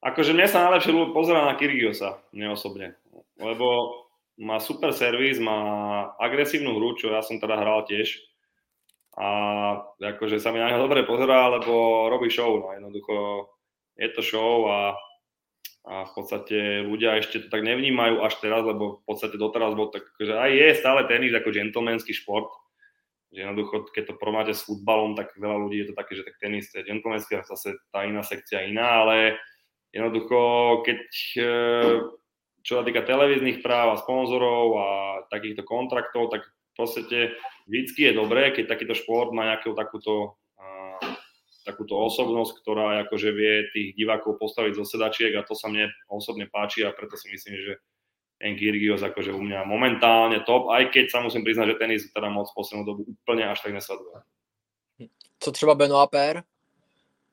Akože 0.00 0.32
mne 0.32 0.48
sa 0.48 0.64
najlepšie 0.64 0.96
pozerá 1.12 1.44
na 1.44 1.60
Kyrgiosa, 1.60 2.24
mne 2.32 2.56
osobne. 2.56 2.96
Lebo 3.36 3.92
má 4.40 4.56
super 4.56 4.96
servis, 4.96 5.36
má 5.36 6.16
agresívnu 6.16 6.72
hru, 6.72 6.96
čo 6.96 7.12
ja 7.12 7.20
som 7.20 7.36
teda 7.36 7.60
hral 7.60 7.84
tiež 7.84 8.16
a 9.20 9.28
akože 10.00 10.40
sa 10.40 10.48
mi 10.48 10.64
na 10.64 10.72
neho 10.72 10.80
dobre 10.80 11.04
pozerá, 11.04 11.52
lebo 11.52 12.08
robí 12.08 12.32
show, 12.32 12.56
no. 12.56 12.72
Jednoducho 12.72 13.46
je 14.00 14.08
to 14.16 14.24
show 14.24 14.64
a, 14.72 14.96
a 15.84 16.08
v 16.08 16.12
podstate 16.16 16.88
ľudia 16.88 17.20
ešte 17.20 17.44
to 17.44 17.48
tak 17.52 17.60
nevnímajú 17.60 18.24
až 18.24 18.40
teraz, 18.40 18.64
lebo 18.64 19.04
v 19.04 19.04
podstate 19.04 19.36
doteraz 19.36 19.76
bol 19.76 19.92
tak, 19.92 20.08
že 20.16 20.32
aj 20.32 20.50
je 20.56 20.68
stále 20.80 21.04
tenis 21.04 21.36
ako 21.36 21.52
gentlemanský 21.52 22.16
šport, 22.16 22.48
že 23.28 23.44
jednoducho, 23.44 23.92
keď 23.92 24.04
to 24.08 24.14
porovnáte 24.16 24.56
s 24.56 24.64
futbalom, 24.64 25.12
tak 25.12 25.36
veľa 25.36 25.68
ľudí 25.68 25.84
je 25.84 25.88
to 25.92 25.94
také, 26.00 26.16
že 26.16 26.24
tak 26.24 26.40
tenis 26.40 26.72
je 26.72 26.80
gentlemanský 26.80 27.36
a 27.36 27.44
zase 27.44 27.76
tá 27.92 28.08
iná 28.08 28.24
sekcia 28.24 28.64
iná, 28.64 29.04
ale 29.04 29.36
jednoducho, 29.92 30.40
keď 30.82 31.00
e, 31.36 31.52
čo 32.64 32.72
sa 32.80 32.82
týka 32.88 33.04
televíznych 33.04 33.60
práv 33.60 33.94
a 33.94 34.00
sponzorov 34.00 34.66
a 34.80 34.88
takýchto 35.28 35.60
kontraktov, 35.68 36.32
tak 36.32 36.48
v 36.48 36.74
podstate 36.74 37.18
vždycky 37.70 38.10
je 38.10 38.18
dobré, 38.18 38.50
keď 38.50 38.74
takýto 38.74 38.98
šport 38.98 39.30
má 39.30 39.46
nejakú 39.46 39.70
takúto, 39.78 40.34
uh, 40.58 40.98
takúto 41.62 41.94
osobnosť, 41.94 42.58
ktorá 42.58 43.06
akože 43.06 43.30
vie 43.30 43.70
tých 43.70 43.88
divákov 43.94 44.42
postaviť 44.42 44.74
zo 44.74 44.84
sedačiek 44.84 45.38
a 45.38 45.46
to 45.46 45.54
sa 45.54 45.70
mne 45.70 45.86
osobne 46.10 46.50
páči 46.50 46.82
a 46.82 46.90
preto 46.90 47.14
si 47.14 47.30
myslím, 47.30 47.54
že 47.54 47.72
ten 48.40 48.56
Kyrgios 48.56 49.04
akože 49.04 49.36
u 49.36 49.42
mňa 49.44 49.68
momentálne 49.68 50.40
top, 50.48 50.72
aj 50.72 50.90
keď 50.90 51.12
sa 51.12 51.20
musím 51.20 51.44
priznať, 51.44 51.76
že 51.76 51.80
tenis 51.80 52.02
teda 52.08 52.32
moc 52.32 52.48
poslednú 52.56 52.88
dobu 52.88 53.04
úplne 53.06 53.44
až 53.46 53.60
tak 53.60 53.76
nesleduje. 53.76 54.24
Co 55.40 55.52
třeba 55.52 55.74
Beno 55.74 55.96
a 56.00 56.06
Per? 56.06 56.42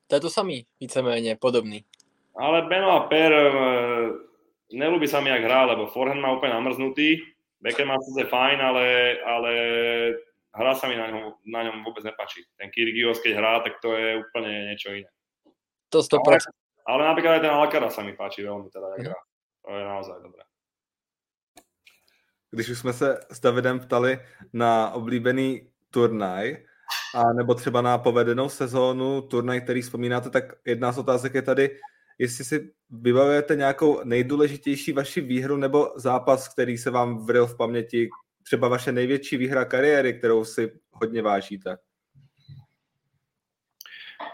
To 0.06 0.14
je 0.14 0.20
to 0.20 0.30
samý, 0.30 0.66
víceméně 0.80 1.36
podobný. 1.36 1.84
Ale 2.36 2.62
Beno 2.62 2.90
a 2.90 3.00
Per, 3.08 3.32
e, 3.32 3.42
nelúbi 4.72 5.08
sa 5.08 5.20
mi, 5.20 5.30
jak 5.30 5.42
hrá, 5.42 5.64
lebo 5.64 5.86
forehand 5.86 6.20
má 6.20 6.32
úplne 6.32 6.52
namrznutý, 6.52 7.24
backhand 7.60 7.88
má 7.88 7.96
sice 8.00 8.28
fajn, 8.28 8.58
ale, 8.60 8.86
ale 9.26 9.52
hra 10.54 10.72
sa 10.74 10.88
mi 10.88 10.96
na 10.96 11.10
ňom, 11.10 11.34
na 11.46 11.60
ňom 11.66 11.84
vôbec 11.84 12.04
nepačí. 12.04 12.46
Ten 12.58 12.70
Kyrgios, 12.70 13.20
keď 13.22 13.32
hrá, 13.38 13.60
tak 13.60 13.82
to 13.82 13.94
je 13.94 14.22
úplne 14.22 14.72
niečo 14.72 14.94
iné. 14.94 15.10
To 15.88 16.02
100%. 16.02 16.18
Ale, 16.18 16.38
ale 16.86 17.02
napríklad 17.08 17.32
aj 17.38 17.42
ten 17.44 17.54
Alcaraz 17.54 17.92
sa 17.94 18.02
mi 18.02 18.12
páči 18.12 18.42
veľmi, 18.42 18.68
teda, 18.70 18.86
jak 18.98 19.12
hrá. 19.12 19.20
To 19.64 19.70
je 19.76 19.84
naozaj 19.84 20.16
dobré. 20.22 20.42
Když 22.50 22.68
už 22.68 22.78
jsme 22.78 22.92
se 22.92 23.20
s 23.32 23.40
Davidem 23.40 23.80
ptali 23.80 24.18
na 24.52 24.90
oblíbený 24.90 25.68
turnaj, 25.90 26.56
a 27.14 27.32
nebo 27.32 27.54
třeba 27.54 27.82
na 27.82 27.98
povedenou 27.98 28.48
sezónu, 28.48 29.22
turnaj, 29.22 29.60
který 29.60 29.82
vzpomínáte, 29.82 30.30
tak 30.30 30.44
jedna 30.64 30.92
z 30.92 30.98
otázek 30.98 31.34
je 31.34 31.42
tady, 31.42 31.78
jestli 32.18 32.44
si 32.44 32.70
vybavujete 32.90 33.56
nějakou 33.56 34.04
nejdůležitější 34.04 34.92
vaši 34.92 35.20
výhru 35.20 35.56
nebo 35.56 35.92
zápas, 35.96 36.48
který 36.48 36.78
se 36.78 36.90
vám 36.90 37.26
vril 37.26 37.46
v 37.46 37.56
paměti, 37.56 38.08
třeba 38.42 38.68
vaše 38.68 38.92
největší 38.92 39.36
výhra 39.36 39.64
kariéry, 39.64 40.18
kterou 40.18 40.44
si 40.44 40.72
hodně 40.90 41.22
vážíte? 41.22 41.76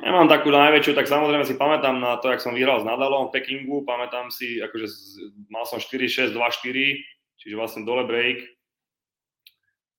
Nemám 0.00 0.26
takú 0.26 0.48
najväčšiu, 0.50 0.96
tak 0.96 1.06
samozrejme 1.06 1.44
si 1.44 1.54
pamätám 1.54 2.00
na 2.00 2.16
to, 2.16 2.32
jak 2.32 2.40
som 2.40 2.56
vyhral 2.56 2.80
s 2.80 2.88
Nadalom 2.88 3.28
v 3.28 3.36
Pekingu, 3.36 3.84
pamätám 3.84 4.32
si, 4.32 4.58
akože 4.58 4.88
mal 5.52 5.68
som 5.68 5.78
4-6, 5.78 6.34
2-4, 6.34 6.98
čiže 7.38 7.54
vlastne 7.54 7.86
dole 7.86 8.08
break. 8.08 8.42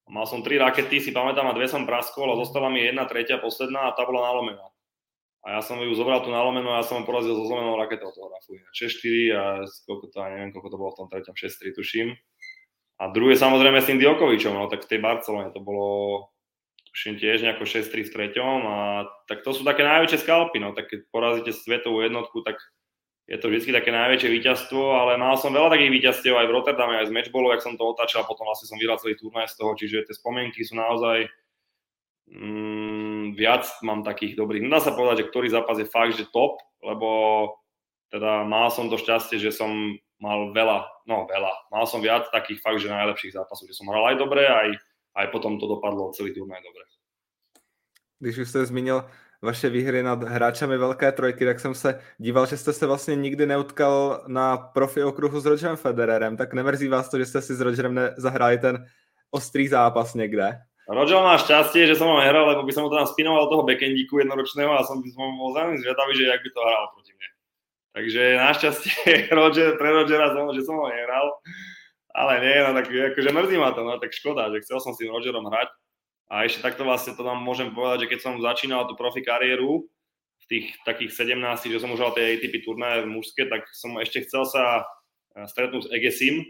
Mal 0.09 0.25
som 0.27 0.43
tri 0.43 0.57
rakety, 0.57 0.99
si 0.99 1.15
pamätám, 1.15 1.47
a 1.47 1.55
dve 1.55 1.69
som 1.69 1.87
praskol 1.87 2.33
a 2.33 2.39
zostala 2.41 2.67
mi 2.67 2.83
jedna, 2.83 3.05
tretia, 3.05 3.37
posledná 3.37 3.87
a 3.87 3.95
tá 3.95 4.03
bola 4.03 4.25
nalomená. 4.25 4.74
A 5.45 5.57
ja 5.57 5.61
som 5.61 5.77
ju 5.77 5.93
zobral 5.93 6.25
tú 6.25 6.33
nalomenú 6.33 6.73
a 6.73 6.81
ja 6.81 6.85
som 6.85 7.01
ho 7.01 7.03
porazil 7.05 7.37
so 7.37 7.45
zlomenou 7.45 7.77
raketou 7.77 8.09
toho 8.09 8.33
rafu. 8.33 8.57
6-4 8.73 9.37
a 9.37 9.43
koľko 9.85 10.05
to, 10.09 10.17
neviem, 10.25 10.49
koľko 10.49 10.69
to 10.73 10.79
bolo 10.81 10.91
v 10.91 10.99
tom 11.05 11.07
treťom, 11.13 11.37
6-3 11.37 11.77
tuším. 11.77 12.07
A 12.97 13.13
druhé 13.13 13.37
samozrejme 13.37 13.77
s 13.77 13.87
tým 13.91 14.01
Djokovičom, 14.01 14.57
no 14.57 14.65
tak 14.65 14.87
v 14.87 14.89
tej 14.89 14.99
Barcelone 15.05 15.53
to 15.53 15.61
bolo 15.61 16.33
tuším 16.95 17.19
tiež 17.19 17.43
nejako 17.43 17.67
6-3 17.67 18.07
v 18.07 18.13
treťom 18.15 18.59
a 18.71 18.77
tak 19.27 19.43
to 19.43 19.51
sú 19.51 19.67
také 19.67 19.83
najväčšie 19.83 20.23
skalpy, 20.23 20.63
no 20.63 20.71
tak 20.71 20.87
keď 20.87 20.99
porazíte 21.11 21.51
svetovú 21.51 21.99
jednotku, 21.99 22.39
tak 22.39 22.55
je 23.27 23.35
to 23.35 23.51
vždy 23.51 23.75
také 23.75 23.91
najväčšie 23.91 24.31
víťazstvo, 24.31 24.95
ale 24.95 25.19
mal 25.19 25.35
som 25.35 25.51
veľa 25.51 25.75
takých 25.75 25.91
víťazstiev 25.91 26.39
aj 26.39 26.47
v 26.47 26.55
Rotterdame, 26.55 27.03
aj 27.03 27.11
z 27.11 27.15
matchballov, 27.19 27.51
jak 27.57 27.67
som 27.67 27.75
to 27.75 27.83
otáčal, 27.83 28.23
potom 28.23 28.47
vlastne 28.47 28.71
som 28.71 28.79
vyhral 28.79 28.95
celý 28.95 29.19
turnaj 29.19 29.51
z 29.51 29.59
toho, 29.59 29.75
čiže 29.75 30.07
tie 30.07 30.15
spomienky 30.15 30.63
sú 30.63 30.79
naozaj 30.79 31.27
mm, 32.31 32.94
viac 33.33 33.65
mám 33.81 34.05
takých 34.05 34.37
dobrých. 34.37 34.61
Nedá 34.61 34.83
sa 34.83 34.93
povedať, 34.93 35.25
že 35.25 35.29
ktorý 35.33 35.47
zápas 35.49 35.81
je 35.81 35.89
fakt, 35.89 36.13
že 36.13 36.29
top, 36.29 36.61
lebo 36.85 37.09
teda 38.13 38.45
mal 38.45 38.69
som 38.69 38.91
to 38.91 39.01
šťastie, 39.01 39.41
že 39.41 39.55
som 39.55 39.71
mal 40.21 40.53
veľa, 40.53 40.85
no 41.09 41.25
veľa, 41.25 41.51
mal 41.73 41.85
som 41.89 41.99
viac 41.99 42.29
takých 42.29 42.61
fakt, 42.61 42.79
že 42.79 42.93
najlepších 42.93 43.35
zápasov, 43.35 43.67
že 43.67 43.75
som 43.75 43.89
hral 43.89 44.13
aj 44.13 44.17
dobre, 44.21 44.47
aj, 44.47 44.77
aj 45.17 45.25
potom 45.33 45.57
to 45.57 45.65
dopadlo 45.67 46.13
celý 46.13 46.31
turnaj 46.31 46.61
dobre. 46.61 46.83
Když 48.19 48.37
už 48.37 48.49
jste 48.49 48.65
zmínil 48.65 49.05
vaše 49.41 49.69
výhry 49.69 50.03
nad 50.03 50.23
hráčami 50.23 50.77
Velké 50.77 51.11
trojky, 51.11 51.45
tak 51.45 51.59
jsem 51.59 51.75
se 51.75 51.99
díval, 52.17 52.45
že 52.45 52.57
jste 52.57 52.73
se 52.73 52.85
vlastně 52.85 53.15
nikdy 53.15 53.45
neutkal 53.45 54.23
na 54.27 54.57
profi 54.57 55.03
okruhu 55.03 55.39
s 55.39 55.45
Rogerem 55.45 55.75
Federerem, 55.75 56.37
tak 56.37 56.53
nemrzí 56.53 56.87
vás 56.87 57.09
to, 57.09 57.17
že 57.17 57.25
jste 57.25 57.41
si 57.41 57.55
s 57.55 57.61
Rogerem 57.61 57.99
zahráli 58.17 58.57
ten 58.57 58.85
ostrý 59.31 59.67
zápas 59.67 60.13
někde? 60.13 60.61
Roger 60.85 61.17
má 61.17 61.33
šťastie, 61.41 61.89
že 61.89 61.97
som 61.97 62.13
ho 62.13 62.21
nehral, 62.21 62.45
lebo 62.45 62.61
by 62.61 62.73
som 62.73 62.85
ho 62.85 62.93
tam 62.93 63.09
spinoval 63.09 63.49
toho 63.49 63.65
backendíku 63.65 64.21
jednoročného 64.21 64.69
a 64.69 64.85
som 64.85 65.01
by 65.01 65.09
som 65.09 65.33
bol 65.33 65.49
veľmi 65.49 65.81
zvedavý, 65.81 66.13
že 66.13 66.29
jak 66.29 66.41
by 66.45 66.49
to 66.53 66.61
hral 66.61 66.85
proti 66.93 67.11
mne. 67.17 67.29
Takže 67.95 68.21
našťastie 68.37 68.93
Roger, 69.39 69.69
pre 69.81 69.89
Rogera 69.89 70.29
som, 70.29 70.45
že 70.53 70.61
som 70.61 70.77
ho 70.77 70.85
nehral. 70.85 71.41
ale 72.13 72.33
nie, 72.39 72.57
no 72.61 72.71
tak 72.77 72.85
akože 72.93 73.29
mrzí 73.33 73.57
ma 73.57 73.73
to, 73.73 73.81
no 73.81 73.97
tak 73.97 74.13
škoda, 74.13 74.53
že 74.53 74.61
chcel 74.61 74.77
som 74.77 74.93
s 74.93 75.01
tým 75.01 75.09
Rogerom 75.09 75.49
hrať. 75.49 75.73
A 76.29 76.45
ešte 76.45 76.61
takto 76.61 76.85
vlastne 76.85 77.17
to 77.17 77.21
nám 77.21 77.41
môžem 77.41 77.73
povedať, 77.73 78.05
že 78.05 78.09
keď 78.13 78.19
som 78.21 78.41
začínal 78.41 78.85
tú 78.85 78.93
profi 78.97 79.21
kariéru, 79.25 79.85
v 80.45 80.61
tých 80.61 80.65
takých 80.85 81.11
17, 81.17 81.73
že 81.73 81.81
som 81.81 81.89
už 81.89 81.99
hral 82.05 82.13
tie 82.13 82.37
ATP 82.37 82.61
turnaje 82.61 83.09
mužské, 83.09 83.49
tak 83.49 83.65
som 83.73 83.97
ešte 83.97 84.29
chcel 84.29 84.45
sa 84.45 84.85
eh, 85.33 85.45
stretnúť 85.49 85.89
s 85.89 85.91
Egesim, 85.91 86.45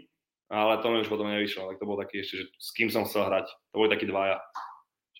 ale 0.50 0.78
to 0.78 0.90
mi 0.90 1.00
už 1.00 1.08
potom 1.08 1.26
nevyšlo. 1.26 1.68
Tak 1.68 1.78
to 1.78 1.86
bol 1.86 1.98
taký 1.98 2.22
ešte, 2.22 2.34
že 2.42 2.44
s 2.58 2.70
kým 2.72 2.90
som 2.90 3.04
chcel 3.04 3.26
hrať. 3.26 3.46
To 3.72 3.82
boli 3.82 3.90
takí 3.90 4.06
dvaja. 4.06 4.38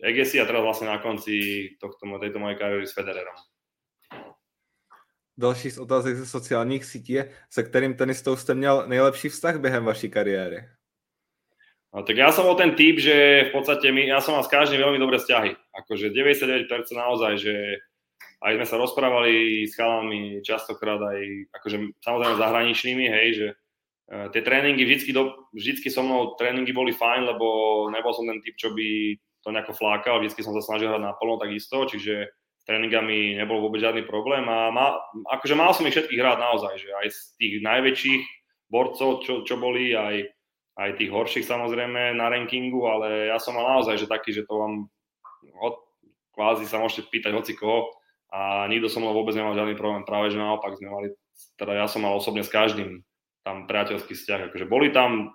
Egesi 0.05 0.37
a 0.37 0.45
teraz 0.45 0.61
vlastne 0.61 0.93
na 0.93 1.01
konci 1.01 1.73
tohto, 1.81 2.05
tejto 2.21 2.39
mojej 2.39 2.61
kariéry 2.61 2.87
s 2.87 2.93
Federerom. 2.93 3.37
Další 5.39 5.71
z 5.71 5.79
otázek 5.79 6.17
ze 6.17 6.27
sociálních 6.27 6.85
sítí 6.85 7.13
je, 7.13 7.33
se 7.51 7.63
kterým 7.63 7.95
tenistou 7.95 8.37
jste 8.37 8.55
měl 8.55 8.85
nejlepší 8.89 9.29
vztah 9.29 9.61
během 9.61 9.85
vaší 9.85 10.11
kariéry? 10.11 10.69
No, 11.97 12.05
tak 12.05 12.21
ja 12.21 12.29
som 12.29 12.45
bol 12.45 12.61
ten 12.61 12.77
typ, 12.77 13.01
že 13.01 13.49
v 13.49 13.51
podstate 13.57 13.89
my, 13.89 14.05
ja 14.05 14.21
som 14.21 14.37
mal 14.37 14.45
s 14.45 14.53
každým 14.53 14.85
veľmi 14.85 15.01
dobré 15.01 15.17
vzťahy. 15.17 15.57
Akože 15.81 16.13
99% 16.13 16.69
naozaj, 16.93 17.41
že 17.41 17.55
aj 18.45 18.53
sme 18.53 18.67
sa 18.69 18.77
rozprávali 18.77 19.65
s 19.65 19.73
chalami 19.81 20.45
častokrát 20.45 21.01
aj 21.01 21.21
akože 21.57 21.77
samozrejme 22.05 22.37
zahraničnými, 22.37 23.07
hej, 23.09 23.29
že 23.33 23.47
tie 24.07 24.43
tréningy 24.43 24.87
vždycky, 24.87 25.11
do, 25.11 25.35
vždycky 25.51 25.91
so 25.91 26.03
mnou 26.07 26.39
tréningy 26.39 26.71
boli 26.71 26.95
fajn, 26.95 27.27
lebo 27.27 27.47
nebol 27.91 28.13
som 28.15 28.27
ten 28.27 28.39
typ, 28.43 28.55
čo 28.55 28.71
by 28.71 29.19
to 29.43 29.49
nejako 29.51 29.73
flákal, 29.75 30.23
vždycky 30.23 30.43
som 30.47 30.55
sa 30.55 30.63
snažil 30.63 30.91
hrať 30.91 31.03
naplno 31.03 31.39
takisto, 31.39 31.87
čiže 31.87 32.31
s 32.35 32.63
tréningami 32.67 33.39
nebol 33.39 33.63
vôbec 33.63 33.83
žiadny 33.83 34.07
problém 34.07 34.47
a 34.47 34.71
má, 34.75 34.99
akože 35.31 35.55
mal 35.55 35.75
som 35.75 35.87
ich 35.87 35.95
všetkých 35.95 36.19
hrať 36.19 36.39
naozaj, 36.39 36.75
že 36.79 36.89
aj 36.91 37.07
z 37.11 37.21
tých 37.39 37.55
najväčších 37.63 38.23
borcov, 38.71 39.23
čo, 39.23 39.47
čo 39.47 39.55
boli, 39.59 39.95
aj 39.95 40.37
aj 40.77 41.01
tých 41.01 41.09
horších 41.09 41.49
samozrejme 41.49 42.13
na 42.13 42.29
rankingu, 42.29 42.85
ale 42.85 43.33
ja 43.33 43.41
som 43.41 43.57
mal 43.57 43.81
naozaj, 43.81 43.97
že 43.97 44.13
taký, 44.13 44.37
že 44.37 44.45
to 44.45 44.61
vám 44.61 44.75
od, 45.57 45.77
kvázi 46.37 46.69
sa 46.69 46.77
môžete 46.77 47.09
pýtať 47.09 47.33
hoci 47.33 47.57
koho 47.57 47.89
a 48.29 48.69
nikto 48.69 48.93
som 48.93 49.01
mnou 49.01 49.17
vôbec 49.17 49.33
nemal 49.33 49.57
žiadny 49.57 49.73
problém, 49.73 50.05
práve 50.05 50.37
že 50.37 50.37
naopak 50.37 50.77
sme 50.77 50.93
mali, 50.93 51.09
teda 51.57 51.73
ja 51.81 51.87
som 51.89 52.05
mal 52.05 52.13
osobne 52.13 52.45
s 52.45 52.53
každým 52.53 53.01
tam 53.47 53.71
priateľský 53.71 54.19
vzťah, 54.19 54.51
akože 54.51 54.67
boli 54.67 54.91
tam 54.91 55.31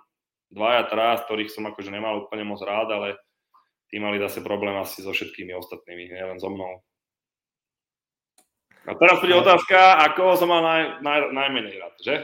dvaja, 0.52 0.84
teraz, 0.92 1.24
ktorých 1.24 1.48
som 1.48 1.64
akože 1.64 1.88
nemal 1.88 2.28
úplne 2.28 2.44
moc 2.44 2.60
rád, 2.60 2.92
ale 2.92 3.08
tí 3.88 3.96
mali 3.96 4.20
zase 4.20 4.44
problém 4.44 4.76
asi 4.76 5.00
so 5.00 5.16
všetkými 5.16 5.56
ostatnými, 5.56 6.12
nielen 6.12 6.36
so 6.36 6.52
mnou. 6.52 6.84
A 8.84 8.92
teraz 9.00 9.16
príde 9.24 9.40
otázka, 9.40 10.04
ako 10.12 10.36
som 10.36 10.52
mal 10.52 10.60
naj, 10.60 10.82
naj, 11.00 11.18
najmenej 11.32 11.80
rád, 11.80 11.96
že? 12.04 12.14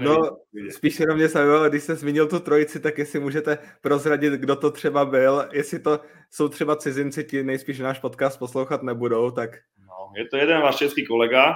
No, 0.00 0.36
spíš 0.70 1.00
jenom 1.00 1.16
mě 1.16 1.28
zajímalo, 1.28 1.68
když 1.68 1.82
jste 1.82 1.94
zmínil 1.94 2.28
tu 2.28 2.40
trojici, 2.40 2.80
tak 2.80 2.98
jestli 2.98 3.20
můžete 3.20 3.58
prozradit, 3.80 4.32
kdo 4.32 4.56
to 4.56 4.70
třeba 4.70 5.04
byl, 5.04 5.48
jestli 5.52 5.78
to 5.78 6.00
jsou 6.30 6.48
třeba 6.48 6.76
cizinci, 6.76 7.24
ti 7.24 7.42
nejspíš 7.42 7.78
náš 7.78 7.98
podcast 7.98 8.38
poslouchat 8.38 8.82
nebudou, 8.82 9.30
tak... 9.30 9.50
No, 9.78 10.12
je 10.16 10.28
to 10.28 10.36
jeden 10.36 10.62
váš 10.62 10.76
český 10.76 11.06
kolega, 11.06 11.54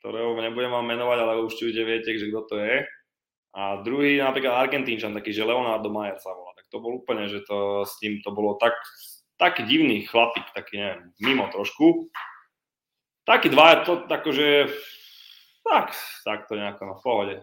ktorého 0.00 0.32
nebudem 0.40 0.72
vám 0.72 0.88
menovať, 0.88 1.18
ale 1.20 1.44
určite 1.44 1.84
viete, 1.84 2.16
že 2.16 2.32
kto 2.32 2.40
to 2.48 2.56
je. 2.56 2.88
A 3.52 3.84
druhý 3.84 4.16
napríklad 4.16 4.64
Argentínčan, 4.64 5.12
taký, 5.12 5.36
že 5.36 5.44
Leonardo 5.44 5.92
Mayer 5.92 6.16
sa 6.16 6.32
volá. 6.32 6.56
Tak 6.56 6.72
to 6.72 6.80
bol 6.80 7.04
úplne, 7.04 7.28
že 7.28 7.44
to 7.44 7.84
s 7.84 8.00
tým 8.00 8.24
to 8.24 8.32
bolo 8.32 8.56
tak, 8.56 8.72
taký 9.36 9.68
divný 9.68 10.08
chlapík, 10.08 10.48
taký 10.56 10.80
neviem, 10.80 11.12
mimo 11.20 11.44
trošku. 11.52 12.08
Taký 13.28 13.52
dva, 13.52 13.84
to 13.84 14.08
akože 14.08 14.72
tak, 15.60 15.92
tak 16.24 16.48
to 16.48 16.56
nejako 16.56 16.82
no, 16.88 16.94
v 16.96 17.04
pohode. 17.04 17.36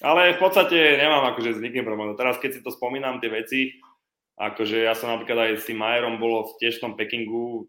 Ale 0.00 0.34
v 0.34 0.40
podstate 0.40 0.98
nemám 0.98 1.30
akože 1.34 1.58
s 1.58 1.62
nikým 1.62 1.84
problém. 1.84 2.16
Teraz 2.16 2.40
keď 2.40 2.58
si 2.58 2.64
to 2.64 2.74
spomínam, 2.74 3.20
tie 3.20 3.30
veci, 3.30 3.76
akože 4.40 4.82
ja 4.82 4.96
som 4.96 5.12
napríklad 5.12 5.52
aj 5.52 5.62
s 5.62 5.68
tým 5.68 5.78
Majerom 5.78 6.16
bolo 6.18 6.48
v 6.48 6.56
tiež 6.58 6.80
tom 6.80 6.96
Pekingu, 6.96 7.68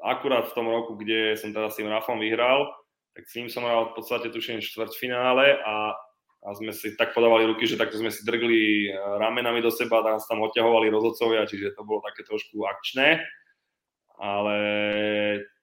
akurát 0.00 0.48
v 0.48 0.56
tom 0.56 0.68
roku, 0.68 0.96
kde 0.96 1.36
som 1.36 1.52
teda 1.52 1.68
s 1.72 1.76
tým 1.76 1.88
Rafom 1.90 2.20
vyhral, 2.20 2.70
tak 3.14 3.24
s 3.30 3.34
ním 3.34 3.48
som 3.48 3.62
hral 3.62 3.90
v 3.90 4.02
podstate 4.02 4.28
tuším 4.28 4.60
štvrťfinále 4.60 5.62
a, 5.62 5.94
a 6.44 6.48
sme 6.58 6.74
si 6.74 6.98
tak 6.98 7.14
podávali 7.14 7.46
ruky, 7.46 7.66
že 7.66 7.78
takto 7.78 7.96
sme 7.96 8.10
si 8.10 8.26
drgli 8.26 8.90
ramenami 9.22 9.62
do 9.62 9.70
seba 9.70 10.02
a 10.02 10.18
nás 10.18 10.26
tam 10.26 10.42
odťahovali 10.42 10.90
rozhodcovia, 10.90 11.46
čiže 11.46 11.78
to 11.78 11.86
bolo 11.86 12.02
také 12.02 12.26
trošku 12.26 12.66
akčné 12.66 13.22
ale 14.18 14.56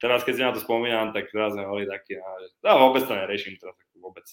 teraz 0.02 0.24
keď 0.24 0.36
si 0.36 0.42
na 0.42 0.52
to 0.52 0.60
spomínam, 0.60 1.16
tak 1.16 1.32
teraz 1.32 1.56
sme 1.56 1.64
boli 1.64 1.88
takí, 1.88 2.20
no, 2.64 2.72
vôbec 2.88 3.08
to 3.08 3.16
neriešim 3.16 3.56
teraz 3.56 3.76
vôbec. 3.96 4.24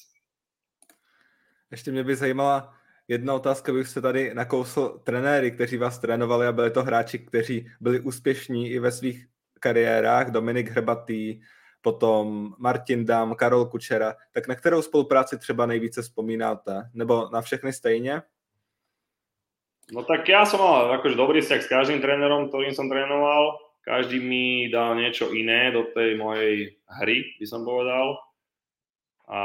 Ještě 1.71 1.93
mě 1.93 2.05
by 2.05 2.17
zajímala 2.17 2.75
jedna 3.09 3.35
otázka, 3.35 3.73
bych 3.73 3.89
se 3.89 4.01
tady 4.01 4.35
nakousl 4.35 5.01
trenéry, 5.05 5.51
kteří 5.51 5.77
vás 5.77 5.99
trénovali 5.99 6.47
a 6.47 6.53
byli 6.53 6.71
to 6.71 6.83
hráči, 6.83 7.19
kteří 7.19 7.71
byli 7.81 8.01
úspěšní 8.01 8.71
i 8.71 8.79
ve 8.79 8.93
svých 8.93 9.27
kariérách, 9.61 10.31
Dominik 10.31 10.71
Hrbatý, 10.71 11.41
potom 11.81 12.55
Martin 12.59 13.05
Dam, 13.05 13.35
Karol 13.35 13.67
Kučera, 13.67 14.15
tak 14.33 14.49
na 14.49 14.55
kterou 14.55 14.83
spolupráci 14.83 15.39
třeba 15.39 15.67
nejvíce 15.67 16.03
vzpomínáte? 16.03 16.91
Nebo 16.95 17.29
na 17.33 17.41
všechny 17.41 17.73
stejně? 17.73 18.23
No 19.93 20.05
tak 20.05 20.29
ja 20.29 20.45
som 20.45 20.61
mal 20.61 21.01
akože 21.01 21.17
dobrý 21.17 21.41
vzťah 21.41 21.63
s 21.65 21.73
každým 21.73 22.05
trénerom, 22.05 22.53
ktorým 22.53 22.77
som 22.77 22.93
trénoval 22.93 23.57
každý 23.89 24.21
mi 24.21 24.69
dal 24.69 25.01
niečo 25.01 25.33
iné 25.33 25.73
do 25.73 25.89
tej 25.97 26.21
mojej 26.21 26.77
hry, 27.01 27.25
by 27.41 27.47
som 27.49 27.65
povedal. 27.65 28.21
A 29.29 29.41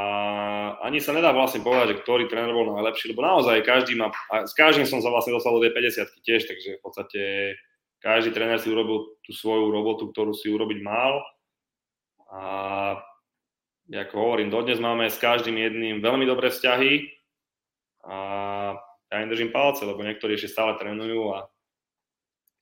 ani 0.84 1.00
sa 1.00 1.16
nedá 1.16 1.32
vlastne 1.32 1.64
povedať, 1.64 1.96
že 1.96 2.00
ktorý 2.04 2.28
tréner 2.28 2.52
bol 2.52 2.76
najlepší, 2.76 3.16
lebo 3.16 3.24
naozaj 3.24 3.64
každý 3.64 3.96
má, 3.96 4.12
a 4.28 4.44
s 4.44 4.52
každým 4.52 4.84
som 4.84 5.00
sa 5.00 5.08
vlastne 5.08 5.32
dostal 5.32 5.56
do 5.56 5.64
tej 5.64 5.72
50 5.72 6.24
tiež, 6.24 6.44
takže 6.44 6.70
v 6.76 6.82
podstate 6.84 7.20
každý 8.04 8.36
tréner 8.36 8.60
si 8.60 8.68
urobil 8.68 9.16
tú 9.24 9.32
svoju 9.32 9.72
robotu, 9.72 10.12
ktorú 10.12 10.36
si 10.36 10.52
urobiť 10.52 10.84
mal. 10.84 11.24
A 12.30 12.40
ako 13.84 14.14
hovorím, 14.16 14.48
dodnes 14.48 14.80
máme 14.80 15.12
s 15.12 15.20
každým 15.20 15.60
jedným 15.60 16.00
veľmi 16.00 16.24
dobré 16.24 16.48
vzťahy 16.48 17.04
a 18.08 18.16
ja 19.12 19.16
im 19.20 19.28
držím 19.28 19.52
palce, 19.52 19.84
lebo 19.84 20.00
niektorí 20.00 20.34
ešte 20.34 20.56
stále 20.56 20.80
trénujú 20.80 21.36
a 21.36 21.48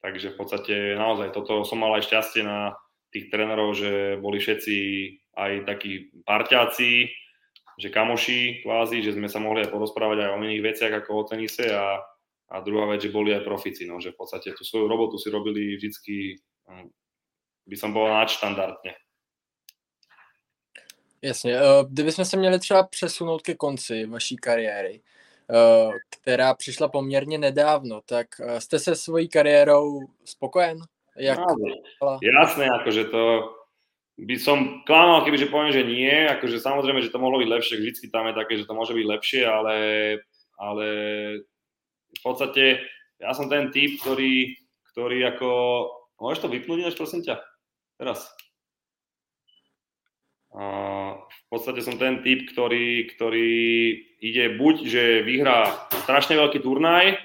Takže 0.03 0.35
v 0.35 0.37
podstate 0.37 0.75
naozaj 0.99 1.31
toto 1.31 1.63
som 1.63 1.79
mal 1.79 1.95
aj 1.95 2.11
šťastie 2.11 2.43
na 2.43 2.75
tých 3.15 3.31
trénerov, 3.31 3.71
že 3.79 4.19
boli 4.19 4.43
všetci 4.43 4.77
aj 5.39 5.53
takí 5.63 6.11
parťáci, 6.27 7.07
že 7.79 7.89
kamoši 7.89 8.67
kvázi, 8.67 8.99
že 8.99 9.15
sme 9.15 9.31
sa 9.31 9.39
mohli 9.39 9.63
aj 9.63 9.71
porozprávať 9.71 10.27
aj 10.27 10.31
o 10.35 10.43
iných 10.43 10.67
veciach 10.67 10.93
ako 11.07 11.11
o 11.23 11.23
tenise 11.23 11.71
a, 11.71 12.03
a 12.51 12.55
druhá 12.67 12.91
vec, 12.91 13.07
že 13.07 13.15
boli 13.15 13.31
aj 13.31 13.47
profici, 13.47 13.87
no, 13.87 14.03
že 14.03 14.11
v 14.11 14.19
podstate 14.19 14.51
tú 14.59 14.67
svoju 14.67 14.91
robotu 14.91 15.23
si 15.23 15.31
robili 15.31 15.79
vždycky, 15.79 16.35
hm, 16.67 16.91
by 17.71 17.77
som 17.79 17.95
povedal, 17.95 18.27
nadštandardne. 18.27 18.93
Jasně, 21.23 21.57
eh, 21.57 21.85
kdybychom 21.89 22.25
se 22.25 22.37
měli 22.37 22.59
třeba 22.59 22.83
přesunout 22.83 23.43
ke 23.43 23.55
konci 23.55 24.07
vaší 24.07 24.37
kariéry, 24.37 25.03
Eh, 25.51 25.93
která 26.11 26.55
přišla 26.55 26.89
poměrně 26.89 27.39
nedávno, 27.39 28.01
tak 28.07 28.27
eh, 28.41 28.61
jste 28.61 28.79
se 28.79 28.97
svojí 28.97 29.29
kariérou 29.29 30.01
spokojen? 30.25 30.79
Jak 31.17 31.39
no, 31.39 32.19
jasné, 32.23 32.71
akože 32.71 33.05
to 33.05 33.53
by 34.17 34.39
som 34.39 34.81
klamal, 34.89 35.25
kebyže 35.29 35.53
poviem, 35.53 35.73
že 35.73 35.85
nie, 35.85 36.25
akože 36.25 36.57
samozrejme, 36.57 37.05
že 37.05 37.13
to 37.13 37.21
mohlo 37.21 37.37
byť 37.37 37.49
lepšie, 37.53 37.77
vždycky 37.77 38.07
tam 38.09 38.33
je 38.33 38.35
také, 38.39 38.57
že 38.57 38.65
to 38.65 38.73
môže 38.73 38.97
byť 38.97 39.07
lepšie, 39.13 39.43
ale, 39.45 39.77
ale 40.57 40.87
v 42.17 42.21
podstate 42.25 42.81
ja 43.21 43.37
som 43.37 43.53
ten 43.53 43.69
typ, 43.69 44.01
ktorý, 44.01 44.57
ktorý 44.97 45.37
ako, 45.37 45.51
môžeš 46.17 46.49
to 46.49 46.49
vypnúť 46.49 46.81
než 46.81 46.97
prosím 46.97 47.21
ťa, 47.29 47.45
teraz. 48.01 48.25
V 51.29 51.49
podstate 51.53 51.85
som 51.85 52.01
ten 52.01 52.25
typ, 52.25 52.49
ktorý, 52.51 53.13
ktorý 53.15 53.51
ide 54.23 54.57
buď, 54.57 54.75
že 54.87 55.03
vyhrá 55.27 55.91
strašne 56.07 56.39
veľký 56.39 56.63
turnaj, 56.63 57.19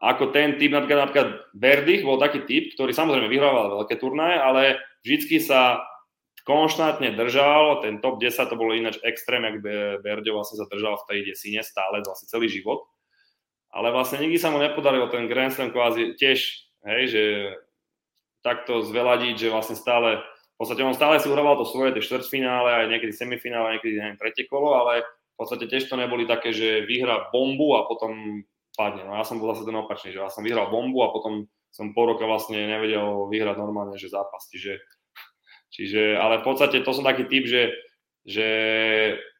ako 0.00 0.32
ten 0.32 0.56
typ, 0.56 0.72
napríklad, 0.72 1.00
napríklad 1.08 1.28
Berdych 1.52 2.02
bol 2.08 2.16
taký 2.16 2.48
typ, 2.48 2.72
ktorý 2.72 2.96
samozrejme 2.96 3.28
vyhrával 3.28 3.84
veľké 3.84 4.00
turnaje, 4.00 4.40
ale 4.40 4.62
vždycky 5.04 5.44
sa 5.44 5.84
konštantne 6.48 7.12
držal, 7.12 7.84
ten 7.84 8.00
top 8.00 8.16
10 8.16 8.48
to 8.48 8.56
bolo 8.56 8.72
ináč 8.72 8.96
extrém, 9.04 9.44
jak 9.44 9.60
Berdio 10.00 10.40
vlastne 10.40 10.56
sa 10.56 10.66
držal 10.72 10.96
v 11.04 11.06
tej 11.06 11.18
desine 11.28 11.60
stále, 11.60 12.00
vlastne 12.00 12.32
celý 12.32 12.48
život. 12.48 12.88
Ale 13.70 13.94
vlastne 13.94 14.18
nikdy 14.18 14.40
sa 14.40 14.50
mu 14.50 14.58
nepodarilo 14.58 15.06
ten 15.12 15.30
Grand 15.30 15.52
Slam 15.52 15.70
kvázi 15.70 16.18
tiež, 16.18 16.40
hej, 16.90 17.02
že 17.06 17.22
takto 18.40 18.80
zveladiť, 18.82 19.36
že 19.36 19.52
vlastne 19.52 19.76
stále, 19.76 20.18
v 20.60 20.68
podstate 20.68 20.84
on 20.84 20.92
stále 20.92 21.16
si 21.16 21.32
uhroval 21.32 21.56
to 21.56 21.64
svoje, 21.64 21.96
tie 21.96 22.04
štvrťfinále, 22.04 22.84
aj 22.84 22.86
niekedy 22.92 23.16
semifinále, 23.16 23.80
niekedy 23.80 23.96
neviem, 23.96 24.20
tretie 24.20 24.44
kolo, 24.44 24.76
ale 24.76 25.00
podstate 25.40 25.72
tiež 25.72 25.88
to 25.88 25.96
neboli 25.96 26.28
také, 26.28 26.52
že 26.52 26.84
vyhrá 26.84 27.32
bombu 27.32 27.80
a 27.80 27.88
potom 27.88 28.44
padne. 28.76 29.08
No 29.08 29.16
ja 29.16 29.24
som 29.24 29.40
bol 29.40 29.56
zase 29.56 29.64
ten 29.64 29.72
opačný, 29.72 30.12
že 30.12 30.20
ja 30.20 30.28
som 30.28 30.44
vyhral 30.44 30.68
bombu 30.68 31.00
a 31.00 31.08
potom 31.08 31.48
som 31.72 31.96
po 31.96 32.04
roka 32.04 32.28
vlastne 32.28 32.60
nevedel 32.60 33.24
vyhrať 33.32 33.56
normálne, 33.56 33.96
že 33.96 34.12
zápas. 34.12 34.44
Čiže, 34.52 34.76
čiže, 35.74 36.20
ale 36.20 36.44
v 36.44 36.46
podstate 36.52 36.84
to 36.84 36.92
som 36.92 37.08
taký 37.08 37.24
typ, 37.24 37.48
že, 37.48 37.72
že 38.28 38.48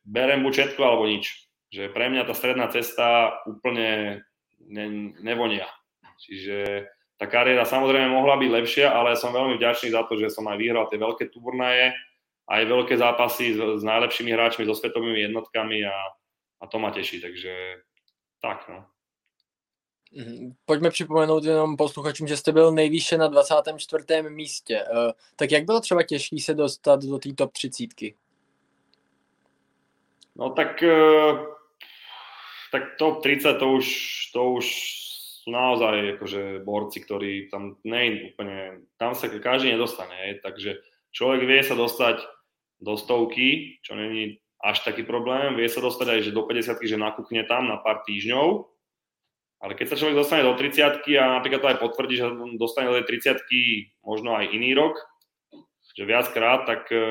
berem 0.09 0.41
buď 0.41 0.53
všetko 0.57 0.81
alebo 0.81 1.05
nič. 1.05 1.53
že 1.71 1.93
pre 1.93 2.09
mňa 2.09 2.25
tá 2.25 2.33
stredná 2.33 2.67
cesta 2.73 3.37
úplne 3.45 4.25
ne, 4.65 5.15
nevonia. 5.21 5.69
Čiže 6.25 6.89
tá 7.21 7.29
kariéra 7.29 7.69
samozrejme 7.69 8.09
mohla 8.09 8.41
byť 8.41 8.49
lepšia, 8.49 8.97
ale 8.97 9.13
som 9.13 9.37
veľmi 9.37 9.61
vďačný 9.61 9.93
za 9.93 10.09
to, 10.09 10.17
že 10.17 10.33
som 10.33 10.49
aj 10.49 10.57
vyhral 10.57 10.89
tie 10.89 10.97
veľké 10.97 11.29
turnaje, 11.29 11.93
aj 12.49 12.63
veľké 12.65 12.97
zápasy 12.97 13.53
s, 13.53 13.61
s 13.61 13.83
najlepšími 13.85 14.33
hráčmi, 14.33 14.65
so 14.65 14.73
svetovými 14.73 15.29
jednotkami 15.29 15.85
a, 15.85 16.17
a 16.61 16.65
to 16.65 16.81
ma 16.81 16.89
teší, 16.89 17.21
takže 17.21 17.53
tak 18.41 18.65
no. 18.73 18.89
Mhm. 20.13 20.57
Pojďme 20.65 20.91
připomenout 20.91 21.45
jenom 21.45 21.77
posluchačům, 21.77 22.27
že 22.27 22.37
jste 22.37 22.53
byl 22.53 22.73
nejvýše 22.73 23.19
na 23.19 23.29
24. 23.29 24.05
místě. 24.29 24.81
Eh, 24.81 25.13
tak 25.37 25.51
jak 25.51 25.65
bylo 25.65 25.81
třeba 25.81 26.03
těžký 26.03 26.41
se 26.41 26.55
dostat 26.55 27.05
do 27.05 27.19
té 27.19 27.33
top 27.33 27.53
30? 27.53 28.17
No 30.37 30.51
tak, 30.51 30.83
eh, 30.83 31.33
tak 32.73 32.83
top 32.99 33.23
30 33.23 33.55
to 33.55 33.69
už, 33.69 33.87
to 34.33 34.45
už 34.45 34.67
naozaj 35.51 36.17
akože 36.17 36.63
borci, 36.63 37.03
ktorí 37.03 37.51
tam 37.51 37.77
nej 37.83 38.33
úplne, 38.33 38.87
tam 38.97 39.19
sa 39.19 39.27
každý 39.27 39.75
nedostane, 39.75 40.39
takže 40.41 40.81
človek 41.11 41.45
vie 41.45 41.61
sa 41.67 41.75
dostať 41.75 42.23
do 42.81 42.97
stovky, 42.97 43.79
čo 43.85 43.99
není 43.99 44.41
až 44.63 44.81
taký 44.87 45.05
problém, 45.05 45.59
vie 45.59 45.69
sa 45.69 45.83
dostať 45.83 46.07
aj 46.07 46.21
že 46.25 46.37
do 46.37 46.47
50 46.47 46.81
že 46.81 46.97
nakúkne 46.97 47.45
tam 47.45 47.69
na 47.69 47.77
pár 47.77 48.07
týždňov, 48.07 48.71
ale 49.61 49.77
keď 49.77 49.93
sa 49.93 49.99
človek 50.01 50.17
dostane 50.17 50.43
do 50.45 50.57
30 50.57 51.05
a 51.21 51.25
napríklad 51.37 51.61
to 51.61 51.71
aj 51.77 51.83
potvrdí, 51.85 52.17
že 52.17 52.33
dostane 52.57 52.89
do 52.89 52.97
tej 53.05 53.21
30 53.21 53.45
možno 54.01 54.33
aj 54.33 54.49
iný 54.57 54.73
rok, 54.73 54.97
že 55.93 56.09
viackrát, 56.09 56.65
tak 56.65 56.89
e, 56.89 57.05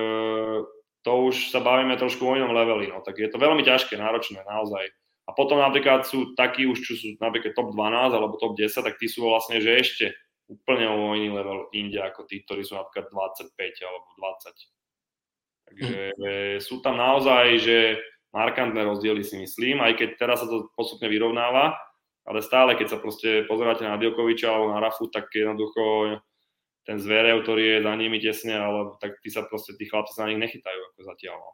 to 1.05 1.11
už 1.29 1.53
sa 1.53 1.61
bavíme 1.61 1.93
trošku 1.93 2.25
o 2.25 2.33
inom 2.33 2.49
leveli. 2.49 2.89
No. 2.89 3.05
Tak 3.05 3.21
je 3.21 3.29
to 3.29 3.37
veľmi 3.37 3.61
ťažké, 3.61 4.01
náročné, 4.01 4.41
naozaj. 4.49 4.89
A 5.29 5.37
potom 5.37 5.61
napríklad 5.61 6.09
sú 6.09 6.33
takí 6.33 6.65
už, 6.65 6.81
čo 6.81 6.97
sú 6.97 7.13
napríklad 7.21 7.53
top 7.53 7.69
12 7.77 8.17
alebo 8.17 8.41
top 8.41 8.57
10, 8.57 8.81
tak 8.81 8.97
tí 8.97 9.05
sú 9.05 9.29
vlastne, 9.29 9.61
že 9.61 9.77
ešte 9.77 10.05
úplne 10.49 10.89
o 10.89 11.13
iný 11.13 11.29
level 11.29 11.69
inde 11.77 12.01
ako 12.01 12.25
tí, 12.25 12.41
ktorí 12.41 12.65
sú 12.65 12.73
napríklad 12.73 13.13
25 13.13 13.53
alebo 13.85 14.09
20. 14.17 15.69
Takže 15.69 16.01
hm. 16.17 16.57
sú 16.65 16.81
tam 16.81 16.97
naozaj, 16.97 17.45
že 17.61 17.77
markantné 18.33 18.81
rozdiely 18.81 19.21
si 19.21 19.37
myslím, 19.37 19.85
aj 19.85 20.01
keď 20.01 20.09
teraz 20.17 20.41
sa 20.41 20.49
to 20.49 20.73
postupne 20.73 21.05
vyrovnáva, 21.05 21.77
ale 22.25 22.41
stále, 22.41 22.73
keď 22.73 22.97
sa 22.97 23.01
proste 23.01 23.45
pozeráte 23.45 23.85
na 23.85 24.01
Djokoviča 24.01 24.49
alebo 24.49 24.73
na 24.73 24.81
Rafu, 24.81 25.13
tak 25.13 25.29
jednoducho 25.29 26.17
ten 26.89 26.97
zverev, 26.97 27.45
ktorý 27.45 27.77
je 27.77 27.85
za 27.85 27.93
nimi 27.93 28.17
tesne, 28.17 28.57
ale 28.57 28.97
tak 28.97 29.21
tí 29.21 29.29
sa 29.29 29.45
proste, 29.45 29.77
tí 29.77 29.85
chlapci 29.85 30.17
sa 30.17 30.25
na 30.25 30.33
nich 30.33 30.41
nechytajú 30.41 30.79
ako 30.89 30.99
zatiaľ. 31.05 31.37
No. 31.37 31.49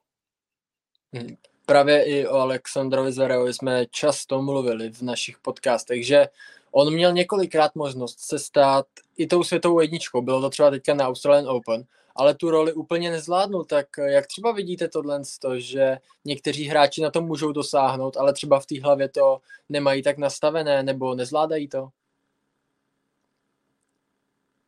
Právě 1.66 2.04
i 2.04 2.28
o 2.28 2.36
Alexandrovi 2.36 3.12
Zverevovi 3.12 3.54
jsme 3.54 3.86
často 3.86 4.42
mluvili 4.42 4.90
v 4.90 5.02
našich 5.02 5.38
podcastech, 5.40 6.08
že 6.08 6.28
on 6.72 6.94
měl 6.94 7.14
několikrát 7.14 7.76
možnost 7.76 8.20
se 8.20 8.40
stát 8.40 8.86
i 9.18 9.28
tou 9.28 9.44
světovou 9.44 9.80
jedničkou. 9.80 10.22
Bylo 10.22 10.42
to 10.42 10.50
třeba 10.50 10.70
teďka 10.70 10.94
na 10.94 11.08
Australian 11.08 11.50
Open, 11.50 11.84
ale 12.16 12.36
tu 12.36 12.52
roli 12.52 12.74
úplně 12.74 13.12
nezvládnul. 13.12 13.64
Tak 13.64 13.88
jak 14.06 14.28
třeba 14.28 14.52
vidíte 14.52 14.88
tohle, 14.88 15.22
že 15.58 15.98
někteří 16.26 16.66
hráči 16.66 17.02
na 17.02 17.12
to 17.12 17.22
můžou 17.22 17.52
dosáhnout, 17.52 18.18
ale 18.18 18.34
třeba 18.34 18.60
v 18.60 18.66
té 18.66 18.82
hlavě 18.82 19.10
to 19.10 19.40
nemají 19.70 20.04
tak 20.04 20.18
nastavené 20.18 20.84
nebo 20.84 21.16
nezvládají 21.16 21.68
to? 21.68 21.90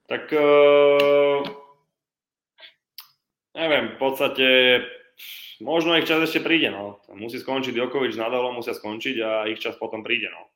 Tak 0.07 0.33
uh, 0.33 1.43
neviem, 3.55 3.87
v 3.87 3.97
podstate 3.99 4.79
možno 5.61 5.97
ich 5.97 6.09
čas 6.09 6.23
ešte 6.23 6.43
príde, 6.43 6.73
no. 6.73 7.01
Musí 7.13 7.41
skončiť 7.41 7.73
Djokovic 7.73 8.13
Nadalom, 8.17 8.59
musia 8.59 8.77
skončiť 8.77 9.15
a 9.21 9.29
ich 9.49 9.61
čas 9.61 9.77
potom 9.77 10.01
príde, 10.01 10.29
no. 10.29 10.49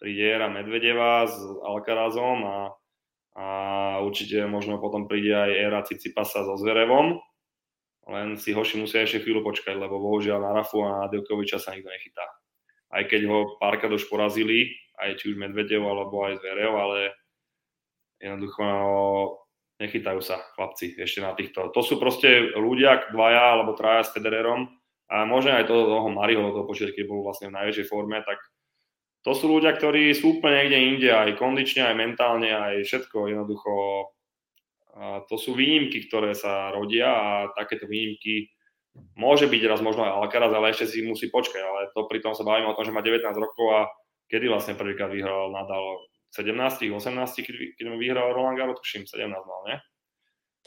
Príde 0.00 0.24
era 0.24 0.52
Medvedeva 0.52 1.24
s 1.24 1.38
Alcarazom 1.42 2.38
a 2.44 2.56
a 3.34 3.46
určite 3.98 4.46
možno 4.46 4.78
potom 4.78 5.10
príde 5.10 5.34
aj 5.34 5.50
éra 5.50 5.80
Cicipasa 5.82 6.46
so 6.46 6.54
Zverevom, 6.54 7.18
len 8.06 8.38
si 8.38 8.54
hoši 8.54 8.78
musia 8.78 9.02
ešte 9.02 9.26
chvíľu 9.26 9.42
počkať, 9.42 9.74
lebo 9.74 9.98
bohužiaľ 9.98 10.38
na 10.38 10.50
Rafu 10.54 10.86
a 10.86 11.04
na 11.04 11.06
Djokoviča 11.10 11.58
sa 11.58 11.74
nikto 11.74 11.90
nechytá. 11.90 12.22
Aj 12.94 13.02
keď 13.02 13.26
ho 13.26 13.38
párkrát 13.58 13.90
už 13.90 14.06
porazili, 14.06 14.70
aj 15.02 15.18
či 15.18 15.34
už 15.34 15.36
Medvedev 15.40 15.82
alebo 15.82 16.22
aj 16.22 16.38
Zverev, 16.38 16.72
ale 16.78 16.98
jednoducho 18.22 18.62
no, 18.62 18.90
nechytajú 19.84 20.20
sa 20.24 20.40
chlapci 20.56 20.96
ešte 20.96 21.20
na 21.20 21.36
týchto. 21.36 21.68
To 21.70 21.80
sú 21.84 22.00
proste 22.00 22.56
ľudia, 22.56 23.12
dvaja 23.12 23.58
alebo 23.58 23.76
traja 23.76 24.08
s 24.08 24.12
Federerom 24.16 24.72
a 25.12 25.28
možno 25.28 25.54
aj 25.54 25.68
toho, 25.68 25.84
toho 25.84 26.08
Mariho, 26.08 26.50
toho 26.50 26.64
počítať, 26.64 26.96
keď 26.96 27.04
bol 27.06 27.20
vlastne 27.22 27.52
v 27.52 27.56
najväčšej 27.60 27.86
forme, 27.86 28.24
tak 28.24 28.40
to 29.24 29.32
sú 29.32 29.48
ľudia, 29.48 29.72
ktorí 29.72 30.12
sú 30.12 30.40
úplne 30.40 30.64
niekde 30.64 30.78
inde, 30.80 31.08
aj 31.08 31.40
kondične, 31.40 31.88
aj 31.88 31.96
mentálne, 31.96 32.52
aj 32.52 32.84
všetko 32.84 33.32
jednoducho. 33.32 33.72
A 34.94 35.24
to 35.26 35.40
sú 35.40 35.56
výnimky, 35.56 36.06
ktoré 36.06 36.36
sa 36.36 36.70
rodia 36.70 37.08
a 37.08 37.28
takéto 37.56 37.88
výnimky 37.88 38.52
môže 39.18 39.50
byť 39.50 39.62
raz 39.66 39.80
možno 39.82 40.06
aj 40.06 40.14
Alcaraz, 40.22 40.52
ale 40.54 40.70
ešte 40.70 40.86
si 40.86 41.02
musí 41.02 41.32
počkať, 41.32 41.62
ale 41.62 41.80
to 41.90 42.06
pri 42.06 42.22
tom 42.22 42.36
sa 42.36 42.46
bavíme 42.46 42.70
o 42.70 42.76
tom, 42.78 42.86
že 42.86 42.94
má 42.94 43.02
19 43.02 43.26
rokov 43.34 43.66
a 43.74 43.80
kedy 44.30 44.46
vlastne 44.46 44.78
prvýkrát 44.78 45.10
vyhral 45.10 45.50
Nadal 45.50 46.04
17, 46.34 46.90
18, 46.90 47.46
keď, 47.46 47.56
keď 47.78 47.84
vyhral 47.94 48.34
Roland 48.34 48.58
Garros, 48.58 48.82
tuším, 48.82 49.06
17 49.06 49.30
mal, 49.30 49.60
ne? 49.70 49.76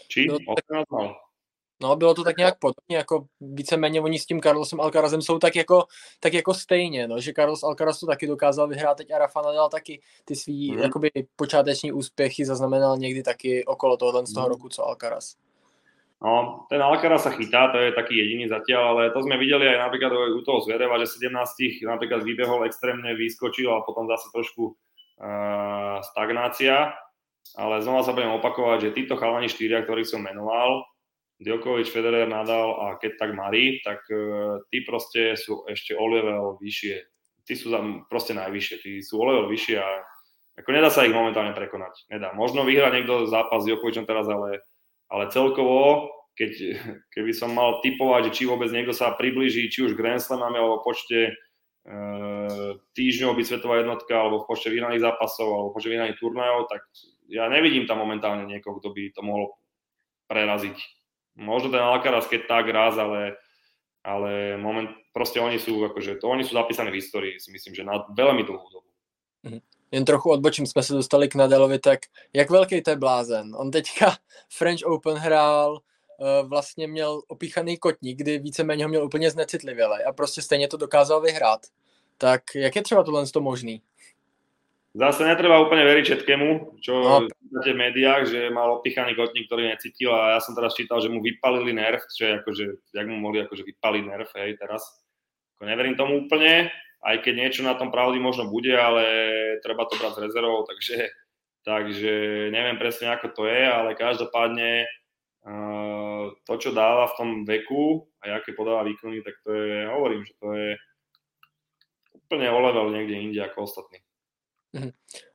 Či? 0.08 0.32
No, 0.32 0.40
18 0.40 0.88
mal? 0.92 1.28
No, 1.82 1.96
bylo 1.96 2.14
to 2.14 2.24
tak 2.24 2.38
nějak 2.38 2.60
podobně, 2.60 2.98
jako 2.98 3.26
víceméně 3.42 4.02
oni 4.02 4.20
s 4.20 4.26
tím 4.26 4.42
Carlosem 4.42 4.82
Alcarazem 4.82 5.22
jsou 5.22 5.40
tak 5.40 5.56
jako, 5.56 5.86
tak 6.20 6.34
jako 6.34 6.54
stejně, 6.54 7.08
no, 7.08 7.20
že 7.20 7.34
Carlos 7.34 7.64
Alcaraz 7.64 8.00
to 8.00 8.06
taky 8.06 8.28
dokázal 8.28 8.68
vyhrát, 8.68 8.98
teď 8.98 9.12
a 9.12 9.18
Rafa 9.18 9.42
Nadal 9.42 9.70
taky 9.70 10.02
ty 10.26 10.36
svý 10.36 10.72
mm. 10.72 10.80
jakoby 10.80 11.10
počáteční 11.36 11.92
úspěchy 11.92 12.46
zaznamenal 12.46 12.98
někdy 12.98 13.24
taky 13.24 13.66
okolo 13.66 13.98
tohohle 13.98 14.26
z 14.26 14.34
toho 14.34 14.48
mm. 14.48 14.52
roku, 14.52 14.70
co 14.70 14.84
Alcaraz. 14.86 15.36
No, 16.18 16.66
ten 16.70 16.82
Alcaraz 16.82 17.24
sa 17.24 17.30
chytá, 17.30 17.70
to 17.70 17.78
je 17.78 17.94
taký 17.94 18.18
jediný 18.18 18.50
zatiaľ, 18.50 18.84
ale 18.90 19.14
to 19.14 19.22
sme 19.22 19.38
videli 19.38 19.70
aj 19.70 19.86
napríklad 19.86 20.10
u 20.34 20.42
toho 20.42 20.66
Zvereva, 20.66 20.98
že 20.98 21.14
17 21.22 21.30
napríklad 21.86 22.26
vybehol 22.26 22.66
extrémne, 22.66 23.14
vyskočil 23.14 23.70
a 23.70 23.86
potom 23.86 24.10
zase 24.10 24.34
trošku 24.34 24.74
stagnácia, 26.06 26.94
ale 27.58 27.82
znova 27.82 28.06
sa 28.06 28.14
budem 28.14 28.38
opakovať, 28.38 28.90
že 28.90 28.96
títo 28.96 29.18
chalani 29.18 29.50
štyria, 29.50 29.82
ktorých 29.82 30.10
som 30.10 30.22
menoval, 30.22 30.86
Djokovic, 31.38 31.86
Federer, 31.94 32.26
Nadal 32.26 32.74
a 32.82 32.86
keď 32.98 33.12
tak 33.22 33.38
Mari, 33.38 33.86
tak 33.86 34.02
uh, 34.10 34.58
tí 34.74 34.82
proste 34.82 35.38
sú 35.38 35.62
ešte 35.70 35.94
o 35.94 36.06
level 36.10 36.58
vyššie. 36.58 36.98
Tí 37.46 37.54
sú 37.54 37.70
tam 37.70 38.10
proste 38.10 38.34
najvyššie, 38.34 38.76
tí 38.82 38.92
sú 39.06 39.22
o 39.22 39.26
level 39.30 39.46
vyššie 39.46 39.78
a 39.78 39.90
ako 40.58 40.70
nedá 40.74 40.90
sa 40.90 41.06
ich 41.06 41.14
momentálne 41.14 41.54
prekonať. 41.54 42.10
Nedá. 42.10 42.34
Možno 42.34 42.66
vyhrať 42.66 42.92
niekto 42.98 43.30
zápas 43.30 43.62
s 43.62 43.70
Djokovicom 43.70 44.10
teraz, 44.10 44.26
ale, 44.26 44.66
ale 45.14 45.30
celkovo, 45.30 46.10
keď, 46.34 46.82
keby 47.14 47.32
som 47.38 47.54
mal 47.54 47.86
typovať, 47.86 48.34
že 48.34 48.42
či 48.42 48.44
vôbec 48.50 48.74
niekto 48.74 48.98
sa 48.98 49.14
približí, 49.14 49.70
či 49.70 49.86
už 49.86 49.94
Grand 49.94 50.18
Slamami 50.18 50.58
alebo 50.58 50.82
počte 50.82 51.38
týždňov 52.94 53.32
byť 53.32 53.46
svetová 53.48 53.80
jednotka, 53.80 54.12
alebo 54.12 54.44
v 54.44 54.48
počte 54.52 54.68
vyhraných 54.68 55.08
zápasov, 55.08 55.48
alebo 55.48 55.68
v 55.72 55.76
počte 55.80 55.92
vyhraných 55.96 56.20
turnajov, 56.20 56.68
tak 56.68 56.84
ja 57.32 57.48
nevidím 57.48 57.88
tam 57.88 58.04
momentálne 58.04 58.44
niekoho, 58.44 58.80
kto 58.80 58.92
by 58.92 59.04
to 59.16 59.22
mohol 59.24 59.56
preraziť 60.28 60.76
Možno 61.38 61.70
ten 61.70 61.80
Alcaraz 61.80 62.26
keď 62.26 62.42
tak 62.50 62.66
raz, 62.74 62.98
ale, 62.98 63.38
ale 64.02 64.58
moment, 64.58 64.90
proste 65.14 65.38
oni 65.38 65.62
sú, 65.62 65.86
akože, 65.86 66.18
to 66.18 66.26
oni 66.26 66.42
sú 66.42 66.58
zapísané 66.58 66.90
v 66.90 66.98
histórii, 66.98 67.38
si 67.38 67.54
myslím, 67.54 67.78
že 67.78 67.86
na 67.86 68.02
veľmi 68.10 68.42
dlhú 68.42 68.68
dobu. 68.74 68.90
Mhm. 69.46 69.62
Jen 69.92 70.06
trochu 70.06 70.30
odbočím, 70.30 70.66
jsme 70.66 70.84
se 70.84 70.94
dostali 70.94 71.30
k 71.30 71.36
Nadalovi, 71.36 71.80
tak 71.80 72.00
jak 72.34 72.50
velký 72.50 72.82
to 72.82 72.90
je 72.90 72.96
blázen? 72.96 73.56
On 73.56 73.72
teďka 73.72 74.18
French 74.58 74.84
Open 74.86 75.18
hrál, 75.18 75.80
vlastně 76.44 76.88
měl 76.88 77.22
opíchaný 77.28 77.78
kotník, 77.78 78.18
kdy 78.18 78.40
víceméně 78.40 78.84
ho 78.84 78.90
měl 78.90 79.06
úplně 79.06 79.32
znecitlivěle 79.32 80.04
a 80.04 80.12
prostě 80.12 80.42
stejně 80.42 80.68
to 80.68 80.78
dokázal 80.78 81.22
vyhrát. 81.22 81.60
Tak 82.18 82.42
jak 82.56 82.76
je 82.76 82.82
třeba 82.82 83.04
tohle 83.04 83.26
to 83.26 83.42
možný? 83.42 83.82
Zase 84.98 85.30
netreba 85.30 85.62
úplne 85.62 85.86
veriť 85.86 86.06
všetkému, 86.10 86.82
čo 86.82 86.94
no. 86.98 87.30
v 87.62 87.70
médiách, 87.70 88.34
že 88.34 88.50
mal 88.50 88.82
opichaný 88.82 89.14
kotník, 89.14 89.46
ktorý 89.46 89.70
necítil 89.70 90.10
a 90.10 90.34
ja 90.34 90.40
som 90.42 90.58
teraz 90.58 90.74
čítal, 90.74 90.98
že 90.98 91.14
mu 91.14 91.22
vypalili 91.22 91.70
nerv, 91.70 92.02
čo 92.10 92.26
je 92.26 92.34
akože, 92.42 92.66
jak 92.98 93.06
mu 93.06 93.22
mohli 93.22 93.46
akože 93.46 93.62
vypaliť 93.62 94.04
nerv, 94.10 94.26
hej, 94.42 94.58
teraz. 94.58 94.82
Ako 95.54 95.70
neverím 95.70 95.94
tomu 95.94 96.26
úplne, 96.26 96.74
aj 97.06 97.22
keď 97.22 97.34
niečo 97.38 97.62
na 97.62 97.78
tom 97.78 97.94
pravdy 97.94 98.18
možno 98.18 98.50
bude, 98.50 98.74
ale 98.74 99.06
treba 99.62 99.86
to 99.86 100.02
brať 100.02 100.18
s 100.18 100.24
rezervou, 100.34 100.66
takže, 100.66 100.98
takže 101.62 102.14
neviem 102.50 102.82
presne, 102.82 103.14
ako 103.14 103.38
to 103.38 103.44
je, 103.46 103.62
ale 103.70 103.94
každopádne 103.94 104.90
to, 106.44 106.54
čo 106.58 106.76
dáva 106.76 107.08
v 107.08 107.18
tom 107.18 107.30
veku 107.46 108.08
a 108.22 108.36
aké 108.36 108.52
podáva 108.52 108.84
výkony, 108.84 109.22
tak 109.24 109.34
to 109.44 109.54
je, 109.54 109.88
hovorím, 109.88 110.26
že 110.26 110.34
to 110.40 110.54
je 110.54 110.76
úplne 112.14 112.48
o 112.52 112.60
level 112.60 112.92
niekde 112.92 113.16
inde 113.16 113.40
ako 113.44 113.64
ostatní. 113.64 114.00
Mhm. 114.74 114.92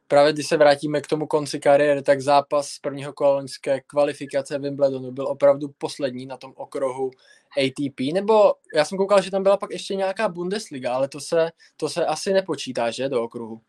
právě 0.09 0.33
když 0.33 0.47
se 0.47 0.57
vrátíme 0.57 1.01
k 1.01 1.07
tomu 1.07 1.27
konci 1.27 1.61
kariéry, 1.61 2.03
tak 2.03 2.21
zápas 2.21 2.79
prvního 2.79 3.13
kola 3.13 3.35
loňské 3.35 3.81
kvalifikace 3.81 4.59
Wimbledonu 4.59 5.13
byl 5.13 5.27
opravdu 5.27 5.69
poslední 5.79 6.27
na 6.27 6.37
tom 6.37 6.53
okruhu 6.57 7.11
ATP, 7.59 8.13
nebo 8.13 8.55
já 8.75 8.85
jsem 8.85 8.99
koukal, 8.99 9.23
že 9.23 9.31
tam 9.31 9.43
byla 9.43 9.57
pak 9.57 9.71
ještě 9.71 9.95
nějaká 9.95 10.29
Bundesliga, 10.29 10.95
ale 10.95 11.09
to 11.09 11.21
se, 11.21 11.51
to 11.77 11.89
se 11.89 12.07
asi 12.07 12.33
nepočítá, 12.33 12.91
že, 12.91 13.09
do 13.09 13.23
okruhu? 13.23 13.61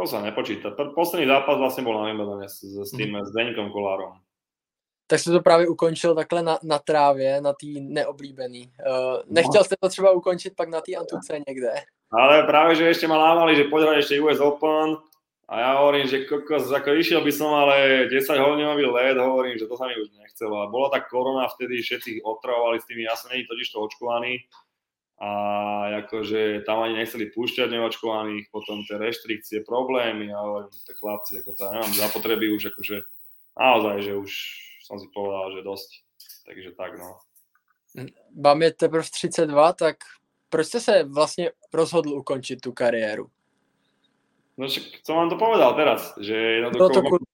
To 0.00 0.06
sa 0.08 0.24
nepočíta. 0.24 0.72
Posledný 0.96 1.28
zápas 1.28 1.60
vlastne 1.60 1.84
bol 1.84 1.92
na 1.92 2.08
Wimbledone 2.08 2.48
s, 2.48 2.64
s 2.64 2.88
tým 2.96 3.12
mm. 3.12 3.24
Zdeňkom 3.36 3.68
Kolárom. 3.68 4.16
Tak 5.10 5.20
jsi 5.20 5.30
to 5.30 5.40
právě 5.40 5.68
ukončil 5.68 6.14
takhle 6.14 6.42
na, 6.42 6.58
na 6.62 6.78
trávě, 6.78 7.40
na 7.40 7.52
tý 7.52 7.80
neoblíbený. 7.80 8.72
Uh, 8.86 9.22
nechtěl 9.26 9.64
jste 9.64 9.76
to 9.80 9.88
třeba 9.88 10.10
ukončit 10.10 10.56
pak 10.56 10.68
na 10.68 10.80
té 10.80 10.94
Antuce 10.94 11.40
někde? 11.48 11.74
Ale 12.12 12.42
práve, 12.42 12.74
že 12.74 12.90
ešte 12.90 13.06
ma 13.06 13.18
lávali, 13.18 13.54
že 13.54 13.70
poď 13.70 13.98
ešte 13.98 14.22
US 14.22 14.38
Open 14.38 14.98
a 15.50 15.54
ja 15.58 15.70
hovorím, 15.82 16.06
že 16.06 16.26
kokos, 16.30 16.70
ako 16.70 16.94
išiel 16.94 17.26
by 17.26 17.32
som, 17.34 17.50
ale 17.54 18.06
10 18.06 18.38
hodinový 18.38 18.86
let, 18.86 19.18
hovorím, 19.18 19.58
že 19.58 19.66
to 19.66 19.74
sa 19.74 19.90
mi 19.90 19.98
už 19.98 20.14
nechcelo. 20.14 20.62
A 20.62 20.70
bola 20.70 20.90
tak 20.94 21.10
korona, 21.10 21.50
vtedy 21.50 21.82
všetci 21.82 22.22
otravovali 22.22 22.78
s 22.78 22.86
tými, 22.86 23.02
ja 23.02 23.18
som 23.18 23.34
není 23.34 23.46
totiž 23.50 23.66
to 23.70 23.82
očkovaný, 23.82 24.46
a 25.20 25.30
akože 26.06 26.62
tam 26.64 26.86
ani 26.86 27.02
nechceli 27.02 27.34
púšťať 27.34 27.66
neočkovaných, 27.66 28.48
potom 28.54 28.86
tie 28.86 28.94
reštrikcie, 28.94 29.66
problémy, 29.66 30.30
ale 30.30 30.70
tak 30.86 30.96
chlapci, 31.02 31.42
ako 31.42 31.50
to 31.54 31.62
ja 31.66 31.70
nemám 31.76 31.92
zapotreby 31.98 32.46
už 32.54 32.70
akože 32.72 33.04
naozaj, 33.58 33.96
že 34.06 34.12
už 34.16 34.30
som 34.90 34.98
si 34.98 35.06
povedal, 35.14 35.54
že 35.54 35.62
dosť. 35.62 35.90
Takže 36.50 36.70
tak, 36.74 36.98
no. 36.98 37.22
Vám 38.34 38.62
je 38.62 38.70
teprve 38.74 39.06
32, 39.06 39.72
tak 39.72 39.96
proč 40.48 40.66
jste 40.66 40.80
se 40.80 41.04
vlastně 41.04 41.50
rozhodl 41.72 42.10
ukončit 42.10 42.60
tu 42.60 42.72
kariéru? 42.72 43.30
No 44.58 44.68
však 44.68 45.06
som 45.06 45.16
vám 45.16 45.30
to 45.30 45.40
povedal 45.40 45.72
teraz, 45.72 46.12
že 46.20 46.36
jednoducho 46.36 47.00
no 47.00 47.18
to... 47.18 47.24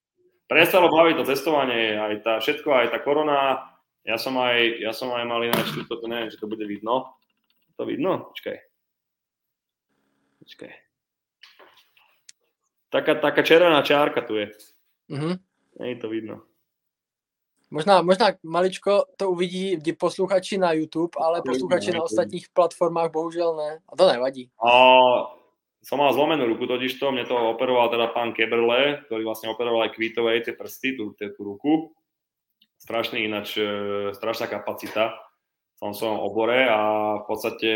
prestalo 0.46 0.86
baviť 0.86 1.16
to 1.16 1.24
cestovanie, 1.24 1.98
aj 1.98 2.22
tá 2.22 2.38
všetko, 2.38 2.70
aj 2.70 2.88
tá 2.94 2.98
korona. 3.02 3.66
Ja 4.06 4.14
som 4.14 4.38
aj, 4.38 4.78
ja 4.78 4.94
som 4.94 5.10
aj 5.10 5.26
mal 5.26 5.42
ináč, 5.42 5.74
to 5.74 6.06
neviem, 6.06 6.30
či 6.30 6.38
to 6.38 6.46
bude 6.46 6.62
vidno, 6.62 7.18
to 7.74 7.82
vidno? 7.82 8.30
Počkaj. 8.30 8.56
Počkaj. 10.38 10.72
Taká, 12.94 13.18
taká 13.18 13.42
červená 13.42 13.82
čárka 13.82 14.22
tu 14.22 14.38
je. 14.38 14.54
Mm-hmm. 15.10 15.34
Nie 15.82 15.98
to 15.98 16.06
vidno. 16.06 16.46
Možná, 17.70 18.02
možná 18.02 18.38
maličko 18.46 19.10
to 19.18 19.30
uvidí 19.30 19.74
posluchači 19.98 20.58
na 20.58 20.72
YouTube, 20.72 21.18
ale 21.18 21.42
posluchači 21.42 21.90
na 21.90 22.02
ostatních 22.02 22.48
platformách 22.48 23.10
bohužel 23.10 23.56
ne. 23.56 23.78
A 23.88 23.96
to 23.96 24.06
nevadí. 24.06 24.50
A 24.62 24.70
som 25.82 25.98
mal 25.98 26.14
zlomenú 26.14 26.46
ruku 26.46 26.66
totiž 26.66 26.98
to, 26.98 27.14
mne 27.14 27.26
to 27.26 27.34
operoval 27.34 27.90
teda 27.90 28.10
pán 28.10 28.34
Keberle, 28.34 29.06
ktorý 29.06 29.22
vlastne 29.22 29.54
operoval 29.54 29.86
aj 29.86 29.94
Kvítovej 29.94 30.42
tie 30.42 30.54
prsty, 30.54 30.98
tú, 30.98 31.14
tú 31.14 31.40
ruku. 31.42 31.94
Strašný 32.78 33.26
ináč, 33.26 33.58
e, 33.58 34.10
strašná 34.14 34.46
kapacita 34.46 35.14
v 35.74 35.78
tom 35.78 35.94
svojom 35.94 36.22
obore 36.22 36.66
a 36.66 36.78
v 37.22 37.24
podstate 37.26 37.70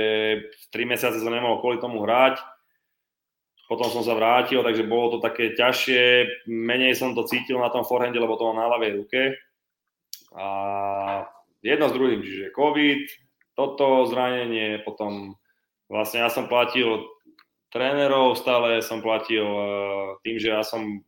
3 0.75 0.91
mesiace 0.91 1.23
som 1.23 1.31
nemohol 1.31 1.63
kvôli 1.63 1.79
tomu 1.79 2.03
hrať. 2.03 2.39
Potom 3.71 3.87
som 3.87 4.03
sa 4.03 4.19
vrátil, 4.19 4.67
takže 4.67 4.91
bolo 4.91 5.15
to 5.15 5.19
také 5.23 5.55
ťažšie. 5.55 6.27
Menej 6.51 6.99
som 6.99 7.15
to 7.15 7.23
cítil 7.31 7.63
na 7.63 7.71
tom 7.71 7.87
forehande, 7.87 8.19
lebo 8.19 8.35
to 8.35 8.51
mám 8.51 8.59
na 8.59 8.71
ľavej 8.75 8.91
ruke. 8.99 9.39
A 10.35 10.47
jedno 11.63 11.91
s 11.91 11.97
druhým, 11.97 12.23
čiže 12.23 12.55
COVID, 12.55 13.03
toto 13.59 14.07
zranenie, 14.07 14.81
potom 14.87 15.37
vlastne 15.91 16.23
ja 16.23 16.31
som 16.31 16.47
platil 16.47 17.07
trénerov, 17.75 18.39
stále 18.39 18.83
som 18.83 19.03
platil 19.03 19.45
e, 19.45 19.65
tým, 20.27 20.37
že 20.39 20.49
ja 20.55 20.63
som 20.63 21.03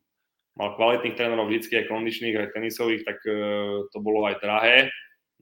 mal 0.58 0.74
kvalitných 0.76 1.16
trénerov 1.16 1.48
vždycky 1.48 1.80
aj 1.82 1.90
kondičných, 1.90 2.38
aj 2.38 2.52
tenisových, 2.54 3.02
tak 3.06 3.18
e, 3.24 3.34
to 3.88 3.98
bolo 4.02 4.26
aj 4.26 4.42
drahé 4.42 4.92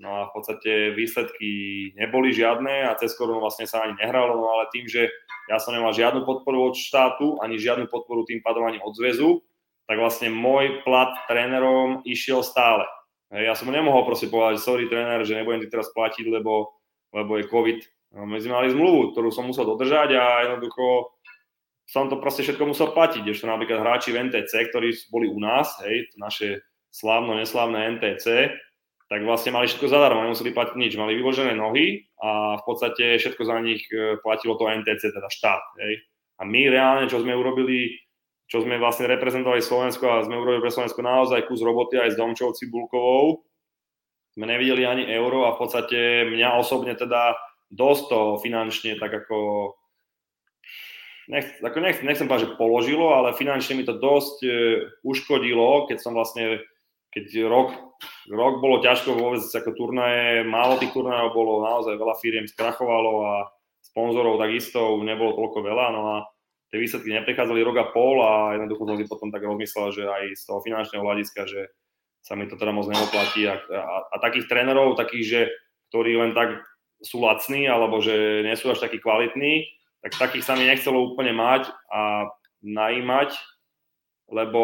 No 0.01 0.17
a 0.17 0.21
v 0.33 0.41
podstate 0.41 0.97
výsledky 0.97 1.51
neboli 1.93 2.33
žiadne 2.33 2.89
a 2.89 2.97
cez 2.97 3.13
korunu 3.13 3.45
vlastne 3.45 3.69
sa 3.69 3.85
ani 3.85 4.01
nehralo, 4.01 4.41
no 4.41 4.49
ale 4.49 4.73
tým, 4.73 4.89
že 4.89 5.13
ja 5.53 5.61
som 5.61 5.77
nemal 5.77 5.93
žiadnu 5.93 6.25
podporu 6.25 6.73
od 6.73 6.75
štátu, 6.75 7.37
ani 7.45 7.61
žiadnu 7.61 7.85
podporu 7.93 8.25
tým 8.25 8.41
pádom 8.41 8.65
ani 8.65 8.81
od 8.81 8.97
zväzu, 8.97 9.45
tak 9.85 10.01
vlastne 10.01 10.33
môj 10.33 10.81
plat 10.89 11.13
trénerom 11.29 12.01
išiel 12.09 12.41
stále. 12.41 12.89
Ja 13.31 13.55
som 13.55 13.71
nemohol 13.71 14.03
proste 14.03 14.27
povedať, 14.27 14.59
sorry 14.59 14.91
tréner, 14.91 15.23
že 15.23 15.39
nebudem 15.39 15.63
ti 15.63 15.71
teraz 15.71 15.95
platiť, 15.95 16.27
lebo, 16.27 16.75
lebo 17.15 17.39
je 17.39 17.47
COVID. 17.47 17.79
No, 18.19 18.27
my 18.27 18.43
sme 18.43 18.59
mali 18.59 18.75
zmluvu, 18.75 19.15
ktorú 19.15 19.31
som 19.31 19.47
musel 19.47 19.71
dodržať 19.71 20.19
a 20.19 20.51
jednoducho 20.51 21.15
som 21.87 22.11
to 22.11 22.19
proste 22.19 22.43
všetko 22.47 22.71
musel 22.71 22.91
platiť. 22.91 23.23
Ešte 23.23 23.47
napríklad 23.47 23.83
hráči 23.83 24.11
v 24.11 24.31
NTC, 24.31 24.51
ktorí 24.71 24.95
boli 25.15 25.31
u 25.31 25.39
nás, 25.39 25.79
hej, 25.87 26.11
naše 26.19 26.63
slávno, 26.91 27.39
neslávne 27.39 27.99
NTC, 27.99 28.51
tak 29.11 29.27
vlastne 29.27 29.51
mali 29.51 29.67
všetko 29.67 29.91
zadarmo, 29.91 30.23
nemuseli 30.23 30.55
platiť 30.55 30.75
nič. 30.79 30.95
Mali 30.95 31.19
vyložené 31.19 31.59
nohy 31.59 32.07
a 32.23 32.59
v 32.59 32.63
podstate 32.63 33.19
všetko 33.19 33.43
za 33.43 33.59
nich 33.59 33.83
e, 33.91 34.19
platilo 34.23 34.55
to 34.55 34.71
NTC, 34.71 35.11
teda 35.11 35.27
štát. 35.27 35.63
Hej. 35.83 35.99
A 36.39 36.47
my 36.47 36.71
reálne, 36.71 37.11
čo 37.11 37.19
sme 37.19 37.35
urobili, 37.35 37.99
čo 38.51 38.67
sme 38.67 38.83
vlastne 38.83 39.07
reprezentovali 39.07 39.63
Slovensko 39.63 40.11
a 40.11 40.27
sme 40.27 40.35
urobili 40.35 40.67
pre 40.67 40.75
Slovensko 40.75 41.07
naozaj 41.07 41.47
kus 41.47 41.63
roboty 41.63 42.03
aj 42.03 42.13
s 42.13 42.19
Domčou 42.19 42.51
Cibulkovou, 42.51 43.47
sme 44.35 44.51
nevideli 44.51 44.83
ani 44.83 45.07
euro 45.07 45.47
a 45.47 45.55
v 45.55 45.61
podstate 45.63 46.27
mňa 46.27 46.59
osobne 46.59 46.99
teda 46.99 47.39
dosť 47.71 48.03
to 48.11 48.21
finančne 48.43 48.99
tak 48.99 49.15
ako 49.15 49.71
nech, 51.31 51.47
ako 51.63 51.79
nech, 51.79 52.03
nechcem 52.03 52.27
povedať, 52.27 52.51
že 52.51 52.59
položilo, 52.59 53.15
ale 53.15 53.39
finančne 53.39 53.79
mi 53.79 53.87
to 53.87 53.95
dosť 53.95 54.37
e, 54.43 54.51
uškodilo, 55.07 55.87
keď 55.87 56.03
som 56.03 56.19
vlastne 56.19 56.59
keď 57.11 57.51
rok, 57.51 57.71
rok 58.31 58.63
bolo 58.63 58.83
ťažko 58.83 59.19
vôbec 59.19 59.43
ako 59.43 59.71
turnaje, 59.75 60.47
málo 60.47 60.79
tých 60.79 60.95
turnajov 60.95 61.35
bolo, 61.35 61.67
naozaj 61.67 61.99
veľa 61.99 62.15
firiem 62.23 62.47
skrachovalo 62.47 63.13
a 63.27 63.35
sponzorov 63.83 64.39
takisto 64.39 64.99
nebolo 65.03 65.35
toľko 65.35 65.59
veľa, 65.59 65.87
no 65.91 66.03
a 66.07 66.17
tie 66.71 66.79
výsledky 66.79 67.11
neprechádzali 67.11 67.61
rok 67.67 67.77
a 67.83 67.87
pol 67.91 68.23
a 68.23 68.55
jednoducho 68.55 68.87
som 68.87 68.97
si 68.97 69.07
potom 69.11 69.29
tak 69.35 69.43
rozmyslel, 69.43 69.91
že 69.91 70.03
aj 70.07 70.25
z 70.39 70.43
toho 70.47 70.63
finančného 70.63 71.03
hľadiska, 71.03 71.43
že 71.51 71.71
sa 72.23 72.39
mi 72.39 72.47
to 72.47 72.55
teda 72.55 72.71
moc 72.71 72.87
neoplatí 72.87 73.49
a, 73.51 73.59
a, 73.59 73.97
a 74.13 74.17
takých 74.23 74.47
trénerov, 74.47 74.95
takých, 74.95 75.25
že 75.27 75.41
ktorí 75.91 76.15
len 76.15 76.33
tak 76.37 76.63
sú 77.01 77.19
lacní 77.25 77.67
alebo 77.67 77.99
že 77.99 78.45
nie 78.47 78.55
sú 78.55 78.71
až 78.71 78.85
takí 78.87 79.01
kvalitní, 79.03 79.67
tak 80.05 80.17
takých 80.17 80.47
sa 80.47 80.55
mi 80.55 80.69
nechcelo 80.69 81.13
úplne 81.13 81.33
mať 81.33 81.69
a 81.91 82.29
najímať, 82.61 83.35
lebo 84.31 84.61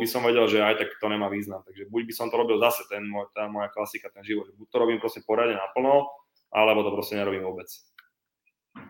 by 0.00 0.06
som 0.08 0.24
vedel, 0.24 0.48
že 0.48 0.64
aj 0.64 0.80
tak 0.80 0.88
to 0.96 1.06
nemá 1.10 1.28
význam. 1.28 1.60
Takže 1.66 1.90
buď 1.92 2.02
by 2.08 2.14
som 2.14 2.26
to 2.32 2.40
robil 2.40 2.56
zase, 2.62 2.86
ten 2.88 3.04
môj, 3.04 3.28
tá 3.36 3.46
moja 3.50 3.68
klasika, 3.68 4.08
ten 4.08 4.24
život. 4.24 4.48
Buď 4.56 4.66
to 4.70 4.76
robím 4.80 4.98
proste 5.02 5.20
poradne 5.26 5.60
naplno, 5.60 6.08
alebo 6.50 6.82
to 6.82 6.94
proste 6.94 7.18
nerobím 7.20 7.44
vôbec. 7.44 7.68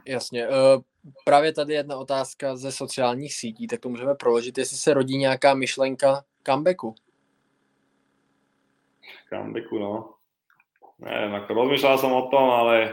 Jasně. 0.07 0.49
Uh, 0.49 0.55
právě 1.25 1.53
tady 1.53 1.75
jedna 1.75 1.97
otázka 1.97 2.57
ze 2.57 2.73
sociálních 2.73 3.35
sítí, 3.35 3.67
tak 3.67 3.81
to 3.81 3.89
můžeme 3.89 4.15
proložit, 4.15 4.59
jestli 4.59 4.77
se 4.77 4.95
rodí 4.95 5.17
nějaká 5.17 5.55
myšlenka 5.55 6.25
comebacku. 6.47 6.95
Comebacku, 9.29 9.79
no. 9.79 10.21
Neviem, 11.01 11.33
ako 11.33 11.51
rozmýšľal 11.57 11.97
som 11.97 12.13
o 12.13 12.29
tom, 12.29 12.53
ale 12.53 12.93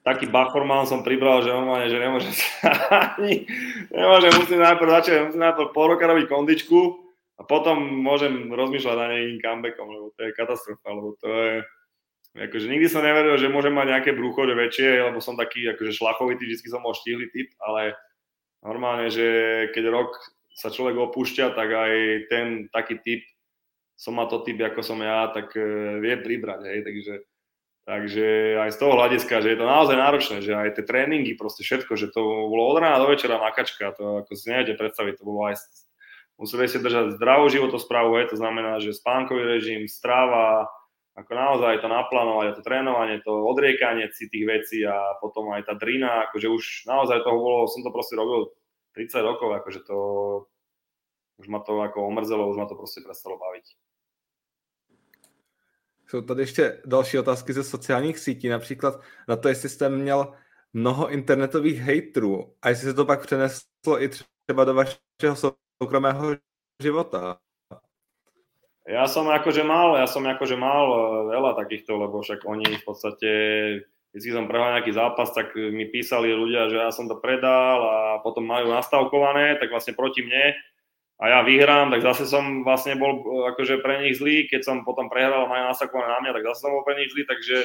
taký 0.00 0.32
Bachorman 0.32 0.88
som 0.88 1.04
pribral, 1.04 1.44
že 1.44 1.52
normálne, 1.52 1.92
že 1.92 2.00
nemôže 2.00 2.32
sa 2.32 2.72
ani, 3.20 3.44
nemôže, 3.92 4.32
musím 4.32 4.64
najprv 4.64 4.88
začať, 4.96 5.14
musím 5.28 5.44
najprv 5.44 5.76
pol 5.76 5.92
roka 5.92 6.08
robiť 6.08 6.24
kondičku 6.24 6.80
a 7.36 7.44
potom 7.44 8.00
môžem 8.00 8.48
rozmýšľať 8.48 8.96
na 8.96 9.06
nejakým 9.12 9.40
comebackom, 9.44 9.86
lebo 9.92 10.06
to 10.16 10.20
je 10.24 10.30
katastrofa, 10.32 10.88
lebo 10.88 11.10
to 11.20 11.28
je, 11.28 11.52
akože 12.36 12.66
nikdy 12.70 12.86
som 12.86 13.02
neveril, 13.02 13.34
že 13.38 13.50
môžem 13.50 13.74
mať 13.74 13.86
nejaké 13.90 14.10
brucho, 14.14 14.46
že 14.46 14.54
väčšie, 14.54 15.10
lebo 15.10 15.18
som 15.18 15.34
taký 15.34 15.66
akože 15.74 15.92
šlachovitý, 15.94 16.46
vždy 16.46 16.68
som 16.70 16.82
bol 16.82 16.94
štíhly 16.94 17.30
typ, 17.34 17.50
ale 17.58 17.98
normálne, 18.62 19.10
že 19.10 19.26
keď 19.74 19.84
rok 19.90 20.14
sa 20.54 20.70
človek 20.70 20.98
opúšťa, 21.10 21.56
tak 21.56 21.68
aj 21.72 21.92
ten 22.30 22.46
taký 22.70 23.00
typ, 23.02 23.22
som 23.98 24.16
má 24.16 24.28
to 24.30 24.40
typ, 24.46 24.60
ako 24.60 24.80
som 24.80 25.00
ja, 25.02 25.28
tak 25.34 25.52
eh, 25.56 25.98
vie 25.98 26.14
pribrať, 26.20 26.60
hej, 26.66 26.80
takže 26.86 27.14
Takže 27.90 28.54
aj 28.60 28.70
z 28.76 28.78
toho 28.78 28.92
hľadiska, 28.94 29.42
že 29.42 29.50
je 29.50 29.58
to 29.58 29.66
naozaj 29.66 29.96
náročné, 29.98 30.44
že 30.44 30.52
aj 30.54 30.78
tie 30.78 30.84
tréningy, 30.86 31.34
proste 31.34 31.66
všetko, 31.66 31.98
že 31.98 32.12
to 32.12 32.22
bolo 32.46 32.70
od 32.70 32.78
rána 32.78 33.02
do 33.02 33.10
večera 33.10 33.40
makačka, 33.40 33.96
to 33.98 34.22
ako 34.22 34.30
si 34.36 34.46
neviete 34.46 34.78
predstaviť, 34.78 35.18
to 35.18 35.24
bolo 35.26 35.50
aj 35.50 35.58
museli 36.38 36.70
ste 36.70 36.80
držať 36.80 37.18
zdravú 37.18 37.50
životosprávu, 37.50 38.20
hej, 38.20 38.30
to 38.30 38.36
znamená, 38.38 38.78
že 38.78 38.94
spánkový 38.94 39.42
režim, 39.42 39.90
strava, 39.90 40.70
ako 41.20 41.32
naozaj 41.36 41.84
to 41.84 41.88
naplánovať, 41.88 42.56
to 42.56 42.62
trénovanie, 42.64 43.20
to 43.20 43.32
odriekanie 43.32 44.08
si 44.12 44.32
tých 44.32 44.46
vecí 44.48 44.78
a 44.88 45.20
potom 45.20 45.52
aj 45.52 45.68
tá 45.68 45.74
drina, 45.76 46.28
akože 46.28 46.48
už 46.48 46.64
naozaj 46.88 47.20
toho 47.20 47.38
bolo, 47.38 47.68
som 47.68 47.84
to 47.84 47.92
proste 47.92 48.16
robil 48.16 48.48
30 48.96 49.20
rokov, 49.20 49.52
akože 49.60 49.80
to 49.84 49.96
už 51.40 51.46
ma 51.48 51.60
to 51.60 51.80
ako 51.80 52.06
omrzelo, 52.06 52.50
už 52.50 52.56
ma 52.56 52.66
to 52.66 52.74
proste 52.74 53.00
prestalo 53.00 53.38
baviť. 53.38 53.64
Jsou 56.08 56.22
tady 56.22 56.42
ještě 56.42 56.82
další 56.86 57.18
otázky 57.18 57.52
ze 57.52 57.64
sociálních 57.64 58.18
sítí, 58.18 58.48
například 58.48 59.00
na 59.28 59.36
to, 59.36 59.48
jestli 59.48 59.68
jste 59.68 59.88
měl 59.88 60.34
mnoho 60.72 61.10
internetových 61.10 61.78
hejtrů 61.80 62.54
a 62.62 62.68
jestli 62.68 62.84
se 62.84 62.94
to 62.94 63.04
pak 63.04 63.22
přeneslo 63.22 64.02
i 64.02 64.08
třeba 64.08 64.64
do 64.64 64.74
vašeho 64.74 65.54
soukromého 65.82 66.36
života? 66.82 67.38
Ja 68.88 69.04
som 69.04 69.28
akože 69.28 69.60
mal, 69.60 70.00
ja 70.00 70.08
som 70.08 70.24
akože 70.24 70.56
mal 70.56 70.84
e, 70.88 70.98
veľa 71.36 71.52
takýchto, 71.60 72.00
lebo 72.00 72.24
však 72.24 72.48
oni 72.48 72.80
v 72.80 72.84
podstate, 72.84 73.30
keď 74.16 74.20
som 74.32 74.48
prehral 74.48 74.80
nejaký 74.80 74.92
zápas, 74.96 75.28
tak 75.36 75.52
mi 75.52 75.84
písali 75.84 76.32
ľudia, 76.32 76.72
že 76.72 76.76
ja 76.80 76.90
som 76.90 77.04
to 77.04 77.20
predal 77.20 77.76
a 77.84 77.96
potom 78.24 78.48
majú 78.48 78.72
nastavkované, 78.72 79.60
tak 79.60 79.68
vlastne 79.68 79.92
proti 79.92 80.24
mne. 80.24 80.56
A 81.20 81.24
ja 81.28 81.40
vyhrám, 81.44 81.92
tak 81.92 82.00
zase 82.00 82.24
som 82.24 82.64
vlastne 82.64 82.96
bol 82.96 83.20
e, 83.20 83.52
akože 83.52 83.84
pre 83.84 84.00
nich 84.08 84.16
zlý, 84.16 84.48
keď 84.48 84.64
som 84.64 84.76
potom 84.88 85.12
prehral 85.12 85.44
a 85.44 85.52
majú 85.52 85.64
nastavkované 85.68 86.08
na 86.16 86.20
mňa, 86.24 86.34
tak 86.40 86.46
zase 86.48 86.60
som 86.64 86.72
bol 86.72 86.84
pre 86.86 86.96
nich 86.96 87.12
zlý, 87.12 87.28
takže, 87.28 87.58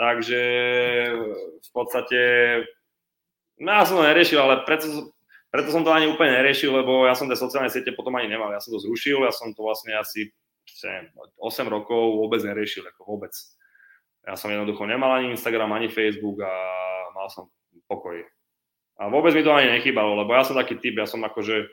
takže 0.00 0.42
v 1.60 1.70
podstate 1.76 2.20
no 3.60 3.68
ja 3.68 3.84
som 3.84 4.00
to 4.00 4.08
neriešil, 4.08 4.40
ale 4.40 4.64
preto, 4.64 5.12
preto 5.50 5.74
som 5.74 5.82
to 5.82 5.90
ani 5.90 6.06
úplne 6.06 6.38
neriešil, 6.38 6.70
lebo 6.70 7.04
ja 7.10 7.18
som 7.18 7.26
tie 7.26 7.34
sociálne 7.34 7.68
siete 7.68 7.90
potom 7.90 8.14
ani 8.14 8.30
nemal. 8.30 8.54
Ja 8.54 8.62
som 8.62 8.70
to 8.70 8.78
zrušil, 8.78 9.26
ja 9.26 9.34
som 9.34 9.50
to 9.50 9.66
vlastne 9.66 9.98
asi 9.98 10.30
8 10.70 11.10
rokov 11.66 12.22
vôbec 12.22 12.38
neriešil, 12.46 12.86
ako 12.86 13.02
vôbec. 13.04 13.34
Ja 14.22 14.38
som 14.38 14.54
jednoducho 14.54 14.86
nemal 14.86 15.18
ani 15.18 15.34
Instagram, 15.34 15.74
ani 15.74 15.90
Facebook 15.90 16.38
a 16.46 16.52
mal 17.10 17.26
som 17.28 17.50
pokoj. 17.90 18.22
A 19.00 19.08
vôbec 19.10 19.34
mi 19.34 19.42
to 19.42 19.50
ani 19.50 19.74
nechýbalo, 19.74 20.14
lebo 20.14 20.30
ja 20.36 20.46
som 20.46 20.54
taký 20.54 20.78
typ, 20.78 21.00
ja 21.00 21.08
som 21.08 21.24
akože 21.24 21.66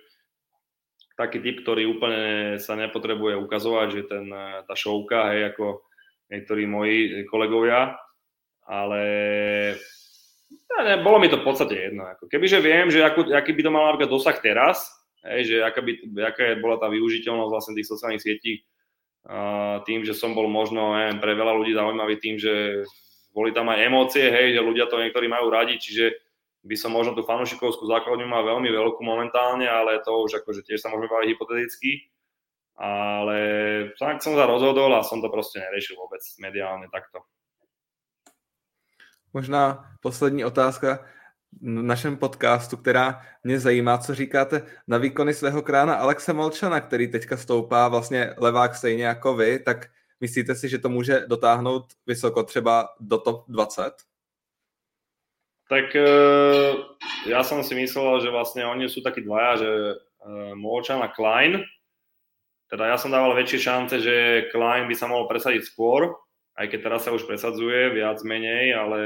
taký 1.20 1.44
typ, 1.44 1.62
ktorý 1.62 1.98
úplne 1.98 2.56
sa 2.58 2.74
nepotrebuje 2.78 3.36
ukazovať, 3.42 3.88
že 3.94 4.02
ten, 4.10 4.26
tá 4.66 4.74
šovka, 4.74 5.34
hej, 5.34 5.54
ako 5.54 5.86
niektorí 6.34 6.64
moji 6.66 6.98
kolegovia, 7.28 8.00
ale 8.64 9.02
ne, 10.84 10.96
bolo 11.02 11.18
mi 11.18 11.28
to 11.28 11.42
v 11.42 11.46
podstate 11.46 11.74
jedno. 11.76 12.08
Ako. 12.08 12.30
Kebyže 12.30 12.60
viem, 12.62 12.88
že 12.94 13.04
akú, 13.04 13.28
aký 13.32 13.52
by 13.56 13.62
to 13.66 13.72
mal 13.74 13.84
napríklad 13.92 14.12
dosah 14.12 14.38
teraz, 14.40 14.88
hej, 15.26 15.42
že 15.50 15.56
aká, 15.64 15.82
by, 15.84 15.92
aká 16.24 16.44
bola 16.62 16.78
tá 16.80 16.88
využiteľnosť 16.88 17.52
vlastne 17.52 17.74
tých 17.76 17.90
sociálnych 17.90 18.24
sietí, 18.24 18.64
tým, 19.84 20.08
že 20.08 20.16
som 20.16 20.32
bol 20.32 20.48
možno 20.48 20.96
neviem, 20.96 21.20
pre 21.20 21.36
veľa 21.36 21.54
ľudí 21.60 21.76
zaujímavý 21.76 22.16
tým, 22.24 22.40
že 22.40 22.84
boli 23.36 23.52
tam 23.52 23.68
aj 23.68 23.84
emócie, 23.84 24.24
hej, 24.24 24.56
že 24.56 24.64
ľudia 24.64 24.88
to 24.88 24.98
niektorí 24.98 25.28
majú 25.28 25.52
radi, 25.52 25.76
čiže 25.76 26.16
by 26.64 26.76
som 26.76 26.96
možno 26.96 27.16
tú 27.16 27.28
fanúšikovskú 27.28 27.86
základňu 27.86 28.28
mal 28.28 28.44
veľmi 28.44 28.68
veľkú 28.72 29.04
momentálne, 29.04 29.68
ale 29.68 30.04
to 30.04 30.12
už 30.16 30.42
akože 30.44 30.64
tiež 30.68 30.80
sa 30.84 30.90
môžeme 30.90 31.12
baviť 31.12 31.30
hypoteticky. 31.36 32.12
Ale 32.78 33.40
tak 33.98 34.22
som 34.22 34.38
sa 34.38 34.46
rozhodol 34.46 34.94
a 34.94 35.02
som 35.02 35.18
to 35.18 35.34
proste 35.34 35.58
neriešil 35.58 35.98
vôbec 35.98 36.22
mediálne 36.38 36.86
takto. 36.94 37.26
Možná 39.38 39.86
poslední 40.02 40.46
otázka 40.46 41.06
v 41.62 41.86
našem 41.86 42.18
podcastu, 42.18 42.78
která 42.78 43.22
mě 43.44 43.60
zajímá, 43.60 43.98
co 43.98 44.16
říkáte 44.16 44.66
na 44.88 44.98
výkony 44.98 45.34
svého 45.34 45.62
krána 45.62 45.96
Alexe 45.96 46.34
Molčana, 46.34 46.82
který 46.82 47.12
teďka 47.12 47.38
stoupá 47.38 47.88
vlastně 47.88 48.34
levák 48.38 48.76
stejně 48.76 49.06
jako 49.06 49.36
vy, 49.36 49.60
tak 49.60 49.86
myslíte 50.20 50.56
si, 50.56 50.70
že 50.70 50.78
to 50.78 50.90
může 50.90 51.26
dotáhnout 51.28 51.86
vysoko 52.08 52.44
třeba 52.44 52.90
do 53.00 53.18
top 53.18 53.46
20? 53.48 53.94
Tak 55.70 55.96
e, 55.96 56.08
ja 57.28 57.44
som 57.44 57.60
si 57.60 57.76
myslel, 57.76 58.24
že 58.24 58.32
vlastne 58.32 58.64
oni 58.64 58.88
sú 58.88 59.04
takí 59.04 59.20
dvaja, 59.20 59.60
že 59.60 59.70
e, 59.70 59.96
Molčan 60.56 61.04
a 61.04 61.12
Klein. 61.12 61.60
Teda 62.72 62.88
ja 62.88 62.96
som 62.96 63.12
dával 63.12 63.36
väčšie 63.36 63.60
šance, 63.60 64.00
že 64.00 64.48
Klein 64.56 64.88
by 64.88 64.96
sa 64.96 65.12
mohol 65.12 65.28
presadiť 65.28 65.68
skôr, 65.68 66.16
aj 66.58 66.66
keď 66.74 66.80
teraz 66.82 67.06
sa 67.06 67.14
už 67.14 67.30
presadzuje 67.30 67.94
viac 67.94 68.18
menej, 68.26 68.74
ale 68.74 69.00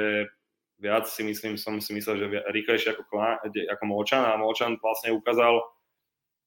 viac 0.80 1.06
si 1.06 1.22
myslím, 1.22 1.60
som 1.60 1.78
si 1.84 1.92
myslel, 1.94 2.16
že 2.18 2.28
rýchlejšie 2.50 2.96
ako, 2.96 3.04
ako 3.46 3.84
Molčan 3.86 4.24
a 4.24 4.40
Molčan 4.40 4.80
vlastne 4.80 5.12
ukázal 5.14 5.60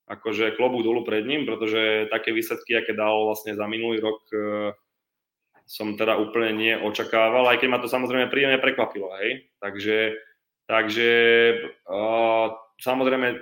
akože 0.09 0.57
klobúk 0.57 0.84
dolu 0.84 1.05
pred 1.05 1.24
ním, 1.24 1.48
pretože 1.48 2.09
také 2.12 2.32
výsledky, 2.32 2.76
aké 2.76 2.92
dal 2.92 3.24
vlastne 3.24 3.57
za 3.57 3.64
minulý 3.64 4.05
rok, 4.05 4.20
e, 4.32 4.36
som 5.64 5.96
teda 5.96 6.20
úplne 6.20 6.52
neočakával, 6.52 7.48
aj 7.48 7.57
keď 7.61 7.68
ma 7.72 7.80
to 7.80 7.88
samozrejme 7.88 8.28
príjemne 8.28 8.61
prekvapilo, 8.61 9.09
hej. 9.16 9.48
Takže, 9.64 10.12
takže 10.68 11.11
uh, 11.88 12.52
samozrejme 12.84 13.40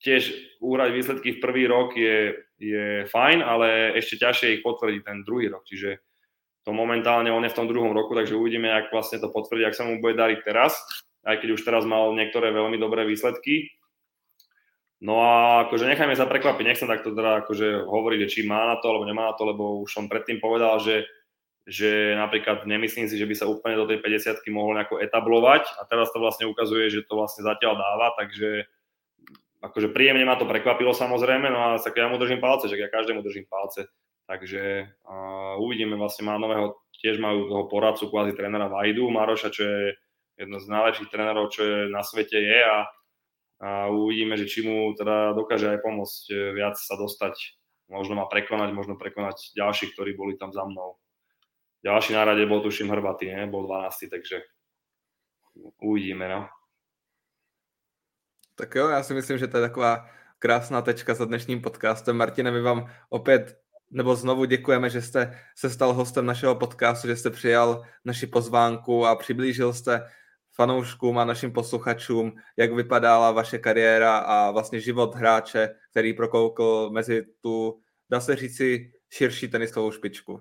tiež 0.00 0.32
úhrať 0.64 0.90
výsledky 0.96 1.28
v 1.36 1.42
prvý 1.44 1.68
rok 1.68 1.92
je, 1.92 2.40
je 2.56 3.04
fajn, 3.12 3.44
ale 3.44 3.92
ešte 4.00 4.16
ťažšie 4.16 4.48
ich 4.56 4.64
potvrdiť 4.64 5.00
ten 5.04 5.20
druhý 5.28 5.52
rok, 5.52 5.68
čiže 5.68 6.00
to 6.64 6.72
momentálne 6.72 7.28
on 7.28 7.44
je 7.44 7.52
v 7.52 7.58
tom 7.60 7.68
druhom 7.68 7.92
roku, 7.92 8.16
takže 8.16 8.36
uvidíme, 8.36 8.72
ak 8.72 8.88
vlastne 8.88 9.20
to 9.20 9.28
potvrdí, 9.28 9.68
ak 9.68 9.76
sa 9.76 9.84
mu 9.84 10.00
bude 10.00 10.16
dariť 10.16 10.40
teraz, 10.48 10.80
aj 11.28 11.44
keď 11.44 11.48
už 11.56 11.62
teraz 11.62 11.84
mal 11.84 12.12
niektoré 12.16 12.52
veľmi 12.52 12.80
dobré 12.80 13.04
výsledky. 13.04 13.68
No 15.04 15.20
a 15.20 15.68
akože 15.68 15.84
nechajme 15.84 16.16
sa 16.16 16.24
prekvapiť, 16.24 16.64
nechcem 16.64 16.88
takto 16.88 17.12
teda 17.12 17.44
akože 17.44 17.84
hovoriť, 17.84 18.20
či 18.24 18.48
má 18.48 18.64
na 18.72 18.80
to 18.80 18.88
alebo 18.88 19.04
nemá 19.04 19.28
na 19.28 19.34
to, 19.36 19.44
lebo 19.44 19.84
už 19.84 19.92
som 19.92 20.08
predtým 20.08 20.40
povedal, 20.40 20.80
že, 20.80 21.04
že 21.68 22.16
napríklad 22.16 22.64
nemyslím 22.64 23.12
si, 23.12 23.20
že 23.20 23.28
by 23.28 23.34
sa 23.36 23.44
úplne 23.44 23.76
do 23.76 23.84
tej 23.84 24.00
50 24.00 24.40
mohol 24.48 24.80
nejako 24.80 25.04
etablovať 25.04 25.68
a 25.76 25.84
teraz 25.84 26.08
to 26.08 26.24
vlastne 26.24 26.48
ukazuje, 26.48 26.88
že 26.88 27.04
to 27.04 27.20
vlastne 27.20 27.44
zatiaľ 27.44 27.76
dáva, 27.76 28.16
takže 28.16 28.64
akože 29.60 29.92
príjemne 29.92 30.24
ma 30.24 30.40
to 30.40 30.48
prekvapilo 30.48 30.96
samozrejme, 30.96 31.52
no 31.52 31.60
a 31.60 31.68
tak 31.76 31.96
ja 31.96 32.08
mu 32.08 32.16
držím 32.16 32.40
palce, 32.40 32.72
že 32.72 32.80
ja 32.80 32.88
každému 32.88 33.20
držím 33.20 33.44
palce. 33.44 33.92
Takže 34.24 34.88
uh, 35.04 35.60
uvidíme, 35.60 36.00
vlastne 36.00 36.24
má 36.24 36.40
nového, 36.40 36.80
tiež 37.04 37.20
majú 37.20 37.44
toho 37.44 37.64
poradcu, 37.68 38.08
kvázi 38.08 38.32
trénera 38.32 38.72
Vajdu, 38.72 39.12
Maroša, 39.12 39.52
čo 39.52 39.62
je 39.62 39.80
jedno 40.40 40.56
z 40.60 40.66
najlepších 40.66 41.10
trénerov, 41.12 41.52
čo 41.52 41.62
je 41.62 41.78
na 41.92 42.02
svete 42.02 42.40
je 42.40 42.60
a, 42.64 42.88
a 43.60 43.68
uvidíme, 43.92 44.40
že 44.40 44.48
či 44.48 44.66
mu 44.66 44.96
teda 44.96 45.36
dokáže 45.36 45.70
aj 45.70 45.78
pomôcť 45.84 46.22
e, 46.32 46.34
viac 46.58 46.74
sa 46.74 46.98
dostať, 46.98 47.60
možno 47.92 48.18
ma 48.18 48.26
prekonať, 48.26 48.74
možno 48.74 48.98
prekonať 48.98 49.54
ďalších, 49.54 49.94
ktorí 49.94 50.16
boli 50.18 50.34
tam 50.34 50.50
za 50.50 50.66
mnou. 50.66 50.98
Ďalší 51.84 52.16
na 52.16 52.24
bol 52.48 52.64
tuším 52.64 52.90
Hrbatý, 52.90 53.30
ne? 53.30 53.46
bol 53.46 53.68
12, 53.68 54.08
takže 54.10 54.42
uvidíme, 55.84 56.28
no. 56.28 56.48
Tak 58.54 58.74
jo, 58.74 58.88
já 58.88 59.02
si 59.02 59.14
myslím, 59.14 59.38
že 59.38 59.46
to 59.46 59.56
je 59.56 59.68
taková 59.68 60.08
krásná 60.38 60.82
tečka 60.82 61.14
za 61.14 61.24
dnešním 61.24 61.62
podcastem. 61.62 62.16
Martine, 62.16 62.50
my 62.50 62.60
vám 62.60 62.90
opět 63.08 63.63
nebo 63.90 64.16
znovu 64.16 64.44
děkujeme, 64.44 64.90
že 64.90 65.02
jste 65.02 65.40
se 65.56 65.70
stal 65.70 65.92
hostem 65.92 66.26
našeho 66.26 66.54
podcastu, 66.54 67.08
že 67.08 67.16
jste 67.16 67.30
přijal 67.30 67.82
naši 68.04 68.26
pozvánku 68.26 69.06
a 69.06 69.16
přiblížil 69.16 69.72
jste 69.72 70.08
fanouškům 70.54 71.18
a 71.18 71.24
našim 71.24 71.52
posluchačům, 71.52 72.32
jak 72.56 72.72
vypadala 72.72 73.32
vaše 73.32 73.58
kariéra 73.58 74.18
a 74.18 74.50
vlastně 74.50 74.80
život 74.80 75.14
hráče, 75.14 75.74
který 75.90 76.12
prokoukl 76.12 76.90
mezi 76.92 77.26
tu, 77.40 77.80
dá 78.10 78.20
se 78.20 78.36
říci, 78.36 78.92
širší 79.12 79.48
tenisovou 79.48 79.90
špičku. 79.90 80.40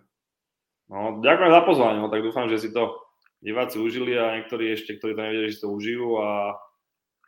No, 0.89 1.19
ďakujem 1.23 1.51
za 1.51 1.61
pozvanie, 1.61 1.97
no, 1.97 2.11
tak 2.11 2.21
dúfam, 2.21 2.49
že 2.49 2.59
si 2.59 2.69
to 2.69 3.01
diváci 3.41 3.79
užili 3.79 4.19
a 4.19 4.35
niektorí 4.37 4.75
ešte, 4.75 4.99
ktorí 4.99 5.15
to 5.15 5.23
nevedeli, 5.25 5.47
že 5.49 5.55
si 5.57 5.63
to 5.63 5.73
užijú 5.73 6.21
a, 6.21 6.59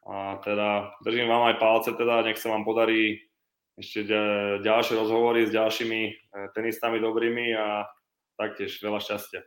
a 0.05 0.15
teda 0.43 0.93
držím 1.01 1.31
vám 1.31 1.43
aj 1.49 1.55
palce, 1.57 1.89
teda 1.97 2.21
nech 2.23 2.37
sa 2.37 2.53
vám 2.53 2.67
podarí 2.67 3.24
ešte 3.75 4.07
ďalšie 4.63 4.95
rozhovory 4.95 5.47
s 5.47 5.51
ďalšími 5.51 6.01
e, 6.07 6.11
tenistami 6.55 6.99
dobrými 6.99 7.55
a 7.55 7.83
taktiež 8.39 8.79
veľa 8.79 8.99
šťastia. 8.99 9.41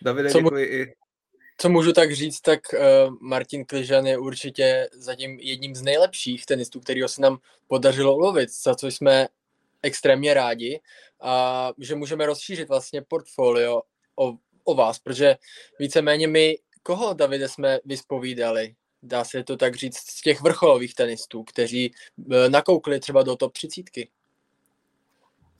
Davide, 0.00 0.30
co 0.30 0.40
děkuji 0.40 0.92
co 1.60 1.68
můžu 1.68 1.92
tak 1.92 2.12
říct, 2.12 2.40
tak 2.40 2.60
uh, 2.72 2.80
Martin 3.20 3.64
Kližan 3.64 4.06
je 4.06 4.18
určitě 4.18 4.88
zatím 4.92 5.40
jedním 5.40 5.74
z 5.74 5.82
nejlepších 5.82 6.46
tenistů, 6.46 6.80
kterého 6.80 7.08
se 7.08 7.22
nám 7.22 7.38
podařilo 7.66 8.16
ulovit, 8.16 8.50
za 8.62 8.74
co 8.74 8.86
jsme 8.86 9.28
extrémně 9.82 10.34
rádi 10.34 10.80
a 11.20 11.68
že 11.78 11.94
můžeme 11.94 12.26
rozšířit 12.26 12.68
vlastně 12.68 13.02
portfolio 13.02 13.82
o, 14.16 14.32
o 14.64 14.74
vás, 14.74 14.98
protože 14.98 15.36
víceméně 15.78 16.28
my, 16.28 16.56
koho 16.82 17.14
Davide 17.14 17.48
jsme 17.48 17.78
vyspovídali, 17.84 18.74
dá 19.02 19.24
se 19.24 19.44
to 19.44 19.56
tak 19.56 19.74
říct, 19.74 19.96
z 19.96 20.20
těch 20.22 20.40
vrcholových 20.40 20.94
tenistů, 20.94 21.44
kteří 21.44 21.94
eh, 22.32 22.48
nakoukli 22.48 23.00
třeba 23.00 23.22
do 23.22 23.36
top 23.36 23.52
30. 23.52 23.84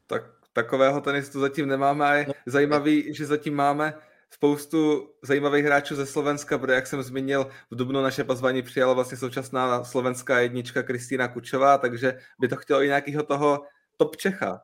Tak 0.07 0.23
takového 0.53 1.01
tenistu 1.01 1.41
zatím 1.41 1.69
nemáme 1.69 2.07
a 2.07 2.15
je 2.15 2.27
no. 2.29 2.35
zajímavý, 2.47 3.15
že 3.15 3.27
zatím 3.27 3.55
máme 3.55 3.95
spoustu 4.31 5.11
zajímavých 5.23 5.65
hráčů 5.65 5.97
ze 5.97 6.07
Slovenska, 6.07 6.59
protože 6.59 6.73
jak 6.73 6.87
jsem 6.87 7.03
zmínil, 7.03 7.51
v 7.71 7.77
Dubnu 7.77 8.03
naše 8.03 8.25
pozvání 8.25 8.63
přijala 8.63 8.93
vlastně 8.93 9.19
současná 9.19 9.85
slovenská 9.85 10.41
jednička 10.41 10.83
Kristýna 10.83 11.29
Kučová, 11.29 11.79
takže 11.79 12.19
by 12.39 12.49
to 12.49 12.57
chtělo 12.57 12.83
i 12.83 12.87
nějakého 12.87 13.23
toho 13.23 13.63
top 13.97 14.17
Čecha. 14.17 14.61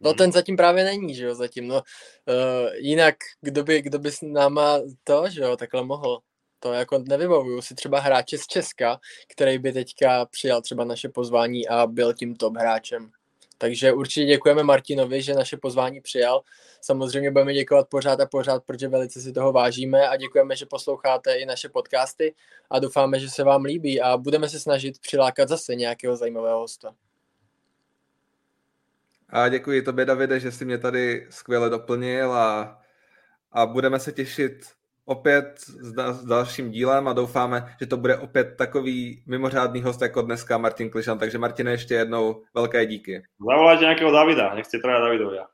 No 0.00 0.14
ten 0.14 0.32
zatím 0.32 0.56
právě 0.56 0.84
není, 0.84 1.14
že 1.14 1.24
jo, 1.24 1.34
zatím, 1.34 1.68
no. 1.68 1.74
Uh, 1.76 2.74
jinak, 2.74 3.14
kdo 3.40 3.64
by, 3.64 3.82
kdo 3.82 3.98
by 3.98 4.10
s 4.10 4.18
náma 4.22 4.80
to, 5.04 5.30
že 5.30 5.40
jo, 5.40 5.56
takhle 5.56 5.84
mohl 5.84 6.20
to 6.64 6.72
jako 6.72 6.98
nevybavuju 6.98 7.62
si 7.62 7.74
třeba 7.74 8.00
hráče 8.00 8.38
z 8.38 8.46
Česka, 8.46 9.00
který 9.32 9.58
by 9.58 9.72
teďka 9.72 10.26
přijal 10.26 10.62
třeba 10.62 10.84
naše 10.84 11.08
pozvání 11.08 11.68
a 11.68 11.86
byl 11.86 12.14
tím 12.14 12.36
top 12.36 12.56
hráčem. 12.56 13.10
Takže 13.58 13.92
určitě 13.92 14.26
děkujeme 14.26 14.62
Martinovi, 14.62 15.22
že 15.22 15.34
naše 15.34 15.56
pozvání 15.56 16.00
přijal. 16.00 16.42
Samozřejmě 16.80 17.30
budeme 17.30 17.54
děkovat 17.54 17.88
pořád 17.88 18.20
a 18.20 18.26
pořád, 18.26 18.64
protože 18.64 18.88
velice 18.88 19.20
si 19.20 19.32
toho 19.32 19.52
vážíme 19.52 20.08
a 20.08 20.16
děkujeme, 20.16 20.56
že 20.56 20.66
posloucháte 20.66 21.34
i 21.34 21.46
naše 21.46 21.68
podcasty 21.68 22.34
a 22.70 22.78
doufáme, 22.78 23.20
že 23.20 23.30
se 23.30 23.44
vám 23.44 23.64
líbí 23.64 24.00
a 24.00 24.16
budeme 24.16 24.48
se 24.48 24.60
snažit 24.60 24.98
přilákat 25.00 25.48
zase 25.48 25.74
nějakého 25.74 26.16
zajímavého 26.16 26.58
hosta. 26.58 26.94
A 29.28 29.48
děkuji 29.48 29.82
tobě, 29.82 30.04
Davide, 30.04 30.40
že 30.40 30.52
jsi 30.52 30.64
mě 30.64 30.78
tady 30.78 31.26
skvěle 31.30 31.70
doplnil 31.70 32.32
a, 32.32 32.80
a 33.52 33.66
budeme 33.66 34.00
se 34.00 34.12
těšit 34.12 34.66
opět 35.04 35.58
s, 35.58 35.94
s 36.12 36.24
dalším 36.24 36.70
dílem 36.70 37.08
a 37.08 37.12
doufáme, 37.12 37.74
že 37.80 37.86
to 37.86 37.96
bude 37.96 38.16
opět 38.16 38.54
takový 38.58 39.22
mimořádný 39.26 39.82
host 39.82 40.02
jako 40.02 40.22
dneska 40.22 40.58
Martin 40.58 40.90
Klišan. 40.90 41.18
Takže 41.18 41.38
Martine, 41.38 41.70
ještě 41.70 41.94
jednou 41.94 42.42
velké 42.54 42.86
díky. 42.86 43.22
Zavolajte 43.50 43.84
nějakého 43.84 44.10
Davida, 44.10 44.54
nechci 44.54 44.78
traja 44.78 45.00
Davidovia. 45.00 45.46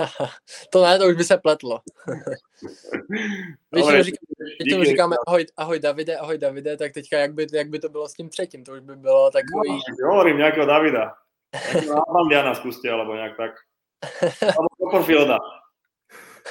to 0.70 0.82
ne, 0.82 0.98
to 0.98 1.06
už 1.06 1.14
by 1.14 1.24
se 1.24 1.38
pletlo. 1.38 1.80
Většinou 3.72 4.02
říkáme, 4.02 4.84
říkáme 4.84 5.16
ahoj, 5.26 5.46
ahoj 5.56 5.80
Davide, 5.80 6.16
ahoj 6.16 6.38
Davide, 6.38 6.76
tak 6.76 6.92
teďka 6.92 7.18
jak 7.18 7.34
by, 7.34 7.46
jak 7.52 7.68
by 7.68 7.78
to 7.78 7.88
bylo 7.88 8.08
s 8.08 8.12
tím 8.12 8.28
třetím, 8.28 8.64
to 8.64 8.72
už 8.72 8.80
by 8.80 8.96
bylo 8.96 9.30
takový... 9.30 9.80
No, 10.02 10.08
hovorím 10.10 10.36
nějakého 10.36 10.66
Davida. 10.66 11.14
Diana 12.28 12.54
zkuste, 12.54 12.90
alebo 12.90 13.14
nějak 13.14 13.36
tak. 13.36 13.50
Alebo 14.42 14.68
Copperfielda. 14.80 15.38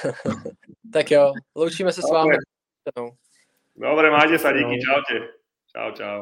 tak 0.92 1.10
jo, 1.10 1.32
loučíme 1.56 1.92
se 1.92 2.02
s 2.02 2.10
vámi. 2.12 2.36
Dobre, 3.76 4.10
majte 4.10 4.38
sa, 4.38 4.50
díky, 4.52 4.80
čaute. 4.82 5.16
Čau, 5.70 5.92
čau. 5.94 6.18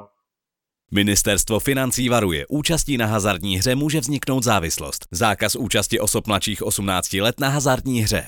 Ministerstvo 0.90 1.60
financí 1.60 2.08
varuje, 2.08 2.46
účastí 2.46 2.96
na 2.96 3.06
hazardní 3.06 3.58
hře 3.58 3.74
může 3.74 4.00
vzniknout 4.00 4.42
závislost. 4.42 5.06
Zákaz 5.10 5.56
účasti 5.56 6.00
osob 6.00 6.26
mladších 6.26 6.62
18 6.62 7.12
let 7.12 7.40
na 7.40 7.48
hazardní 7.48 8.00
hře. 8.00 8.24